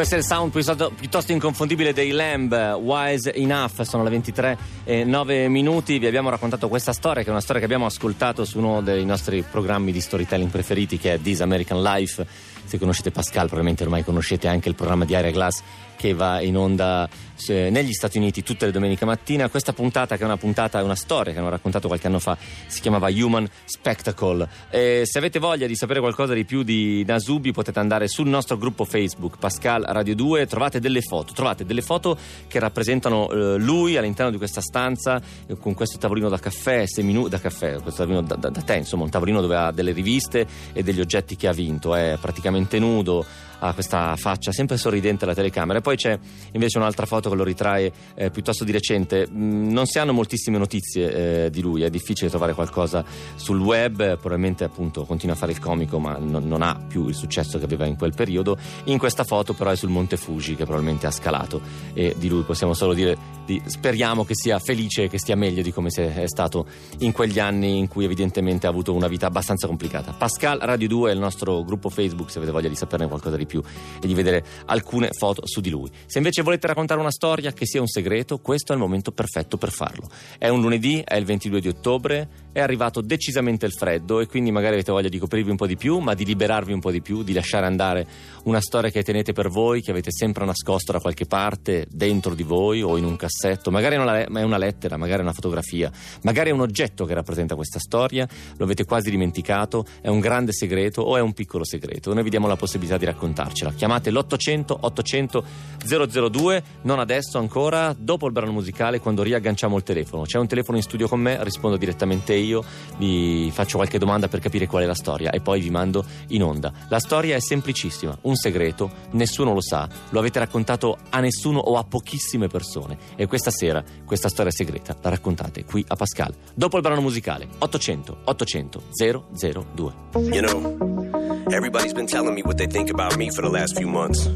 Questo 0.00 0.16
è 0.16 0.22
il 0.22 0.24
sound 0.24 0.50
piuttosto, 0.50 0.90
piuttosto 0.98 1.32
inconfondibile 1.32 1.92
dei 1.92 2.12
Lamb, 2.12 2.54
Wise 2.80 3.34
Enough, 3.34 3.82
sono 3.82 4.02
le 4.02 4.08
23 4.08 4.58
e 4.84 5.04
9 5.04 5.48
minuti, 5.48 5.98
vi 5.98 6.06
abbiamo 6.06 6.30
raccontato 6.30 6.68
questa 6.68 6.94
storia 6.94 7.20
che 7.20 7.28
è 7.28 7.30
una 7.30 7.42
storia 7.42 7.60
che 7.60 7.66
abbiamo 7.66 7.84
ascoltato 7.84 8.46
su 8.46 8.56
uno 8.56 8.80
dei 8.80 9.04
nostri 9.04 9.42
programmi 9.42 9.92
di 9.92 10.00
storytelling 10.00 10.50
preferiti 10.50 10.96
che 10.96 11.12
è 11.12 11.20
This 11.20 11.42
American 11.42 11.82
Life, 11.82 12.26
se 12.70 12.78
conoscete 12.78 13.10
Pascal 13.10 13.46
probabilmente 13.46 13.82
ormai 13.82 14.04
conoscete 14.04 14.46
anche 14.46 14.68
il 14.68 14.76
programma 14.76 15.04
di 15.04 15.16
Area 15.16 15.32
Glass 15.32 15.60
che 15.96 16.14
va 16.14 16.40
in 16.40 16.56
onda 16.56 17.08
negli 17.48 17.92
Stati 17.92 18.18
Uniti 18.18 18.42
tutte 18.42 18.66
le 18.66 18.72
domeniche 18.72 19.04
mattina. 19.04 19.48
Questa 19.48 19.72
puntata, 19.72 20.16
che 20.16 20.22
è 20.22 20.26
una 20.26 20.36
puntata, 20.36 20.78
è 20.78 20.82
una 20.82 20.94
storia 20.94 21.32
che 21.32 21.38
hanno 21.38 21.48
raccontato 21.48 21.88
qualche 21.88 22.06
anno 22.06 22.18
fa, 22.18 22.36
si 22.66 22.80
chiamava 22.80 23.08
Human 23.08 23.48
Spectacle. 23.64 24.46
E 24.70 25.02
se 25.04 25.18
avete 25.18 25.38
voglia 25.38 25.66
di 25.66 25.74
sapere 25.74 26.00
qualcosa 26.00 26.34
di 26.34 26.44
più 26.44 26.62
di 26.62 27.02
Nasubi, 27.06 27.52
potete 27.52 27.78
andare 27.78 28.08
sul 28.08 28.28
nostro 28.28 28.58
gruppo 28.58 28.84
Facebook 28.84 29.38
Pascal 29.38 29.82
Radio 29.82 30.14
2, 30.14 30.46
trovate 30.46 30.80
delle 30.80 31.00
foto, 31.00 31.32
trovate 31.32 31.64
delle 31.64 31.82
foto 31.82 32.16
che 32.46 32.58
rappresentano 32.58 33.30
eh, 33.30 33.56
lui 33.58 33.96
all'interno 33.96 34.30
di 34.30 34.36
questa 34.36 34.60
stanza 34.60 35.20
eh, 35.46 35.56
con 35.58 35.74
questo 35.74 35.98
tavolino 35.98 36.28
da 36.28 36.38
caffè, 36.38 36.86
seminu- 36.86 37.28
da 37.28 37.40
caffè, 37.40 37.80
questo 37.80 38.02
tavolino 38.02 38.22
da, 38.22 38.36
da, 38.36 38.50
da 38.50 38.60
tè, 38.60 38.76
insomma, 38.76 39.04
un 39.04 39.10
tavolino 39.10 39.40
dove 39.40 39.56
ha 39.56 39.70
delle 39.72 39.92
riviste 39.92 40.46
e 40.72 40.82
degli 40.82 41.00
oggetti 41.00 41.36
che 41.36 41.48
ha 41.48 41.52
vinto, 41.52 41.94
è 41.94 42.16
praticamente 42.20 42.59
nudo 42.78 43.24
ha 43.60 43.72
questa 43.74 44.16
faccia 44.16 44.52
sempre 44.52 44.76
sorridente 44.76 45.24
alla 45.24 45.34
telecamera. 45.34 45.78
E 45.78 45.82
poi 45.82 45.96
c'è 45.96 46.18
invece 46.52 46.78
un'altra 46.78 47.06
foto 47.06 47.30
che 47.30 47.36
lo 47.36 47.44
ritrae 47.44 47.92
eh, 48.14 48.30
piuttosto 48.30 48.64
di 48.64 48.72
recente. 48.72 49.26
Mm, 49.30 49.70
non 49.70 49.86
si 49.86 49.98
hanno 49.98 50.12
moltissime 50.12 50.58
notizie 50.58 51.44
eh, 51.44 51.50
di 51.50 51.60
lui, 51.60 51.82
è 51.82 51.90
difficile 51.90 52.30
trovare 52.30 52.54
qualcosa 52.54 53.04
sul 53.36 53.60
web, 53.60 54.18
probabilmente 54.18 54.64
appunto 54.64 55.04
continua 55.04 55.34
a 55.34 55.38
fare 55.38 55.52
il 55.52 55.60
comico 55.60 55.98
ma 55.98 56.16
non, 56.18 56.46
non 56.46 56.62
ha 56.62 56.82
più 56.88 57.08
il 57.08 57.14
successo 57.14 57.58
che 57.58 57.64
aveva 57.64 57.86
in 57.86 57.96
quel 57.96 58.14
periodo. 58.14 58.56
In 58.84 58.98
questa 58.98 59.24
foto 59.24 59.52
però 59.52 59.70
è 59.70 59.76
sul 59.76 59.90
Monte 59.90 60.16
Fuji 60.16 60.56
che 60.56 60.64
probabilmente 60.64 61.06
ha 61.06 61.10
scalato 61.10 61.60
e 61.92 62.14
di 62.18 62.28
lui 62.28 62.42
possiamo 62.42 62.74
solo 62.74 62.94
dire 62.94 63.16
di, 63.44 63.60
speriamo 63.66 64.24
che 64.24 64.34
sia 64.34 64.58
felice 64.58 65.04
e 65.04 65.08
che 65.08 65.18
stia 65.18 65.36
meglio 65.36 65.62
di 65.62 65.72
come 65.72 65.90
se 65.90 66.14
è 66.14 66.28
stato 66.28 66.66
in 66.98 67.12
quegli 67.12 67.38
anni 67.38 67.78
in 67.78 67.88
cui 67.88 68.04
evidentemente 68.04 68.66
ha 68.66 68.70
avuto 68.70 68.94
una 68.94 69.08
vita 69.08 69.26
abbastanza 69.26 69.66
complicata. 69.66 70.12
Pascal 70.12 70.58
Radio 70.60 70.88
2 70.88 71.10
è 71.10 71.14
il 71.14 71.20
nostro 71.20 71.62
gruppo 71.64 71.90
Facebook 71.90 72.30
se 72.30 72.38
avete 72.38 72.49
voglia 72.50 72.68
di 72.68 72.74
saperne 72.74 73.06
qualcosa 73.08 73.36
di 73.36 73.46
più 73.46 73.62
e 74.00 74.06
di 74.06 74.14
vedere 74.14 74.44
alcune 74.66 75.10
foto 75.12 75.46
su 75.46 75.60
di 75.60 75.70
lui. 75.70 75.90
Se 76.06 76.18
invece 76.18 76.42
volete 76.42 76.66
raccontare 76.66 77.00
una 77.00 77.10
storia 77.10 77.52
che 77.52 77.66
sia 77.66 77.80
un 77.80 77.88
segreto, 77.88 78.38
questo 78.38 78.72
è 78.72 78.74
il 78.74 78.80
momento 78.80 79.12
perfetto 79.12 79.56
per 79.56 79.70
farlo. 79.70 80.08
È 80.38 80.48
un 80.48 80.60
lunedì, 80.60 81.02
è 81.04 81.16
il 81.16 81.24
22 81.24 81.60
di 81.60 81.68
ottobre, 81.68 82.28
è 82.52 82.60
arrivato 82.60 83.00
decisamente 83.00 83.66
il 83.66 83.72
freddo 83.72 84.20
e 84.20 84.26
quindi 84.26 84.50
magari 84.50 84.74
avete 84.74 84.92
voglia 84.92 85.08
di 85.08 85.18
coprirvi 85.18 85.50
un 85.50 85.56
po' 85.56 85.66
di 85.66 85.76
più, 85.76 85.98
ma 85.98 86.14
di 86.14 86.24
liberarvi 86.24 86.72
un 86.72 86.80
po' 86.80 86.90
di 86.90 87.00
più, 87.00 87.22
di 87.22 87.32
lasciare 87.32 87.66
andare 87.66 88.06
una 88.44 88.60
storia 88.60 88.90
che 88.90 89.02
tenete 89.02 89.32
per 89.32 89.48
voi, 89.48 89.82
che 89.82 89.90
avete 89.90 90.10
sempre 90.10 90.44
nascosto 90.44 90.92
da 90.92 91.00
qualche 91.00 91.26
parte, 91.26 91.86
dentro 91.90 92.34
di 92.34 92.42
voi 92.42 92.82
o 92.82 92.96
in 92.96 93.04
un 93.04 93.16
cassetto, 93.16 93.70
magari 93.70 93.96
è 93.96 93.98
una, 93.98 94.58
lettera, 94.58 94.96
magari 94.96 95.20
è 95.20 95.22
una 95.22 95.32
fotografia, 95.32 95.90
magari 96.22 96.50
è 96.50 96.52
un 96.52 96.60
oggetto 96.60 97.04
che 97.04 97.14
rappresenta 97.14 97.54
questa 97.54 97.78
storia, 97.78 98.28
lo 98.56 98.64
avete 98.64 98.84
quasi 98.84 99.10
dimenticato, 99.10 99.84
è 100.00 100.08
un 100.08 100.20
grande 100.20 100.52
segreto 100.52 101.02
o 101.02 101.16
è 101.16 101.20
un 101.20 101.32
piccolo 101.32 101.64
segreto. 101.64 102.12
Noi 102.12 102.22
vi 102.22 102.30
diamo 102.30 102.46
la 102.46 102.56
possibilità 102.56 102.96
di 102.96 103.04
raccontarcela. 103.04 103.72
Chiamate 103.72 104.10
l'800 104.10 104.76
800 104.80 105.44
002, 105.86 106.62
non 106.82 106.98
adesso 106.98 107.38
ancora, 107.38 107.94
dopo 107.96 108.26
il 108.26 108.32
brano 108.32 108.52
musicale 108.52 108.98
quando 108.98 109.22
riagganciamo 109.22 109.76
il 109.76 109.82
telefono. 109.82 110.22
C'è 110.22 110.38
un 110.38 110.46
telefono 110.46 110.76
in 110.76 110.82
studio 110.82 111.08
con 111.08 111.20
me, 111.20 111.42
rispondo 111.42 111.76
direttamente 111.76 112.39
io, 112.40 112.64
vi 112.96 113.50
faccio 113.52 113.76
qualche 113.76 113.98
domanda 113.98 114.28
per 114.28 114.40
capire 114.40 114.66
qual 114.66 114.82
è 114.82 114.86
la 114.86 114.94
storia 114.94 115.30
e 115.30 115.40
poi 115.40 115.60
vi 115.60 115.70
mando 115.70 116.04
in 116.28 116.42
onda. 116.42 116.72
La 116.88 116.98
storia 116.98 117.36
è 117.36 117.40
semplicissima, 117.40 118.16
un 118.22 118.36
segreto, 118.36 118.90
nessuno 119.12 119.52
lo 119.52 119.60
sa, 119.60 119.88
lo 120.10 120.18
avete 120.18 120.38
raccontato 120.38 120.98
a 121.10 121.20
nessuno 121.20 121.58
o 121.58 121.76
a 121.76 121.84
pochissime 121.84 122.48
persone 122.48 122.98
e 123.16 123.26
questa 123.26 123.50
sera 123.50 123.82
questa 124.04 124.28
storia 124.28 124.50
segreta 124.50 124.96
la 125.00 125.10
raccontate 125.10 125.64
qui 125.64 125.84
a 125.86 125.96
Pascal. 125.96 126.34
Dopo 126.54 126.76
il 126.76 126.82
brano 126.82 127.00
musicale 127.00 127.48
800 127.58 128.18
800 128.24 128.82
002. 128.92 129.92
You 130.14 130.40
know, 130.40 131.44
everybody's 131.50 131.92
been 131.92 132.06
telling 132.06 132.34
me 132.34 132.42
what 132.42 132.56
they 132.56 132.66
think 132.66 132.90
about 132.90 133.16
me 133.16 133.30
for 133.30 133.42
the 133.42 133.50
last 133.50 133.76
few 133.76 133.88
months. 133.88 134.28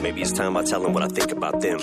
Maybe 0.00 0.20
it's 0.20 0.32
time 0.32 0.56
I 0.56 0.62
tell 0.62 0.82
them 0.82 0.92
what 0.92 1.02
I 1.02 1.08
think 1.08 1.32
about 1.32 1.60
them. 1.60 1.78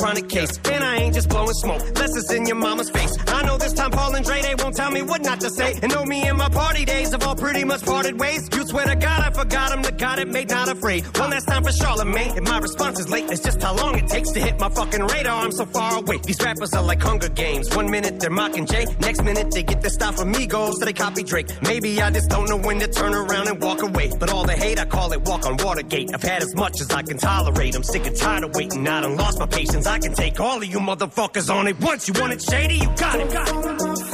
Chronic 0.00 0.28
case. 0.28 0.58
And 0.64 0.82
I 0.82 0.96
ain't 0.96 1.14
just 1.14 1.28
blowing 1.28 1.52
smoke. 1.64 1.82
Less 1.98 2.16
is 2.16 2.30
in 2.32 2.46
your 2.46 2.56
mama's 2.56 2.90
face. 2.90 3.12
I 3.28 3.42
know 3.46 3.56
this 3.58 3.74
time 3.74 3.90
Paul 3.90 4.14
and 4.14 4.24
Dre, 4.24 4.40
they 4.42 4.54
won't 4.54 4.74
tell 4.74 4.90
me 4.90 5.02
what 5.02 5.22
not 5.22 5.40
to 5.40 5.50
say. 5.50 5.78
And 5.82 5.92
know 5.92 6.04
me 6.04 6.22
and 6.22 6.38
my 6.38 6.48
party 6.48 6.84
days 6.84 7.12
have 7.12 7.22
all 7.26 7.36
pretty 7.36 7.64
much 7.64 7.82
parted 7.84 8.18
ways. 8.18 8.48
You 8.54 8.64
swear 8.66 8.86
to 8.86 8.96
God, 8.96 9.20
I 9.28 9.30
forgot 9.30 9.72
him. 9.72 9.89
It 10.18 10.28
made 10.28 10.50
not 10.50 10.68
afraid. 10.68 11.04
One 11.18 11.30
last 11.30 11.46
time 11.46 11.62
for 11.62 11.72
Charlemagne. 11.72 12.36
And 12.36 12.46
my 12.48 12.58
response 12.58 12.98
is 13.00 13.08
late. 13.08 13.30
It's 13.30 13.42
just 13.42 13.62
how 13.62 13.74
long 13.74 13.98
it 13.98 14.06
takes 14.08 14.30
to 14.32 14.40
hit 14.40 14.58
my 14.58 14.68
fucking 14.68 15.02
radar. 15.02 15.44
I'm 15.44 15.52
so 15.52 15.64
far 15.66 15.98
away. 15.98 16.18
These 16.18 16.40
rappers 16.42 16.72
are 16.74 16.82
like 16.82 17.00
Hunger 17.02 17.28
Games. 17.28 17.74
One 17.74 17.90
minute 17.90 18.20
they're 18.20 18.30
mocking 18.30 18.66
Jay. 18.66 18.86
Next 19.00 19.22
minute 19.22 19.50
they 19.50 19.62
get 19.62 19.80
their 19.80 19.90
style 19.90 20.12
from 20.12 20.32
Migos. 20.32 20.74
So 20.74 20.84
they 20.84 20.92
copy 20.92 21.22
Drake. 21.22 21.48
Maybe 21.62 22.00
I 22.02 22.10
just 22.10 22.28
don't 22.28 22.48
know 22.48 22.58
when 22.58 22.78
to 22.80 22.88
turn 22.88 23.14
around 23.14 23.48
and 23.48 23.62
walk 23.62 23.82
away. 23.82 24.10
But 24.18 24.30
all 24.30 24.44
the 24.44 24.52
hate, 24.52 24.78
I 24.78 24.84
call 24.84 25.12
it 25.12 25.22
walk 25.22 25.46
on 25.46 25.56
Watergate. 25.58 26.10
I've 26.14 26.22
had 26.22 26.42
as 26.42 26.54
much 26.54 26.80
as 26.80 26.90
I 26.90 27.02
can 27.02 27.16
tolerate. 27.18 27.74
I'm 27.76 27.82
sick 27.82 28.06
and 28.06 28.16
tired 28.16 28.44
of 28.44 28.54
waiting. 28.54 28.86
I 28.88 29.00
done 29.00 29.16
lost 29.16 29.38
my 29.38 29.46
patience. 29.46 29.86
I 29.86 29.98
can 29.98 30.14
take 30.14 30.38
all 30.40 30.58
of 30.58 30.64
you 30.64 30.78
motherfuckers 30.78 31.54
on 31.54 31.68
it 31.68 31.80
once. 31.80 32.08
You 32.08 32.14
want 32.20 32.32
it 32.32 32.42
shady? 32.42 32.74
You 32.74 32.90
got 32.96 33.20
it. 33.20 33.32
Got 33.32 33.48
it. 33.48 34.09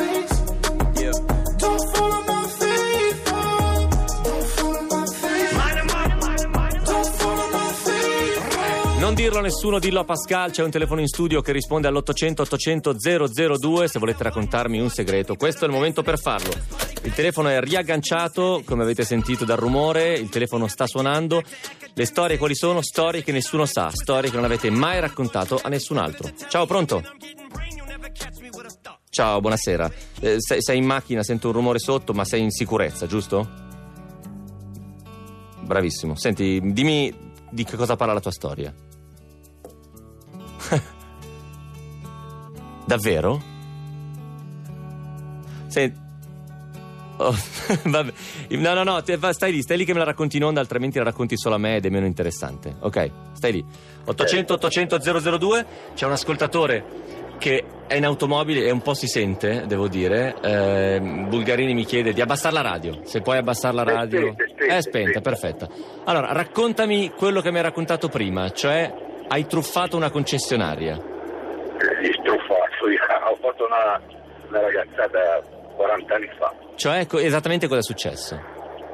Non 9.06 9.14
dirlo 9.14 9.38
a 9.38 9.40
nessuno, 9.40 9.78
dillo 9.78 10.00
a 10.00 10.04
Pascal, 10.04 10.50
c'è 10.50 10.64
un 10.64 10.70
telefono 10.72 11.00
in 11.00 11.06
studio 11.06 11.40
che 11.40 11.52
risponde 11.52 11.86
all'800 11.86 12.40
800 12.40 12.96
002 13.56 13.86
se 13.86 14.00
volete 14.00 14.24
raccontarmi 14.24 14.80
un 14.80 14.90
segreto. 14.90 15.36
Questo 15.36 15.64
è 15.64 15.68
il 15.68 15.72
momento 15.72 16.02
per 16.02 16.18
farlo. 16.18 16.50
Il 17.04 17.14
telefono 17.14 17.46
è 17.46 17.60
riagganciato, 17.60 18.62
come 18.64 18.82
avete 18.82 19.04
sentito 19.04 19.44
dal 19.44 19.58
rumore, 19.58 20.14
il 20.14 20.28
telefono 20.28 20.66
sta 20.66 20.88
suonando. 20.88 21.40
Le 21.94 22.04
storie 22.04 22.36
quali 22.36 22.56
sono? 22.56 22.82
Storie 22.82 23.22
che 23.22 23.30
nessuno 23.30 23.64
sa, 23.64 23.90
storie 23.92 24.28
che 24.28 24.34
non 24.34 24.44
avete 24.44 24.70
mai 24.70 24.98
raccontato 24.98 25.60
a 25.62 25.68
nessun 25.68 25.98
altro. 25.98 26.28
Ciao, 26.48 26.66
pronto? 26.66 27.00
Ciao, 29.08 29.40
buonasera. 29.40 29.88
Eh, 30.18 30.40
sei, 30.40 30.60
sei 30.60 30.78
in 30.78 30.84
macchina, 30.84 31.22
sento 31.22 31.46
un 31.46 31.52
rumore 31.52 31.78
sotto, 31.78 32.12
ma 32.12 32.24
sei 32.24 32.42
in 32.42 32.50
sicurezza, 32.50 33.06
giusto? 33.06 33.48
Bravissimo. 35.60 36.16
Senti, 36.16 36.60
dimmi 36.60 37.14
di 37.52 37.62
che 37.62 37.76
cosa 37.76 37.94
parla 37.94 38.14
la 38.14 38.20
tua 38.20 38.32
storia. 38.32 38.74
Davvero? 42.86 43.42
Senti. 45.66 46.04
Oh, 47.18 47.34
vabbè. 47.84 48.12
No, 48.50 48.74
no, 48.74 48.82
no, 48.82 49.02
stai 49.32 49.52
lì, 49.52 49.62
stai 49.62 49.76
lì 49.76 49.84
che 49.84 49.92
me 49.92 50.00
la 50.00 50.04
racconti 50.04 50.36
in 50.36 50.44
onda, 50.44 50.60
altrimenti 50.60 50.98
la 50.98 51.04
racconti 51.04 51.36
solo 51.36 51.54
a 51.54 51.58
me 51.58 51.76
ed 51.76 51.86
è 51.86 51.88
meno 51.88 52.06
interessante. 52.06 52.76
Ok, 52.80 53.10
stai 53.32 53.52
lì. 53.52 53.64
800 54.04 54.52
800 54.54 54.98
002, 55.38 55.66
c'è 55.94 56.06
un 56.06 56.12
ascoltatore 56.12 56.84
che 57.38 57.64
è 57.86 57.96
in 57.96 58.04
automobile 58.04 58.64
e 58.64 58.70
un 58.70 58.80
po' 58.82 58.94
si 58.94 59.06
sente, 59.06 59.64
devo 59.66 59.88
dire. 59.88 60.36
Eh, 60.42 61.00
Bulgarini 61.28 61.74
mi 61.74 61.84
chiede 61.84 62.12
di 62.12 62.20
abbassare 62.20 62.54
la 62.54 62.62
radio. 62.62 63.00
Se 63.04 63.20
puoi 63.20 63.38
abbassare 63.38 63.74
la 63.74 63.82
radio. 63.82 64.34
è 64.36 64.46
spenta, 64.46 64.80
spenta, 64.80 64.80
spenta. 64.80 65.20
perfetta. 65.20 65.68
Allora, 66.04 66.32
raccontami 66.32 67.10
quello 67.10 67.40
che 67.40 67.50
mi 67.50 67.56
hai 67.56 67.62
raccontato 67.62 68.08
prima, 68.08 68.50
cioè 68.50 68.92
hai 69.28 69.46
truffato 69.46 69.96
una 69.96 70.10
concessionaria. 70.10 70.94
Gli 72.00 72.10
fatto 72.24 72.45
una, 73.66 74.00
una 74.48 74.60
ragazzata 74.60 75.42
40 75.76 76.14
anni 76.14 76.30
fa. 76.38 76.52
Cioè, 76.76 77.06
co- 77.06 77.18
esattamente 77.18 77.68
cosa 77.68 77.80
è 77.80 77.82
successo? 77.82 78.34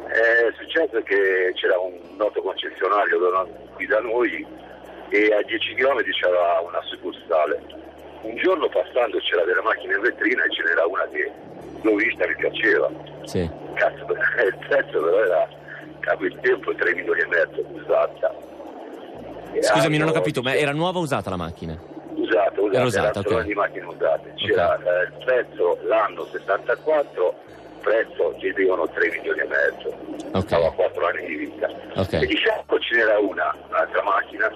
È 0.08 0.52
successo 0.58 1.00
che 1.02 1.52
c'era 1.54 1.78
un 1.78 1.98
noto 2.16 2.42
concessionario 2.42 3.18
qui 3.74 3.86
da 3.86 4.00
noi 4.00 4.46
e 5.08 5.34
a 5.34 5.42
10 5.42 5.74
km 5.74 6.02
c'era 6.10 6.60
una 6.60 6.80
succursale. 6.82 7.60
Un 8.22 8.36
giorno 8.36 8.68
passando 8.68 9.18
c'era 9.18 9.44
delle 9.44 9.62
macchine 9.62 9.94
in 9.94 10.00
vetrina 10.00 10.44
e 10.44 10.50
ce 10.50 10.62
n'era 10.62 10.86
una 10.86 11.08
che 11.08 11.30
l'ho 11.82 11.94
vista, 11.96 12.26
mi 12.26 12.36
piaceva. 12.36 12.90
Sì. 13.24 13.50
Cazzo, 13.74 14.06
il 14.46 14.56
prezzo 14.68 15.02
però 15.02 15.24
era, 15.24 15.48
capo 16.00 16.24
il 16.24 16.38
tempo, 16.40 16.74
3 16.74 16.94
milioni 16.94 17.20
e 17.20 17.26
mezzo 17.26 17.64
usata. 17.72 18.34
E 19.52 19.62
Scusami, 19.62 19.98
non 19.98 20.08
ho 20.08 20.12
capito, 20.12 20.40
ma 20.40 20.54
era 20.54 20.72
nuova 20.72 20.98
o 20.98 21.02
usata 21.02 21.30
la 21.30 21.36
macchina? 21.36 21.78
Usate, 22.14 22.60
usate, 22.60 22.76
Era 22.76 22.84
usata, 22.84 23.18
era 23.18 23.22
solo 23.28 23.36
ok. 23.40 23.44
di 23.44 23.54
macchine 23.54 23.84
usate. 23.86 24.32
C'era 24.36 24.76
eh, 24.76 25.02
il 25.04 25.24
prezzo 25.24 25.78
l'anno 25.84 26.24
74, 26.26 27.34
prezzo 27.80 28.34
chiedevano 28.38 28.88
3 28.88 29.10
milioni 29.10 29.40
e 29.40 29.46
mezzo. 29.46 29.96
Ok. 30.32 30.46
Stava 30.46 30.66
a 30.68 30.70
4 30.72 31.06
anni 31.06 31.26
di 31.26 31.34
vita. 31.36 31.68
Ok. 31.96 32.12
E 32.12 32.26
di 32.26 32.36
fianco 32.36 32.78
ce 32.78 32.94
n'era 32.96 33.18
una, 33.18 33.54
un'altra 33.68 34.02
macchina, 34.02 34.48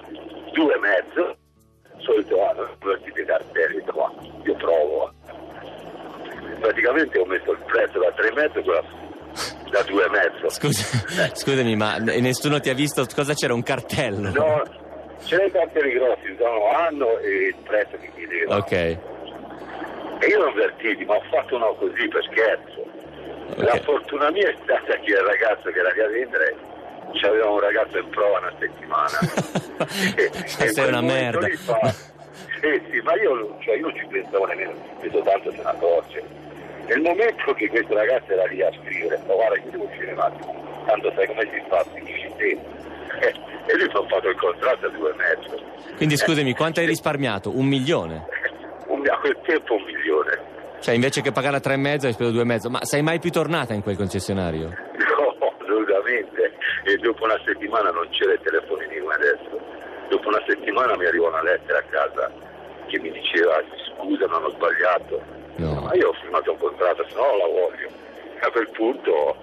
due 0.53 0.73
e 0.73 0.79
mezzo, 0.79 1.35
solito 1.99 2.47
anno, 2.49 2.67
due 2.79 2.99
di 3.03 3.23
cartelli, 3.25 3.81
qua, 3.85 4.11
io 4.43 4.55
provo. 4.55 5.13
Praticamente 6.59 7.19
ho 7.19 7.25
messo 7.25 7.51
il 7.51 7.59
prezzo 7.65 7.99
da 7.99 8.11
3 8.11 8.27
e 8.29 8.33
mezzo 8.33 8.61
quella 8.61 8.83
da 9.69 9.83
2 9.83 10.05
e 10.05 10.09
mezzo. 10.09 10.49
Scusa, 10.49 11.29
scusami, 11.35 11.75
ma 11.75 11.97
nessuno 11.97 12.59
ti 12.59 12.69
ha 12.69 12.73
visto 12.73 13.05
cosa 13.13 13.33
c'era? 13.33 13.53
Un 13.53 13.63
cartello? 13.63 14.31
No, 14.31 14.63
c'erano 15.23 15.47
i 15.47 15.51
cartelli 15.51 15.93
grossi, 15.93 16.29
usavano 16.29 16.69
anno 16.71 17.17
e 17.19 17.47
il 17.47 17.55
prezzo 17.63 17.97
che 17.99 18.11
chiedevano. 18.15 18.59
Ok. 18.59 18.71
E 18.71 20.27
io 20.27 20.39
non 20.43 20.53
vertiti, 20.53 21.05
ma 21.05 21.15
ho 21.15 21.23
fatto 21.29 21.55
uno 21.55 21.73
così 21.75 22.07
per 22.07 22.23
scherzo. 22.31 22.85
Ok. 23.51 23.63
La 23.63 23.79
fortuna 23.83 24.31
mia 24.31 24.49
è 24.49 24.55
stata 24.63 24.95
che 24.95 25.11
il 25.11 25.17
ragazzo 25.17 25.69
che 25.69 25.79
era 25.79 25.91
lì 25.91 26.01
a 26.01 26.07
vendere 26.07 26.55
c'aveva 27.13 27.49
un 27.49 27.59
ragazzo 27.59 27.97
in 27.97 28.09
prova 28.09 28.39
una 28.39 28.53
settimana. 28.59 29.19
E- 30.17 30.31
in 30.33 30.73
quel 30.73 30.87
una 30.87 31.01
merda. 31.01 31.47
fa- 31.57 31.93
sì, 32.59 32.81
sì, 32.89 32.99
ma 33.01 33.13
io, 33.15 33.55
cioè, 33.61 33.75
io 33.75 33.81
non 33.87 33.95
ci 33.95 34.05
pensavo 34.07 34.45
nemmeno, 34.45 34.73
penso 34.99 35.21
tanto 35.21 35.51
se 35.51 35.57
ne 35.57 35.69
accorge. 35.69 36.23
Nel 36.87 37.01
momento 37.01 37.53
che 37.53 37.69
questo 37.69 37.93
ragazzo 37.93 38.31
era 38.31 38.45
lì 38.45 38.61
a 38.63 38.71
scrivere, 38.81 39.19
ma 39.27 39.33
guarda 39.35 39.57
io 39.57 39.69
devo 39.69 39.83
uscire 39.83 40.11
un 40.13 40.19
attimo, 40.19 40.83
tanto 40.87 41.11
sai 41.15 41.27
come 41.27 41.47
si 41.53 41.63
fa, 41.67 41.85
finisci 41.93 42.31
te. 42.37 42.57
E 43.67 43.75
lui 43.77 43.87
mi 43.87 43.93
ha 43.93 44.07
fatto 44.07 44.29
il 44.29 44.35
contratto 44.37 44.85
a 44.85 44.89
due 44.89 45.09
e 45.11 45.13
mezzo. 45.15 45.61
Quindi 45.95 46.17
scusami, 46.17 46.51
Eh, 46.51 46.55
quanto 46.55 46.79
hai 46.79 46.85
risparmiato? 46.85 47.55
Un 47.57 47.65
milione? 47.65 48.25
Un- 48.87 49.05
a 49.09 49.17
quel 49.17 49.37
tempo 49.45 49.75
un 49.75 49.83
milione. 49.83 50.55
Cioè, 50.79 50.93
invece 50.95 51.21
che 51.21 51.31
pagare 51.31 51.57
a 51.57 51.59
tre 51.59 51.73
e 51.73 51.77
mezzo 51.77 52.05
hai 52.07 52.13
speso 52.13 52.31
due 52.31 52.41
e 52.41 52.45
mezzo. 52.45 52.69
Ma 52.69 52.83
sei 52.85 53.01
mai 53.01 53.19
più 53.19 53.31
tornata 53.31 53.73
in 53.73 53.81
quel 53.81 53.97
concessionario? 53.97 54.67
No, 54.69 55.35
assolutamente. 55.59 56.53
E 56.83 56.97
dopo 56.97 57.23
una 57.25 57.39
settimana 57.45 57.89
non 57.91 58.07
c'era 58.11 58.33
il 58.33 58.39
telefonino 58.41 59.09
adesso. 59.09 59.59
Dopo 60.09 60.27
una 60.29 60.41
settimana 60.47 60.95
mi 60.95 61.05
arrivò 61.05 61.27
una 61.27 61.41
lettera 61.43 61.79
a 61.79 61.83
casa 61.89 62.31
che 62.87 62.99
mi 62.99 63.11
diceva 63.11 63.59
scusa 63.97 64.25
non 64.27 64.45
ho 64.45 64.49
sbagliato. 64.51 65.21
No. 65.57 65.81
Ma 65.81 65.93
io 65.95 66.09
ho 66.09 66.13
firmato 66.21 66.51
un 66.51 66.57
contratto, 66.59 67.03
se 67.09 67.15
no 67.15 67.25
non 67.25 67.37
la 67.39 67.47
voglio. 67.47 67.87
E 68.35 68.39
a 68.39 68.51
quel 68.51 68.69
punto 68.69 69.35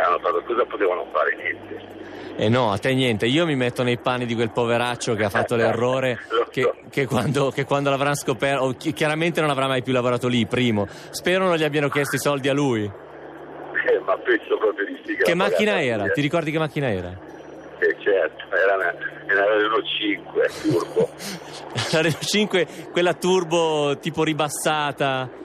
hanno 0.00 0.18
fatto 0.20 0.42
cosa 0.44 0.64
potevano 0.64 1.04
fare? 1.12 1.34
Niente. 1.36 1.94
E 2.38 2.48
no, 2.50 2.70
a 2.70 2.78
te 2.78 2.92
niente. 2.92 3.26
Io 3.26 3.46
mi 3.46 3.56
metto 3.56 3.82
nei 3.82 3.96
panni 3.98 4.26
di 4.26 4.34
quel 4.34 4.50
poveraccio 4.50 5.14
che 5.14 5.24
ha 5.24 5.30
fatto 5.30 5.56
l'errore 5.56 6.18
Lo 6.28 6.46
che, 6.50 6.70
che 6.90 7.06
quando, 7.06 7.50
che 7.50 7.64
quando 7.64 7.88
l'avranno 7.88 8.14
scoperto, 8.14 8.64
o 8.64 8.72
chi- 8.72 8.92
chiaramente 8.92 9.40
non 9.40 9.48
avrà 9.48 9.66
mai 9.66 9.82
più 9.82 9.92
lavorato 9.92 10.28
lì, 10.28 10.46
primo. 10.46 10.86
Spero 11.10 11.46
non 11.46 11.56
gli 11.56 11.64
abbiano 11.64 11.88
chiesto 11.88 12.16
i 12.16 12.18
soldi 12.18 12.48
a 12.48 12.52
lui. 12.52 12.84
Eh, 12.84 13.98
ma 14.04 14.16
penso 14.18 14.58
proprio 14.58 14.84
di 14.84 15.00
sì. 15.04 15.16
Che 15.16 15.34
macchina 15.34 15.80
era? 15.82 16.04
via. 16.04 16.12
Ti 16.12 16.20
ricordi 16.20 16.50
che 16.50 16.58
macchina 16.58 16.90
era? 16.90 17.08
Eh, 17.78 17.96
certo, 18.02 18.44
era 18.54 18.74
una, 18.74 18.94
era 19.26 19.56
Renault 19.56 19.84
5 19.98 20.50
turbo. 20.62 21.08
La 21.92 22.00
Renault 22.02 22.24
5, 22.24 22.66
quella 22.92 23.14
turbo 23.14 23.96
tipo 23.98 24.24
ribassata. 24.24 25.44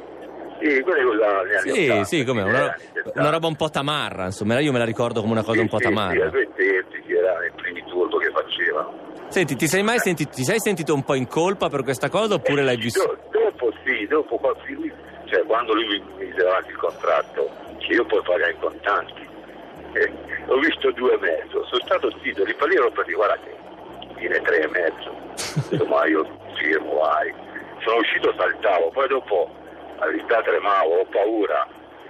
Sì, 0.62 1.04
usavano 1.04 1.42
negli 1.44 1.56
anni 1.56 1.72
Sì, 1.72 1.82
80, 1.90 2.04
sì, 2.06 2.24
come 2.24 2.42
una, 2.44 2.60
anni 2.66 2.74
70. 2.94 3.20
una 3.20 3.30
roba 3.32 3.48
un 3.48 3.56
po' 3.56 3.70
tamarra, 3.70 4.26
insomma, 4.26 4.60
io 4.60 4.72
me 4.72 4.78
la 4.78 4.86
ricordo 4.86 5.22
come 5.22 5.34
una 5.34 5.42
cosa 5.44 5.56
Sì, 5.58 5.62
un 5.62 5.68
po' 5.70 5.78
sì, 5.78 5.84
Sì, 5.84 5.90
tamarra. 5.90 6.30
quei 6.30 6.48
tempi 6.56 7.02
che 7.02 7.18
erano 7.18 7.44
i 7.46 7.52
primi 7.56 7.84
turbo 7.88 8.18
che 8.18 8.30
facevano. 8.32 9.10
Senti, 9.30 9.56
ti 9.56 9.68
sei 9.68 9.82
mai 9.82 9.98
sentito, 10.00 10.32
ti 10.36 10.44
sei 10.44 10.60
sentito 10.60 10.94
un 10.94 11.04
po' 11.04 11.16
in 11.16 11.28
colpa 11.28 11.70
per 11.70 11.84
questa 11.84 12.10
cosa 12.10 12.36
oppure 12.36 12.62
l'hai 12.64 12.76
Eh, 12.76 12.78
vissuto? 12.78 13.18
do- 13.32 13.40
dopo 13.40 13.74
sì, 13.84 14.06
dopo 14.08 14.38
qua- 14.38 14.56
sì, 14.66 14.74
lui- 14.74 14.92
cioè, 15.26 15.44
quando 15.46 15.74
lui 15.74 15.88
mi 15.88 16.00
mi 16.18 16.26
mise 16.26 16.44
davanti 16.44 16.70
il 16.70 16.78
contratto, 16.78 17.50
che 17.80 17.94
io 17.94 18.06
poi 18.06 18.22
pagai 18.22 18.52
in 18.52 18.60
contanti, 18.60 19.28
eh, 19.94 20.12
ho 20.48 20.58
visto 20.60 20.92
due 20.92 21.14
e 21.14 21.18
mezzo, 21.20 21.66
sono 21.66 21.82
stato 21.86 22.12
zitto, 22.22 22.44
lì 22.44 22.54
per 22.54 22.68
lì 22.68 22.76
ero 22.76 22.92
per 22.92 23.06
dire 23.06 23.16
guarda 23.16 23.38
che 23.44 23.56
viene 24.18 24.42
tre 24.42 24.60
e 24.64 24.68
mezzo, 24.68 25.16
insomma 25.72 26.06
io 26.08 26.28
firmo, 26.60 27.00
vai. 27.00 27.34
Sono 27.84 27.98
uscito, 27.98 28.34
saltavo, 28.38 28.90
poi 28.92 29.08
dopo 29.08 29.50
la 30.02 30.08
verità 30.08 30.42
tremavo, 30.42 31.00
ho 31.00 31.06
paura, 31.06 31.68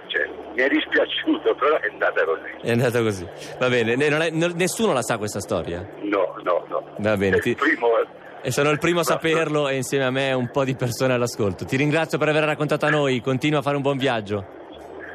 cioè, 0.08 0.26
mi 0.54 0.62
è 0.62 0.68
dispiaciuto, 0.68 1.54
però 1.54 1.76
è 1.78 1.88
andata 1.90 2.24
così. 2.24 2.66
È 2.66 2.70
andata 2.70 3.00
così. 3.02 3.26
Va 3.58 3.68
bene, 3.68 3.94
ne- 3.96 4.08
non 4.08 4.22
è- 4.22 4.30
non- 4.30 4.52
nessuno 4.56 4.92
la 4.92 5.02
sa 5.02 5.18
questa 5.18 5.40
storia. 5.40 5.86
No, 6.00 6.34
no, 6.42 6.64
no. 6.68 6.82
Va 6.98 7.16
bene, 7.16 7.36
È 7.36 7.40
ti- 7.40 7.50
Il 7.50 7.56
primo, 7.56 7.88
E 8.44 8.50
sono 8.50 8.70
il 8.70 8.78
primo 8.80 9.00
a 9.00 9.04
saperlo 9.04 9.68
e 9.68 9.76
insieme 9.76 10.04
a 10.04 10.10
me 10.10 10.32
un 10.32 10.50
po' 10.50 10.64
di 10.64 10.74
persone 10.74 11.12
all'ascolto. 11.12 11.64
Ti 11.64 11.76
ringrazio 11.76 12.18
per 12.18 12.28
aver 12.28 12.42
raccontato 12.42 12.86
a 12.86 12.90
noi, 12.90 13.20
continua 13.20 13.60
a 13.60 13.62
fare 13.62 13.76
un 13.76 13.82
buon 13.82 13.96
viaggio. 13.98 14.44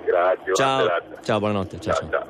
Grazie, 0.05 0.53
Ciao, 0.53 0.80
serata. 0.80 1.21
ciao, 1.23 1.39
buonanotte. 1.39 1.80
Ciao, 1.82 1.93
ciao. 1.93 2.09
ciao. 2.09 2.25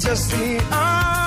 ciao. 0.00 1.23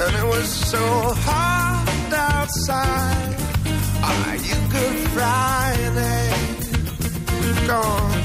And 0.00 0.16
it 0.16 0.24
was 0.24 0.48
so 0.48 0.84
hot 1.26 2.12
outside. 2.12 3.36
Ah, 4.02 4.32
you 4.34 4.56
Good 4.72 5.08
Friday 5.10 6.42
gone. 7.66 8.22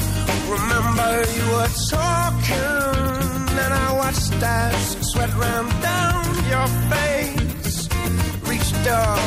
Remember 0.49 1.11
you 1.37 1.45
were 1.55 1.71
talking, 1.89 3.57
and 3.63 3.73
I 3.85 3.93
watched 4.01 4.41
as 4.41 4.97
sweat 5.09 5.33
ran 5.35 5.65
down 5.81 6.23
your 6.53 6.67
face. 6.91 7.89
Reached 8.49 8.87
up 8.87 9.19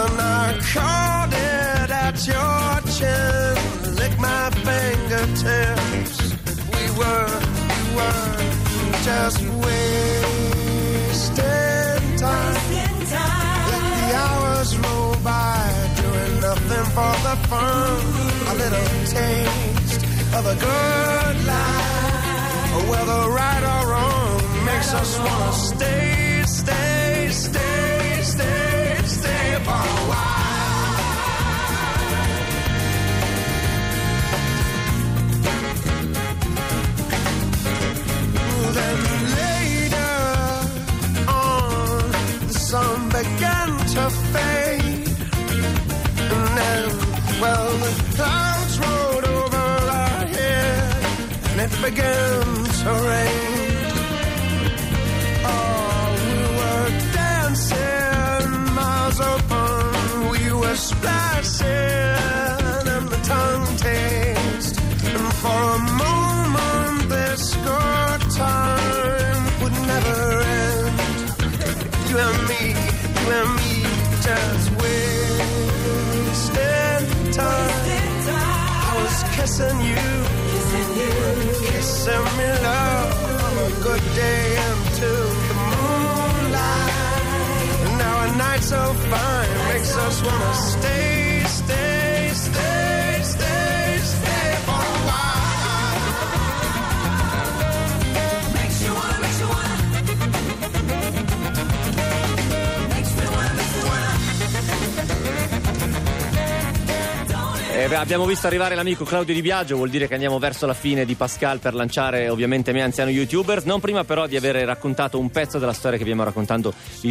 and 0.00 0.20
I 0.20 0.58
caught 0.72 1.32
it 1.32 1.90
at 2.06 2.16
your 2.32 2.66
chin. 2.96 3.54
Lick 4.00 4.14
my 4.18 4.50
fingertips. 4.66 6.18
We 6.74 6.84
were, 6.98 7.32
we 7.70 7.80
were 7.96 8.30
just 9.08 9.40
wasting 11.38 13.06
time. 13.06 13.68
Let 13.70 13.84
the 13.98 14.14
hours 14.16 14.70
roll 14.78 15.14
by, 15.22 15.60
doing 15.96 16.40
nothing 16.40 16.86
for 16.94 17.14
the 17.26 17.36
fun. 17.48 18.00
A 18.48 18.54
little 18.54 18.88
taste 19.06 20.02
of 20.34 20.46
a 20.46 20.54
good 20.54 21.36
life. 21.46 22.88
Whether 22.90 23.30
right 23.30 23.62
or 23.74 23.82
wrong 23.90 24.64
makes 24.64 24.94
us 24.94 25.18
wanna 25.18 25.52
stay, 25.52 26.42
stay, 26.46 27.28
stay, 27.30 28.22
stay, 28.22 28.98
stay 29.04 29.58
for 29.64 29.70
a 29.70 30.08
while. 30.10 30.28
Then 38.72 39.09
to 43.94 44.08
fade. 44.08 45.08
And 46.34 46.48
then, 46.58 46.88
well, 47.40 47.68
the 47.84 47.92
clouds 48.14 48.74
rolled 48.78 49.24
over 49.24 49.56
our 49.56 50.26
head, 50.36 51.04
and 51.50 51.60
it 51.66 51.72
began 51.82 52.44
to 52.82 52.90
rain. 53.10 53.80
Oh, 55.44 56.14
we 56.24 56.38
were 56.58 56.90
dancing, 57.18 58.50
miles 58.78 59.20
open, 59.32 59.82
we 60.34 60.42
were 60.52 60.76
splashing, 60.76 61.66
and 62.94 63.06
the 63.08 63.20
tongue 63.24 63.68
taste. 63.76 64.76
And 65.04 65.26
for 65.42 65.62
a 65.78 65.82
moment, 66.04 67.08
this 67.08 67.44
good 67.56 68.22
time 68.38 69.42
would 69.62 69.76
never 69.92 70.20
end. 70.42 70.98
You 72.08 72.16
and 72.18 72.38
me, 72.50 72.64
you 73.20 73.30
and 73.40 73.52
me, 73.56 73.69
just 74.30 74.70
wasting 74.80 76.22
time. 77.32 77.74
I 78.88 78.92
was 79.00 79.16
kissing 79.34 79.78
you, 79.90 80.10
kissing 81.70 82.28
me, 82.38 82.48
love, 82.66 83.10
on 83.46 83.54
a 83.66 83.70
good 83.86 84.04
day 84.22 84.44
into 84.68 85.10
the 85.48 85.56
moonlight. 85.80 86.98
Now 88.02 88.14
a 88.26 88.28
night 88.44 88.62
so 88.72 88.82
fine 89.10 89.52
makes 89.72 89.92
us 90.06 90.16
wanna 90.26 90.54
stay, 90.74 91.42
stay, 91.60 91.99
abbiamo 107.98 108.24
visto 108.24 108.46
arrivare 108.46 108.76
l'amico 108.76 109.04
Claudio 109.04 109.34
Di 109.34 109.42
Biagio, 109.42 109.74
vuol 109.74 109.90
dire 109.90 110.06
che 110.06 110.14
andiamo 110.14 110.38
verso 110.38 110.64
la 110.64 110.74
fine 110.74 111.04
di 111.04 111.16
Pascal 111.16 111.58
per 111.58 111.74
lanciare 111.74 112.28
ovviamente 112.28 112.72
Me 112.72 112.82
Anziano 112.82 113.10
YouTubers, 113.10 113.64
non 113.64 113.80
prima 113.80 114.04
però 114.04 114.26
di 114.28 114.36
aver 114.36 114.56
raccontato 114.64 115.18
un 115.18 115.30
pezzo 115.30 115.58
della 115.58 115.72
storia 115.72 115.98
che 115.98 116.08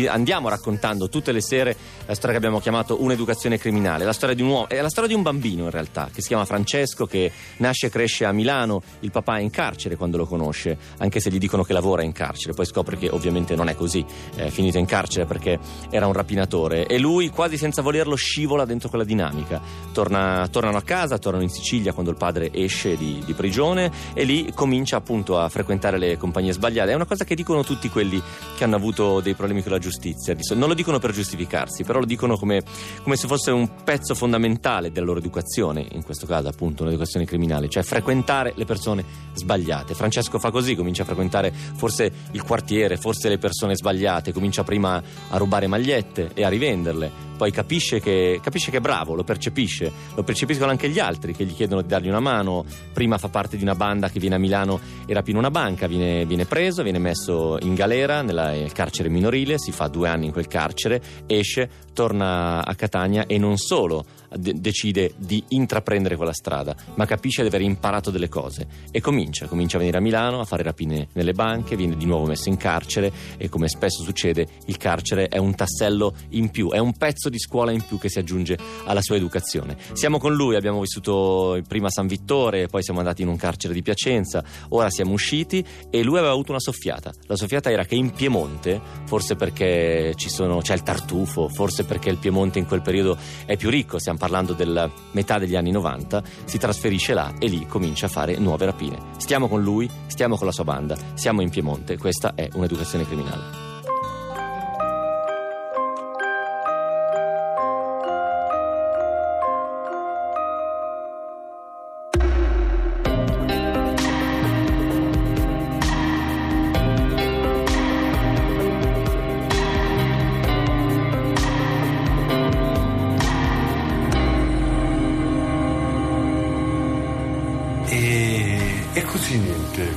andiamo 0.07 0.47
raccontando 0.49 1.09
tutte 1.09 1.31
le 1.33 1.41
sere 1.41 1.75
la 2.05 2.13
storia 2.13 2.31
che 2.31 2.37
abbiamo 2.37 2.61
chiamato 2.61 3.01
Un'educazione 3.03 3.57
criminale, 3.57 4.05
la 4.05 4.13
storia 4.13 4.35
di 4.35 4.41
un 4.41 4.49
uomo, 4.49 4.69
è 4.69 4.79
la 4.79 4.89
storia 4.89 5.09
di 5.09 5.15
un 5.15 5.21
bambino 5.21 5.65
in 5.65 5.69
realtà, 5.69 6.09
che 6.13 6.21
si 6.21 6.27
chiama 6.27 6.45
Francesco, 6.45 7.05
che 7.05 7.31
nasce 7.57 7.87
e 7.87 7.89
cresce 7.89 8.25
a 8.25 8.31
Milano, 8.31 8.81
il 9.01 9.11
papà 9.11 9.37
è 9.37 9.41
in 9.41 9.49
carcere 9.49 9.97
quando 9.97 10.15
lo 10.15 10.25
conosce, 10.25 10.77
anche 10.99 11.19
se 11.19 11.29
gli 11.29 11.39
dicono 11.39 11.63
che 11.63 11.73
lavora 11.73 12.03
in 12.03 12.13
carcere, 12.13 12.53
poi 12.53 12.65
scopre 12.65 12.97
che 12.97 13.09
ovviamente 13.09 13.55
non 13.55 13.67
è 13.67 13.75
così, 13.75 14.05
è 14.35 14.49
finito 14.49 14.77
in 14.77 14.85
carcere 14.85 15.25
perché 15.25 15.59
era 15.89 16.07
un 16.07 16.13
rapinatore. 16.13 16.85
E 16.85 16.99
lui 16.99 17.29
quasi 17.29 17.57
senza 17.57 17.81
volerlo 17.81 18.15
scivola 18.15 18.65
dentro 18.65 18.87
quella 18.87 19.03
dinamica, 19.03 19.61
torna, 19.91 20.47
tornano 20.69 20.77
a 20.77 20.81
casa, 20.81 21.17
tornano 21.17 21.43
in 21.43 21.49
Sicilia 21.49 21.93
quando 21.93 22.11
il 22.11 22.17
padre 22.17 22.51
esce 22.53 22.95
di, 22.95 23.21
di 23.25 23.33
prigione 23.33 23.91
e 24.13 24.23
lì 24.23 24.51
comincia 24.53 24.97
appunto 24.97 25.39
a 25.39 25.49
frequentare 25.49 25.97
le 25.97 26.17
compagnie 26.17 26.51
sbagliate. 26.51 26.91
È 26.91 26.95
una 26.95 27.05
cosa 27.05 27.23
che 27.23 27.35
dicono 27.35 27.63
tutti 27.63 27.89
quelli 27.89 28.21
che 28.55 28.63
hanno 28.63 28.75
avuto 28.75 29.19
dei 29.19 29.33
problemi 29.33 29.63
con 29.63 29.71
la 29.71 29.79
giustizia. 29.79 30.35
Non 30.53 30.67
lo 30.67 30.73
dicono 30.73 30.99
per 30.99 31.11
giustificarsi, 31.11 31.83
però 31.83 31.99
lo 31.99 32.05
dicono 32.05 32.37
come, 32.37 32.61
come 33.01 33.15
se 33.15 33.27
fosse 33.27 33.51
un 33.51 33.83
pezzo 33.83 34.13
fondamentale 34.13 34.91
della 34.91 35.07
loro 35.07 35.19
educazione, 35.19 35.85
in 35.91 36.03
questo 36.03 36.25
caso 36.25 36.47
appunto 36.47 36.83
un'educazione 36.83 37.25
criminale, 37.25 37.69
cioè 37.69 37.83
frequentare 37.83 38.53
le 38.55 38.65
persone 38.65 39.03
sbagliate. 39.33 39.95
Francesco 39.95 40.39
fa 40.39 40.51
così, 40.51 40.75
comincia 40.75 41.01
a 41.01 41.05
frequentare 41.05 41.51
forse 41.51 42.11
il 42.31 42.43
quartiere, 42.43 42.97
forse 42.97 43.29
le 43.29 43.37
persone 43.37 43.75
sbagliate, 43.75 44.31
comincia 44.33 44.63
prima 44.63 45.01
a 45.29 45.37
rubare 45.37 45.67
magliette 45.67 46.31
e 46.33 46.43
a 46.43 46.49
rivenderle 46.49 47.28
poi 47.39 47.51
capisce 47.51 48.01
che, 48.01 48.41
capisce 48.43 48.69
che 48.69 48.77
è 48.77 48.81
bravo, 48.81 49.15
lo 49.15 49.23
percepisce, 49.23 49.89
lo 50.13 50.23
percepiscono 50.23 50.71
anche 50.71 50.89
gli 50.89 50.99
altri 50.99 51.33
che 51.33 51.45
gli 51.45 51.53
chiedono 51.53 51.81
di 51.81 51.87
dargli 51.87 52.09
una 52.09 52.19
mano. 52.19 52.65
Prima 52.91 53.17
fa 53.17 53.29
parte 53.29 53.55
di 53.55 53.63
una 53.63 53.75
banda 53.75 54.09
che 54.09 54.19
viene 54.19 54.35
a 54.35 54.37
Milano 54.37 54.77
e 55.05 55.13
rapina 55.13 55.39
una 55.39 55.49
banca, 55.49 55.87
viene, 55.87 56.25
viene 56.25 56.43
preso, 56.43 56.83
viene 56.83 56.99
messo 56.99 57.57
in 57.61 57.75
galera 57.75 58.21
nel 58.21 58.73
carcere 58.73 59.07
minorile, 59.07 59.57
si 59.57 59.71
fa 59.71 59.87
due 59.87 60.09
anni 60.09 60.25
in 60.25 60.31
quel 60.33 60.47
carcere, 60.47 61.01
esce, 61.27 61.69
torna 61.93 62.65
a 62.65 62.75
Catania 62.75 63.25
e 63.25 63.37
non 63.37 63.55
solo 63.55 64.03
de- 64.35 64.53
decide 64.59 65.13
di 65.17 65.43
intraprendere 65.49 66.15
quella 66.15 66.33
strada, 66.33 66.75
ma 66.95 67.05
capisce 67.05 67.41
di 67.41 67.47
aver 67.47 67.61
imparato 67.61 68.11
delle 68.11 68.29
cose 68.29 68.67
e 68.91 69.01
comincia, 69.01 69.47
comincia 69.47 69.75
a 69.77 69.79
venire 69.79 69.97
a 69.97 70.01
Milano 70.01 70.39
a 70.39 70.45
fare 70.45 70.63
rapine 70.63 71.07
nelle 71.13 71.33
banche, 71.33 71.75
viene 71.75 71.95
di 71.95 72.05
nuovo 72.05 72.25
messo 72.25 72.49
in 72.49 72.57
carcere 72.57 73.11
e 73.37 73.49
come 73.49 73.67
spesso 73.67 74.03
succede 74.03 74.47
il 74.65 74.77
carcere 74.77 75.27
è 75.27 75.37
un 75.37 75.55
tassello 75.55 76.15
in 76.29 76.49
più, 76.49 76.69
è 76.71 76.77
un 76.77 76.93
pezzo 76.93 77.29
di 77.29 77.39
scuola 77.39 77.71
in 77.71 77.83
più 77.85 77.97
che 77.97 78.09
si 78.09 78.19
aggiunge 78.19 78.57
alla 78.85 79.01
sua 79.01 79.15
educazione. 79.15 79.77
Siamo 79.93 80.17
con 80.19 80.33
lui, 80.33 80.55
abbiamo 80.55 80.79
vissuto 80.81 81.59
prima 81.67 81.87
a 81.87 81.91
San 81.91 82.07
Vittore, 82.07 82.67
poi 82.67 82.83
siamo 82.83 82.99
andati 82.99 83.21
in 83.21 83.27
un 83.27 83.37
carcere 83.37 83.73
di 83.73 83.81
Piacenza, 83.81 84.43
ora 84.69 84.89
siamo 84.89 85.13
usciti 85.13 85.65
e 85.89 86.03
lui 86.03 86.17
aveva 86.17 86.33
avuto 86.33 86.51
una 86.51 86.59
soffiata. 86.59 87.11
La 87.27 87.35
soffiata 87.35 87.71
era 87.71 87.85
che 87.85 87.95
in 87.95 88.11
Piemonte, 88.11 88.79
forse 89.05 89.35
perché 89.35 90.13
sono- 90.15 90.59
c'è 90.59 90.73
il 90.73 90.83
tartufo, 90.83 91.47
forse 91.49 91.83
perché 91.85 92.09
il 92.09 92.17
Piemonte 92.17 92.59
in 92.59 92.65
quel 92.65 92.81
periodo 92.81 93.17
è 93.45 93.57
più 93.57 93.69
ricco, 93.69 93.97
stiamo 93.99 94.17
parlando 94.19 94.53
della 94.53 94.87
metà 95.13 95.39
degli 95.39 95.55
anni 95.55 95.71
90, 95.71 96.21
si 96.43 96.59
trasferisce 96.59 97.15
là 97.15 97.33
e 97.39 97.47
lì 97.47 97.65
comincia 97.65 98.05
a 98.05 98.09
fare 98.09 98.37
nuove 98.37 98.65
rapine. 98.65 98.99
Stiamo 99.17 99.47
con 99.47 99.63
lui, 99.63 99.89
stiamo 100.07 100.37
con 100.37 100.45
la 100.45 100.51
sua 100.51 100.65
banda, 100.65 100.95
siamo 101.15 101.41
in 101.41 101.49
Piemonte, 101.49 101.97
questa 101.97 102.33
è 102.35 102.47
un'educazione 102.53 103.07
criminale. 103.07 103.68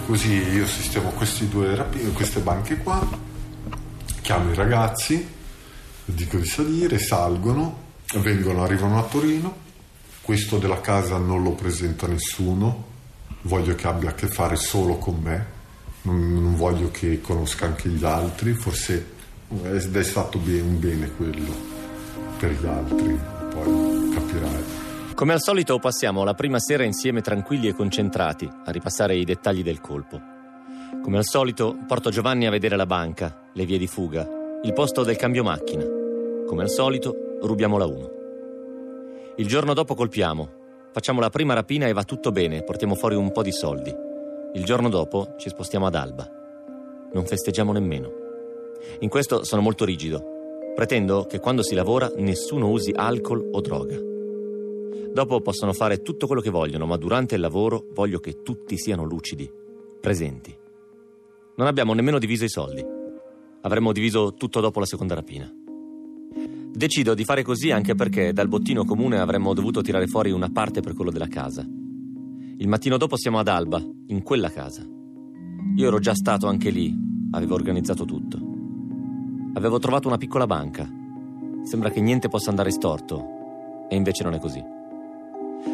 Così 0.07 0.33
io 0.33 0.67
sistemo 0.67 1.11
questi 1.11 1.49
due 1.49 1.75
rapi- 1.75 2.13
queste 2.13 2.41
banche 2.41 2.79
qua, 2.79 3.07
chiamo 4.21 4.51
i 4.51 4.55
ragazzi, 4.55 5.27
dico 6.05 6.37
di 6.37 6.47
salire, 6.47 6.99
salgono, 6.99 7.91
vengono, 8.17 8.63
arrivano 8.63 8.99
a 8.99 9.03
Torino, 9.03 9.57
questo 10.21 10.59
della 10.59 10.81
casa 10.81 11.19
non 11.19 11.43
lo 11.43 11.53
presenta 11.53 12.07
nessuno, 12.07 12.91
voglio 13.43 13.75
che 13.75 13.87
abbia 13.87 14.11
a 14.11 14.15
che 14.15 14.29
fare 14.29 14.57
solo 14.57 14.97
con 14.97 15.19
me, 15.21 15.47
non, 16.03 16.35
non 16.35 16.57
voglio 16.57 16.91
che 16.91 17.21
conosca 17.21 17.67
anche 17.67 17.89
gli 17.89 18.05
altri, 18.05 18.53
forse 18.55 19.21
ed 19.65 19.97
è 19.97 20.03
stato 20.03 20.39
un 20.39 20.79
bene 20.79 21.11
quello. 21.17 21.71
per 22.39 22.53
gli 22.53 22.67
altri, 22.67 23.19
poi 23.53 24.11
capirai. 24.15 24.82
Come 25.23 25.35
al 25.35 25.41
solito 25.41 25.79
passiamo 25.79 26.25
la 26.25 26.35
prima 26.35 26.59
sera 26.59 26.83
insieme 26.83 27.21
tranquilli 27.21 27.69
e 27.69 27.75
concentrati 27.75 28.51
a 28.65 28.73
ripassare 28.73 29.15
i 29.15 29.23
dettagli 29.23 29.63
del 29.63 29.81
colpo. 29.81 30.21
Come 31.01 31.17
al 31.17 31.25
solito 31.25 31.77
porto 31.87 32.11
Giovanni 32.11 32.45
a 32.45 32.51
vedere 32.51 32.75
la 32.75 32.87
banca, 32.87 33.49
le 33.53 33.65
vie 33.65 33.79
di 33.79 33.87
fuga, 33.87 34.29
il 34.65 34.73
posto 34.73 35.05
del 35.05 35.15
cambio 35.15 35.45
macchina. 35.45 35.85
Come 36.45 36.63
al 36.63 36.71
solito 36.71 37.39
rubiamo 37.41 37.79
la 37.79 37.87
1. 37.87 38.11
Il 39.37 39.47
giorno 39.47 39.75
dopo 39.75 39.95
colpiamo, 39.95 40.51
facciamo 40.91 41.21
la 41.21 41.31
prima 41.31 41.55
rapina 41.55 41.87
e 41.87 41.93
va 41.93 42.03
tutto 42.03 42.33
bene, 42.33 42.65
portiamo 42.65 42.97
fuori 42.97 43.15
un 43.15 43.31
po' 43.31 43.45
di 43.45 43.53
soldi. 43.53 43.95
Il 44.55 44.65
giorno 44.65 44.89
dopo 44.89 45.37
ci 45.39 45.51
spostiamo 45.51 45.87
ad 45.87 45.95
Alba. 45.95 46.29
Non 47.13 47.27
festeggiamo 47.27 47.71
nemmeno. 47.71 48.11
In 48.99 49.09
questo 49.09 49.45
sono 49.45 49.63
molto 49.63 49.85
rigido. 49.85 50.73
Pretendo 50.75 51.27
che 51.27 51.39
quando 51.39 51.63
si 51.63 51.77
lavora 51.77 52.11
nessuno 52.17 52.71
usi 52.71 52.91
alcol 52.93 53.51
o 53.53 53.61
droga. 53.61 54.11
Dopo 55.13 55.43
possono 55.43 55.75
fare 55.75 56.01
tutto 56.01 56.27
quello 56.27 56.41
che 56.41 56.49
vogliono, 56.49 56.87
ma 56.87 56.97
durante 56.97 57.35
il 57.35 57.43
lavoro 57.43 57.85
voglio 57.93 58.19
che 58.19 58.41
tutti 58.43 58.79
siano 58.79 59.05
lucidi, 59.05 59.51
presenti. 60.01 60.57
Non 61.57 61.67
abbiamo 61.67 61.93
nemmeno 61.93 62.19
diviso 62.19 62.45
i 62.45 62.49
soldi. 62.49 62.83
Avremmo 63.61 63.93
diviso 63.93 64.33
tutto 64.33 64.61
dopo 64.61 64.81
la 64.81 64.87
seconda 64.87 65.15
rapina. 65.15 65.53
Decido 66.75 67.13
di 67.13 67.25
fare 67.25 67.43
così 67.43 67.71
anche 67.71 67.95
perché 67.95 68.33
dal 68.33 68.49
bottino 68.49 68.87
comune 68.87 69.19
avremmo 69.19 69.53
dovuto 69.53 69.83
tirare 69.83 70.07
fuori 70.07 70.31
una 70.31 70.49
parte 70.49 70.81
per 70.81 70.95
quello 70.95 71.11
della 71.11 71.29
casa. 71.29 71.61
Il 71.61 72.69
mattino 72.69 72.97
dopo 72.97 73.19
siamo 73.19 73.39
ad 73.39 73.49
Alba, 73.49 73.85
in 74.07 74.23
quella 74.23 74.51
casa. 74.51 74.83
Io 75.77 75.87
ero 75.87 75.99
già 75.99 76.15
stato 76.15 76.47
anche 76.47 76.71
lì, 76.71 76.97
avevo 77.33 77.55
organizzato 77.55 78.07
tutto. 78.07 78.39
Avevo 79.53 79.79
trovato 79.79 80.09
una 80.09 80.17
piccola 80.17 80.47
banca. 80.47 80.91
Sembra 81.65 81.91
che 81.91 82.01
niente 82.01 82.29
possa 82.29 82.49
andare 82.49 82.71
storto, 82.71 83.87
e 83.91 83.95
invece 83.95 84.25
non 84.25 84.33
è 84.33 84.39
così. 84.39 84.81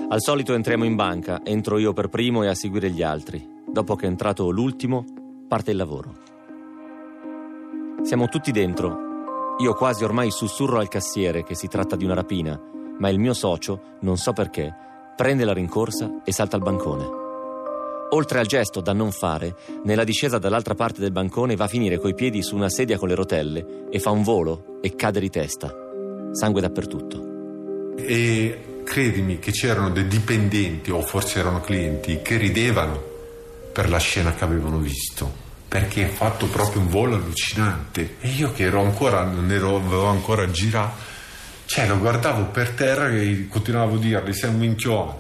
Al 0.09 0.21
solito 0.21 0.55
entriamo 0.55 0.85
in 0.85 0.95
banca, 0.95 1.41
entro 1.45 1.79
io 1.79 1.93
per 1.93 2.09
primo 2.09 2.43
e 2.43 2.49
a 2.49 2.55
seguire 2.55 2.91
gli 2.91 3.03
altri. 3.03 3.47
Dopo 3.67 3.95
che 3.95 4.07
è 4.07 4.09
entrato 4.09 4.51
l'ultimo, 4.51 5.05
parte 5.47 5.71
il 5.71 5.77
lavoro. 5.77 6.15
Siamo 8.03 8.29
tutti 8.29 8.51
dentro. 8.53 9.57
Io 9.59 9.75
quasi 9.75 10.05
ormai 10.05 10.31
sussurro 10.31 10.79
al 10.79 10.89
cassiere 10.89 11.43
che 11.43 11.55
si 11.55 11.69
tratta 11.69 11.97
di 11.97 12.05
una 12.05 12.15
rapina, 12.15 12.59
ma 12.99 13.09
il 13.09 13.19
mio 13.19 13.35
socio, 13.35 13.97
non 14.01 14.17
so 14.17 14.33
perché, 14.33 14.73
prende 15.17 15.45
la 15.45 15.53
rincorsa 15.53 16.21
e 16.25 16.33
salta 16.33 16.57
al 16.57 16.63
bancone. 16.63 17.05
Oltre 18.11 18.39
al 18.39 18.47
gesto 18.47 18.81
da 18.81 18.93
non 18.93 19.11
fare, 19.11 19.55
nella 19.85 20.05
discesa 20.05 20.39
dall'altra 20.39 20.75
parte 20.75 21.01
del 21.01 21.13
bancone 21.13 21.57
va 21.57 21.65
a 21.65 21.69
finire 21.69 21.99
coi 21.99 22.15
piedi 22.15 22.43
su 22.43 22.57
una 22.57 22.71
sedia 22.71 22.97
con 22.97 23.09
le 23.09 23.15
rotelle 23.15 23.89
e 23.91 23.99
fa 23.99 24.11
un 24.11 24.23
volo 24.23 24.79
e 24.81 24.95
cade 24.95 25.21
di 25.21 25.29
testa. 25.29 25.71
Sangue 26.33 26.61
dappertutto. 26.63 27.95
E 27.97 28.68
credimi 28.89 29.39
che 29.39 29.53
c'erano 29.53 29.91
dei 29.91 30.09
dipendenti, 30.09 30.91
o 30.91 31.03
forse 31.03 31.39
erano 31.39 31.61
clienti, 31.61 32.21
che 32.23 32.37
ridevano 32.39 33.01
per 33.73 33.89
la 33.91 33.99
scena 33.99 34.35
che 34.35 34.43
avevano 34.43 34.79
visto. 34.79 35.47
Perché 35.69 36.07
ha 36.07 36.09
fatto 36.09 36.47
proprio 36.47 36.81
un 36.81 36.89
volo 36.89 37.15
allucinante. 37.15 38.17
E 38.21 38.29
io 38.31 38.51
che 38.53 38.65
ero 38.65 38.81
ancora, 38.81 39.23
non 39.23 39.53
ero, 39.53 39.77
avevo 39.77 40.07
ancora 40.07 40.51
girato, 40.51 40.97
cioè 41.67 41.87
lo 41.87 41.99
guardavo 41.99 42.47
per 42.47 42.71
terra 42.71 43.11
e 43.11 43.47
continuavo 43.49 43.97
a 43.97 43.99
dirgli 43.99 44.33
sei 44.33 44.51
un 44.51 44.59
minchione. 44.59 45.13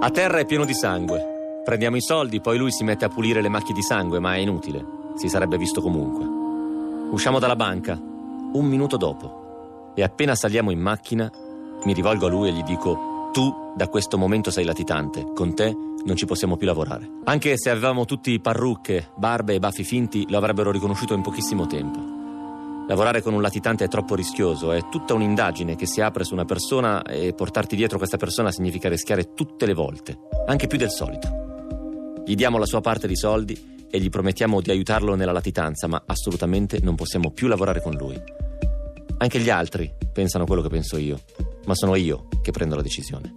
A 0.00 0.10
terra 0.10 0.38
è 0.38 0.44
pieno 0.44 0.66
di 0.66 0.74
sangue. 0.74 1.62
Prendiamo 1.64 1.96
i 1.96 2.02
soldi, 2.02 2.40
poi 2.40 2.58
lui 2.58 2.70
si 2.70 2.84
mette 2.84 3.06
a 3.06 3.08
pulire 3.08 3.40
le 3.40 3.48
macchie 3.48 3.74
di 3.74 3.82
sangue, 3.82 4.20
ma 4.20 4.34
è 4.34 4.38
inutile. 4.38 4.84
Si 5.16 5.28
sarebbe 5.28 5.56
visto 5.56 5.80
comunque. 5.80 6.24
Usciamo 7.10 7.38
dalla 7.38 7.56
banca, 7.56 7.94
un 7.94 8.66
minuto 8.66 8.96
dopo. 8.96 9.47
E 9.98 10.04
appena 10.04 10.36
saliamo 10.36 10.70
in 10.70 10.78
macchina, 10.78 11.28
mi 11.82 11.92
rivolgo 11.92 12.26
a 12.26 12.28
lui 12.28 12.48
e 12.48 12.52
gli 12.52 12.62
dico: 12.62 13.30
Tu 13.32 13.52
da 13.74 13.88
questo 13.88 14.16
momento 14.16 14.52
sei 14.52 14.64
latitante, 14.64 15.32
con 15.34 15.56
te 15.56 15.76
non 16.04 16.14
ci 16.14 16.24
possiamo 16.24 16.56
più 16.56 16.68
lavorare. 16.68 17.10
Anche 17.24 17.58
se 17.58 17.68
avevamo 17.68 18.04
tutti 18.04 18.38
parrucche, 18.38 19.08
barbe 19.16 19.54
e 19.54 19.58
baffi 19.58 19.82
finti, 19.82 20.24
lo 20.30 20.38
avrebbero 20.38 20.70
riconosciuto 20.70 21.14
in 21.14 21.22
pochissimo 21.22 21.66
tempo. 21.66 21.98
Lavorare 22.86 23.22
con 23.22 23.34
un 23.34 23.42
latitante 23.42 23.86
è 23.86 23.88
troppo 23.88 24.14
rischioso, 24.14 24.70
è 24.70 24.88
tutta 24.88 25.14
un'indagine 25.14 25.74
che 25.74 25.86
si 25.86 26.00
apre 26.00 26.22
su 26.22 26.32
una 26.32 26.44
persona 26.44 27.02
e 27.02 27.34
portarti 27.34 27.74
dietro 27.74 27.98
questa 27.98 28.18
persona 28.18 28.52
significa 28.52 28.88
rischiare 28.88 29.34
tutte 29.34 29.66
le 29.66 29.74
volte, 29.74 30.16
anche 30.46 30.68
più 30.68 30.78
del 30.78 30.92
solito. 30.92 31.28
Gli 32.24 32.36
diamo 32.36 32.58
la 32.58 32.66
sua 32.66 32.80
parte 32.80 33.08
di 33.08 33.16
soldi 33.16 33.60
e 33.90 33.98
gli 33.98 34.10
promettiamo 34.10 34.60
di 34.60 34.70
aiutarlo 34.70 35.16
nella 35.16 35.32
latitanza, 35.32 35.88
ma 35.88 36.00
assolutamente 36.06 36.78
non 36.82 36.94
possiamo 36.94 37.32
più 37.32 37.48
lavorare 37.48 37.82
con 37.82 37.94
lui. 37.94 38.46
Anche 39.20 39.40
gli 39.40 39.50
altri 39.50 39.92
pensano 40.12 40.46
quello 40.46 40.62
che 40.62 40.68
penso 40.68 40.96
io, 40.96 41.20
ma 41.66 41.74
sono 41.74 41.96
io 41.96 42.28
che 42.40 42.52
prendo 42.52 42.76
la 42.76 42.82
decisione. 42.82 43.34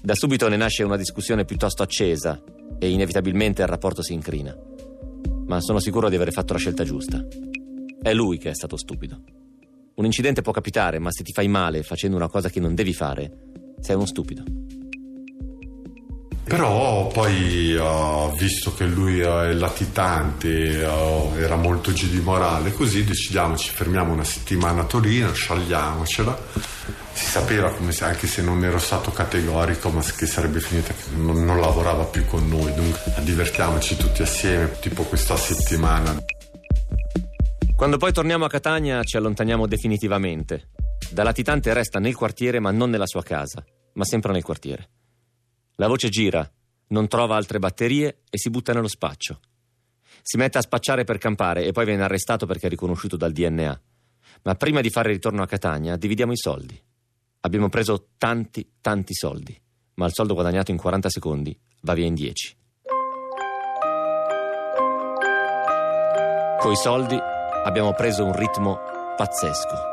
Da 0.00 0.14
subito 0.14 0.48
ne 0.48 0.56
nasce 0.56 0.82
una 0.82 0.96
discussione 0.96 1.44
piuttosto 1.44 1.82
accesa 1.82 2.42
e 2.78 2.90
inevitabilmente 2.90 3.62
il 3.62 3.68
rapporto 3.68 4.02
si 4.02 4.14
incrina. 4.14 4.56
Ma 5.46 5.60
sono 5.60 5.78
sicuro 5.78 6.08
di 6.08 6.16
aver 6.16 6.32
fatto 6.32 6.54
la 6.54 6.58
scelta 6.58 6.84
giusta. 6.84 7.22
È 8.00 8.12
lui 8.14 8.38
che 8.38 8.50
è 8.50 8.54
stato 8.54 8.76
stupido. 8.76 9.20
Un 9.94 10.04
incidente 10.06 10.40
può 10.40 10.52
capitare, 10.52 10.98
ma 10.98 11.12
se 11.12 11.22
ti 11.22 11.32
fai 11.32 11.48
male 11.48 11.82
facendo 11.82 12.16
una 12.16 12.28
cosa 12.28 12.48
che 12.48 12.58
non 12.58 12.74
devi 12.74 12.94
fare, 12.94 13.50
sei 13.78 13.94
uno 13.94 14.06
stupido. 14.06 14.42
Però 16.44 17.06
poi 17.06 17.76
ho 17.76 18.30
visto 18.32 18.74
che 18.74 18.84
lui 18.84 19.20
è 19.20 19.52
latitante, 19.52 20.84
oh, 20.84 21.36
era 21.38 21.56
molto 21.56 21.92
giù 21.92 22.08
di 22.08 22.20
morale, 22.20 22.72
così 22.72 23.04
decidiamo, 23.04 23.56
ci 23.56 23.70
fermiamo 23.70 24.12
una 24.12 24.24
settimana 24.24 24.82
a 24.82 24.84
Torino, 24.84 25.32
sciagliamocela. 25.32 26.38
Si 27.12 27.26
sapeva, 27.26 27.72
se, 27.90 28.04
anche 28.04 28.26
se 28.26 28.42
non 28.42 28.64
ero 28.64 28.78
stato 28.78 29.12
categorico, 29.12 29.90
ma 29.90 30.02
che 30.02 30.26
sarebbe 30.26 30.60
finita 30.60 30.92
che 30.92 31.14
non, 31.14 31.44
non 31.44 31.60
lavorava 31.60 32.04
più 32.04 32.26
con 32.26 32.48
noi, 32.48 32.74
dunque 32.74 33.00
divertiamoci 33.20 33.96
tutti 33.96 34.22
assieme, 34.22 34.72
tipo 34.80 35.04
questa 35.04 35.36
settimana. 35.36 36.16
Quando 37.76 37.96
poi 37.98 38.12
torniamo 38.12 38.44
a 38.44 38.48
Catania 38.48 39.02
ci 39.04 39.16
allontaniamo 39.16 39.66
definitivamente. 39.66 40.70
Da 41.10 41.22
latitante 41.22 41.72
resta 41.72 41.98
nel 41.98 42.14
quartiere 42.14 42.58
ma 42.60 42.70
non 42.70 42.90
nella 42.90 43.06
sua 43.06 43.22
casa, 43.22 43.64
ma 43.94 44.04
sempre 44.04 44.32
nel 44.32 44.42
quartiere. 44.42 44.88
La 45.82 45.88
voce 45.88 46.10
gira, 46.10 46.48
non 46.90 47.08
trova 47.08 47.34
altre 47.34 47.58
batterie 47.58 48.20
e 48.30 48.38
si 48.38 48.50
butta 48.50 48.72
nello 48.72 48.86
spaccio. 48.86 49.40
Si 50.22 50.36
mette 50.36 50.58
a 50.58 50.60
spacciare 50.60 51.02
per 51.02 51.18
campare 51.18 51.64
e 51.64 51.72
poi 51.72 51.84
viene 51.84 52.04
arrestato 52.04 52.46
perché 52.46 52.68
è 52.68 52.70
riconosciuto 52.70 53.16
dal 53.16 53.32
DNA. 53.32 53.80
Ma 54.42 54.54
prima 54.54 54.80
di 54.80 54.90
fare 54.90 55.10
ritorno 55.10 55.42
a 55.42 55.46
Catania 55.48 55.96
dividiamo 55.96 56.30
i 56.30 56.36
soldi. 56.36 56.80
Abbiamo 57.40 57.68
preso 57.68 58.10
tanti, 58.16 58.74
tanti 58.80 59.12
soldi, 59.12 59.60
ma 59.94 60.06
il 60.06 60.12
soldo 60.14 60.34
guadagnato 60.34 60.70
in 60.70 60.76
40 60.76 61.10
secondi 61.10 61.58
va 61.80 61.94
via 61.94 62.06
in 62.06 62.14
10. 62.14 62.56
Coi 66.60 66.76
soldi 66.76 67.18
abbiamo 67.64 67.92
preso 67.92 68.24
un 68.24 68.36
ritmo 68.36 68.78
pazzesco. 69.16 69.91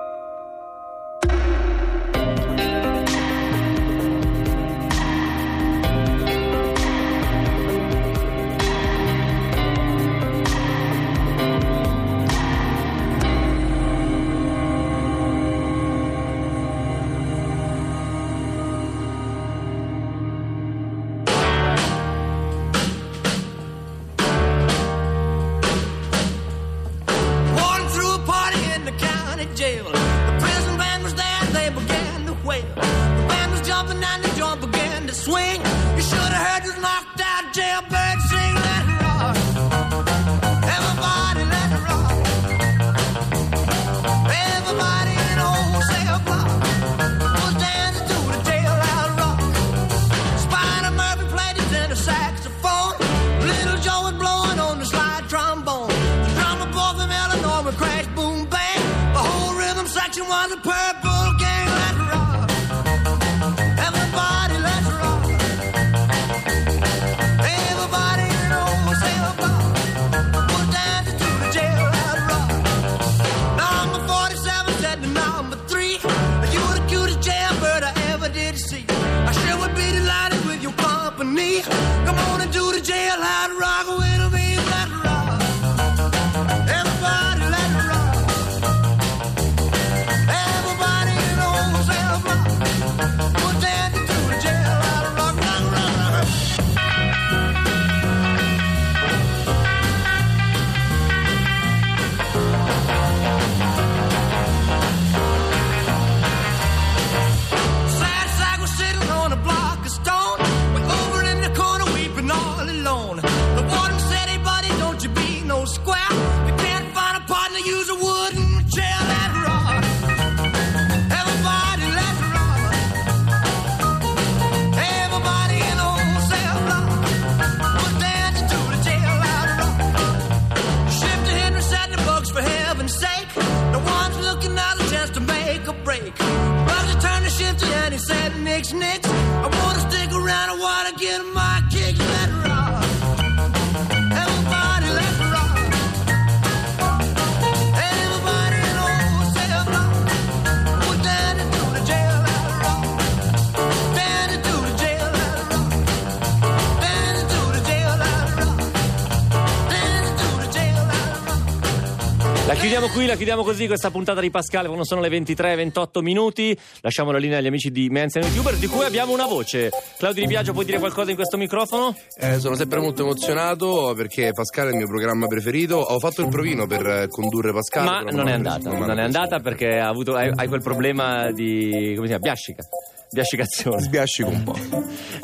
Chiudiamo 162.60 162.88
qui, 162.90 163.06
la 163.06 163.16
chiudiamo 163.16 163.42
così 163.42 163.68
questa 163.68 163.90
puntata 163.90 164.20
di 164.20 164.30
Pascale 164.30 164.68
quando 164.68 164.84
sono 164.84 165.00
le 165.00 165.08
23 165.08 165.54
e 165.54 165.56
28 165.56 166.02
minuti. 166.02 166.58
Lasciamo 166.82 167.12
la 167.12 167.18
linea 167.18 167.38
agli 167.38 167.48
amici 167.48 167.72
di 167.72 167.88
Menziano 167.90 168.28
YouTuber 168.28 168.56
di 168.56 168.68
cui 168.68 168.84
abbiamo 168.84 169.14
una 169.14 169.26
voce. 169.26 169.70
Claudio 169.98 170.24
Di 170.24 170.28
Biagio, 170.28 170.52
puoi 170.52 170.66
dire 170.66 170.78
qualcosa 170.78 171.10
in 171.10 171.16
questo 171.16 171.38
microfono? 171.38 171.96
Eh, 172.18 172.38
sono 172.40 172.56
sempre 172.56 172.80
molto 172.80 173.04
emozionato 173.04 173.94
perché 173.96 174.32
Pascale 174.34 174.70
è 174.70 174.72
il 174.72 174.78
mio 174.78 174.88
programma 174.88 175.28
preferito. 175.28 175.78
Ho 175.78 176.00
fatto 176.00 176.22
il 176.22 176.28
provino 176.28 176.68
per 176.68 176.86
eh, 176.86 177.08
condurre 177.08 177.54
Pascale. 177.54 177.90
Ma 177.90 178.04
però 178.04 178.18
non 178.18 178.28
è 178.28 178.34
andata, 178.34 178.70
non 178.70 179.00
è 179.00 179.04
andata 179.04 179.40
perché 179.40 179.80
ha 179.80 179.88
avuto, 179.88 180.16
hai, 180.16 180.30
hai 180.36 180.48
quel 180.48 180.62
problema 180.62 181.32
di, 181.32 181.94
come 181.96 182.08
si 182.08 182.14
chiama, 182.14 182.20
biascica. 182.20 182.64
Biascicazione. 183.12 183.76
preso. 183.78 183.88
Sbiascico 183.90 184.30
un 184.30 184.44
po'. 184.44 184.56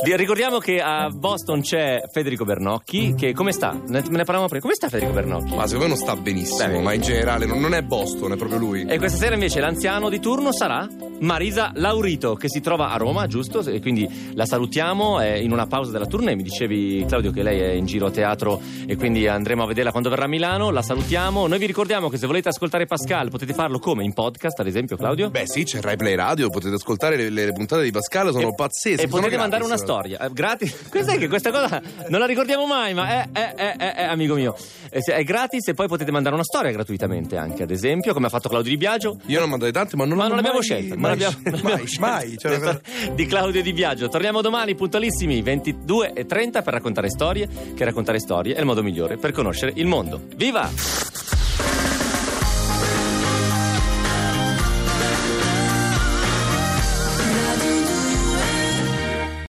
Di- 0.03 0.15
Ricordiamo 0.15 0.57
che 0.59 0.79
a 0.81 1.09
Boston 1.09 1.61
c'è 1.61 2.01
Federico 2.11 2.43
Bernocchi, 2.45 3.13
che 3.15 3.33
come 3.33 3.51
sta? 3.51 3.71
Ne- 3.87 4.01
Me 4.05 4.17
ne 4.17 4.23
parlavamo 4.23 4.47
prima. 4.47 4.61
Come 4.61 4.73
sta 4.73 4.87
Federico 4.89 5.13
Bernocchi? 5.13 5.55
Ma 5.55 5.65
secondo 5.67 5.83
me 5.83 5.87
non 5.89 5.97
sta 5.97 6.15
benissimo, 6.15 6.67
Beh, 6.67 6.81
ma 6.81 6.93
in 6.93 7.01
generale 7.01 7.45
non, 7.45 7.59
non 7.59 7.73
è 7.73 7.81
Boston, 7.81 8.31
è 8.33 8.35
proprio 8.37 8.57
lui. 8.59 8.85
E 8.85 8.97
questa 8.97 9.17
sera 9.17 9.33
invece 9.35 9.59
l'anziano 9.59 10.09
di 10.09 10.19
turno 10.19 10.51
sarà 10.51 10.87
Marisa 11.19 11.71
Laurito, 11.75 12.35
che 12.35 12.49
si 12.49 12.59
trova 12.61 12.91
a 12.91 12.97
Roma, 12.97 13.27
giusto? 13.27 13.61
E 13.61 13.79
quindi 13.81 14.31
la 14.33 14.45
salutiamo 14.45 15.19
è 15.19 15.33
in 15.35 15.51
una 15.51 15.67
pausa 15.67 15.91
della 15.91 16.05
tournée. 16.07 16.35
Mi 16.35 16.43
dicevi, 16.43 17.05
Claudio, 17.07 17.31
che 17.31 17.43
lei 17.43 17.59
è 17.59 17.71
in 17.71 17.85
giro 17.85 18.07
a 18.07 18.11
teatro 18.11 18.61
e 18.85 18.95
quindi 18.95 19.27
andremo 19.27 19.63
a 19.63 19.67
vederla 19.67 19.91
quando 19.91 20.09
verrà 20.09 20.25
a 20.25 20.27
Milano. 20.27 20.71
La 20.71 20.81
salutiamo. 20.81 21.47
Noi 21.47 21.59
vi 21.59 21.65
ricordiamo 21.65 22.09
che 22.09 22.17
se 22.17 22.25
volete 22.27 22.49
ascoltare 22.49 22.85
Pascal 22.85 23.29
potete 23.29 23.53
farlo 23.53 23.79
come? 23.79 24.03
In 24.03 24.13
podcast, 24.13 24.59
ad 24.59 24.67
esempio, 24.67 24.97
Claudio? 24.97 25.29
Beh 25.29 25.47
sì, 25.47 25.63
c'è 25.63 25.81
Rai 25.81 25.95
Play 25.97 26.15
Radio, 26.15 26.49
potete 26.49 26.75
ascoltare 26.75 27.15
le, 27.15 27.29
le 27.29 27.51
puntate 27.53 27.74
di 27.83 27.91
Pascale, 27.91 28.31
sono 28.31 28.53
pazzesche. 28.53 29.03
E 29.03 29.07
potete 29.07 29.37
mandare 29.37 29.63
gratis. 29.63 29.67
una 29.67 29.77
storia 29.77 30.19
eh, 30.19 30.29
gratis. 30.31 30.75
Cos'è 30.89 31.17
che 31.17 31.27
questa 31.27 31.51
cosa 31.51 31.81
non 32.09 32.19
la 32.19 32.25
ricordiamo 32.25 32.65
mai? 32.65 32.93
Ma 32.93 33.07
è, 33.07 33.29
è, 33.31 33.53
è, 33.53 33.75
è- 33.75 33.93
è, 33.93 34.03
amico 34.03 34.35
mio, 34.35 34.55
è, 34.89 34.99
è 34.99 35.23
gratis 35.23 35.67
e 35.67 35.73
poi 35.73 35.87
potete 35.87 36.11
mandare 36.11 36.35
una 36.35 36.43
storia 36.43 36.71
gratuitamente 36.71 37.37
anche, 37.37 37.63
ad 37.63 37.71
esempio, 37.71 38.13
come 38.13 38.27
ha 38.27 38.29
fatto 38.29 38.49
Claudio 38.49 38.71
Di 38.71 38.77
Biagio. 38.77 39.17
Io 39.27 39.39
ne 39.39 39.45
ho 39.45 39.47
mandate 39.47 39.71
tante, 39.71 39.95
ma 39.95 40.05
non, 40.05 40.17
Ma 40.17 40.27
non 40.27 40.35
l'abbiamo 40.35 40.57
mai- 40.57 40.65
scelta, 40.65 40.93
non 40.93 41.01
mai, 41.01 41.09
l'abbiamo, 41.11 41.35
non 41.43 41.53
l'abbiamo 41.53 41.75
mai, 41.75 41.97
mai. 41.99 42.37
Cioè, 42.45 42.57
Questa 42.59 42.81
di 43.13 43.25
Claudio 43.25 43.61
Di 43.61 43.73
Biagio. 43.73 44.07
Torniamo 44.09 44.41
domani 44.41 44.75
puntualissimi 44.75 45.41
22 45.41 46.13
e 46.13 46.25
30 46.25 46.61
per 46.61 46.73
raccontare 46.73 47.09
storie, 47.09 47.47
che 47.75 47.83
raccontare 47.83 48.19
storie 48.19 48.55
è 48.55 48.59
il 48.59 48.65
modo 48.65 48.83
migliore 48.83 49.17
per 49.17 49.31
conoscere 49.31 49.71
il 49.75 49.85
mondo. 49.87 50.21
Viva! 50.35 51.44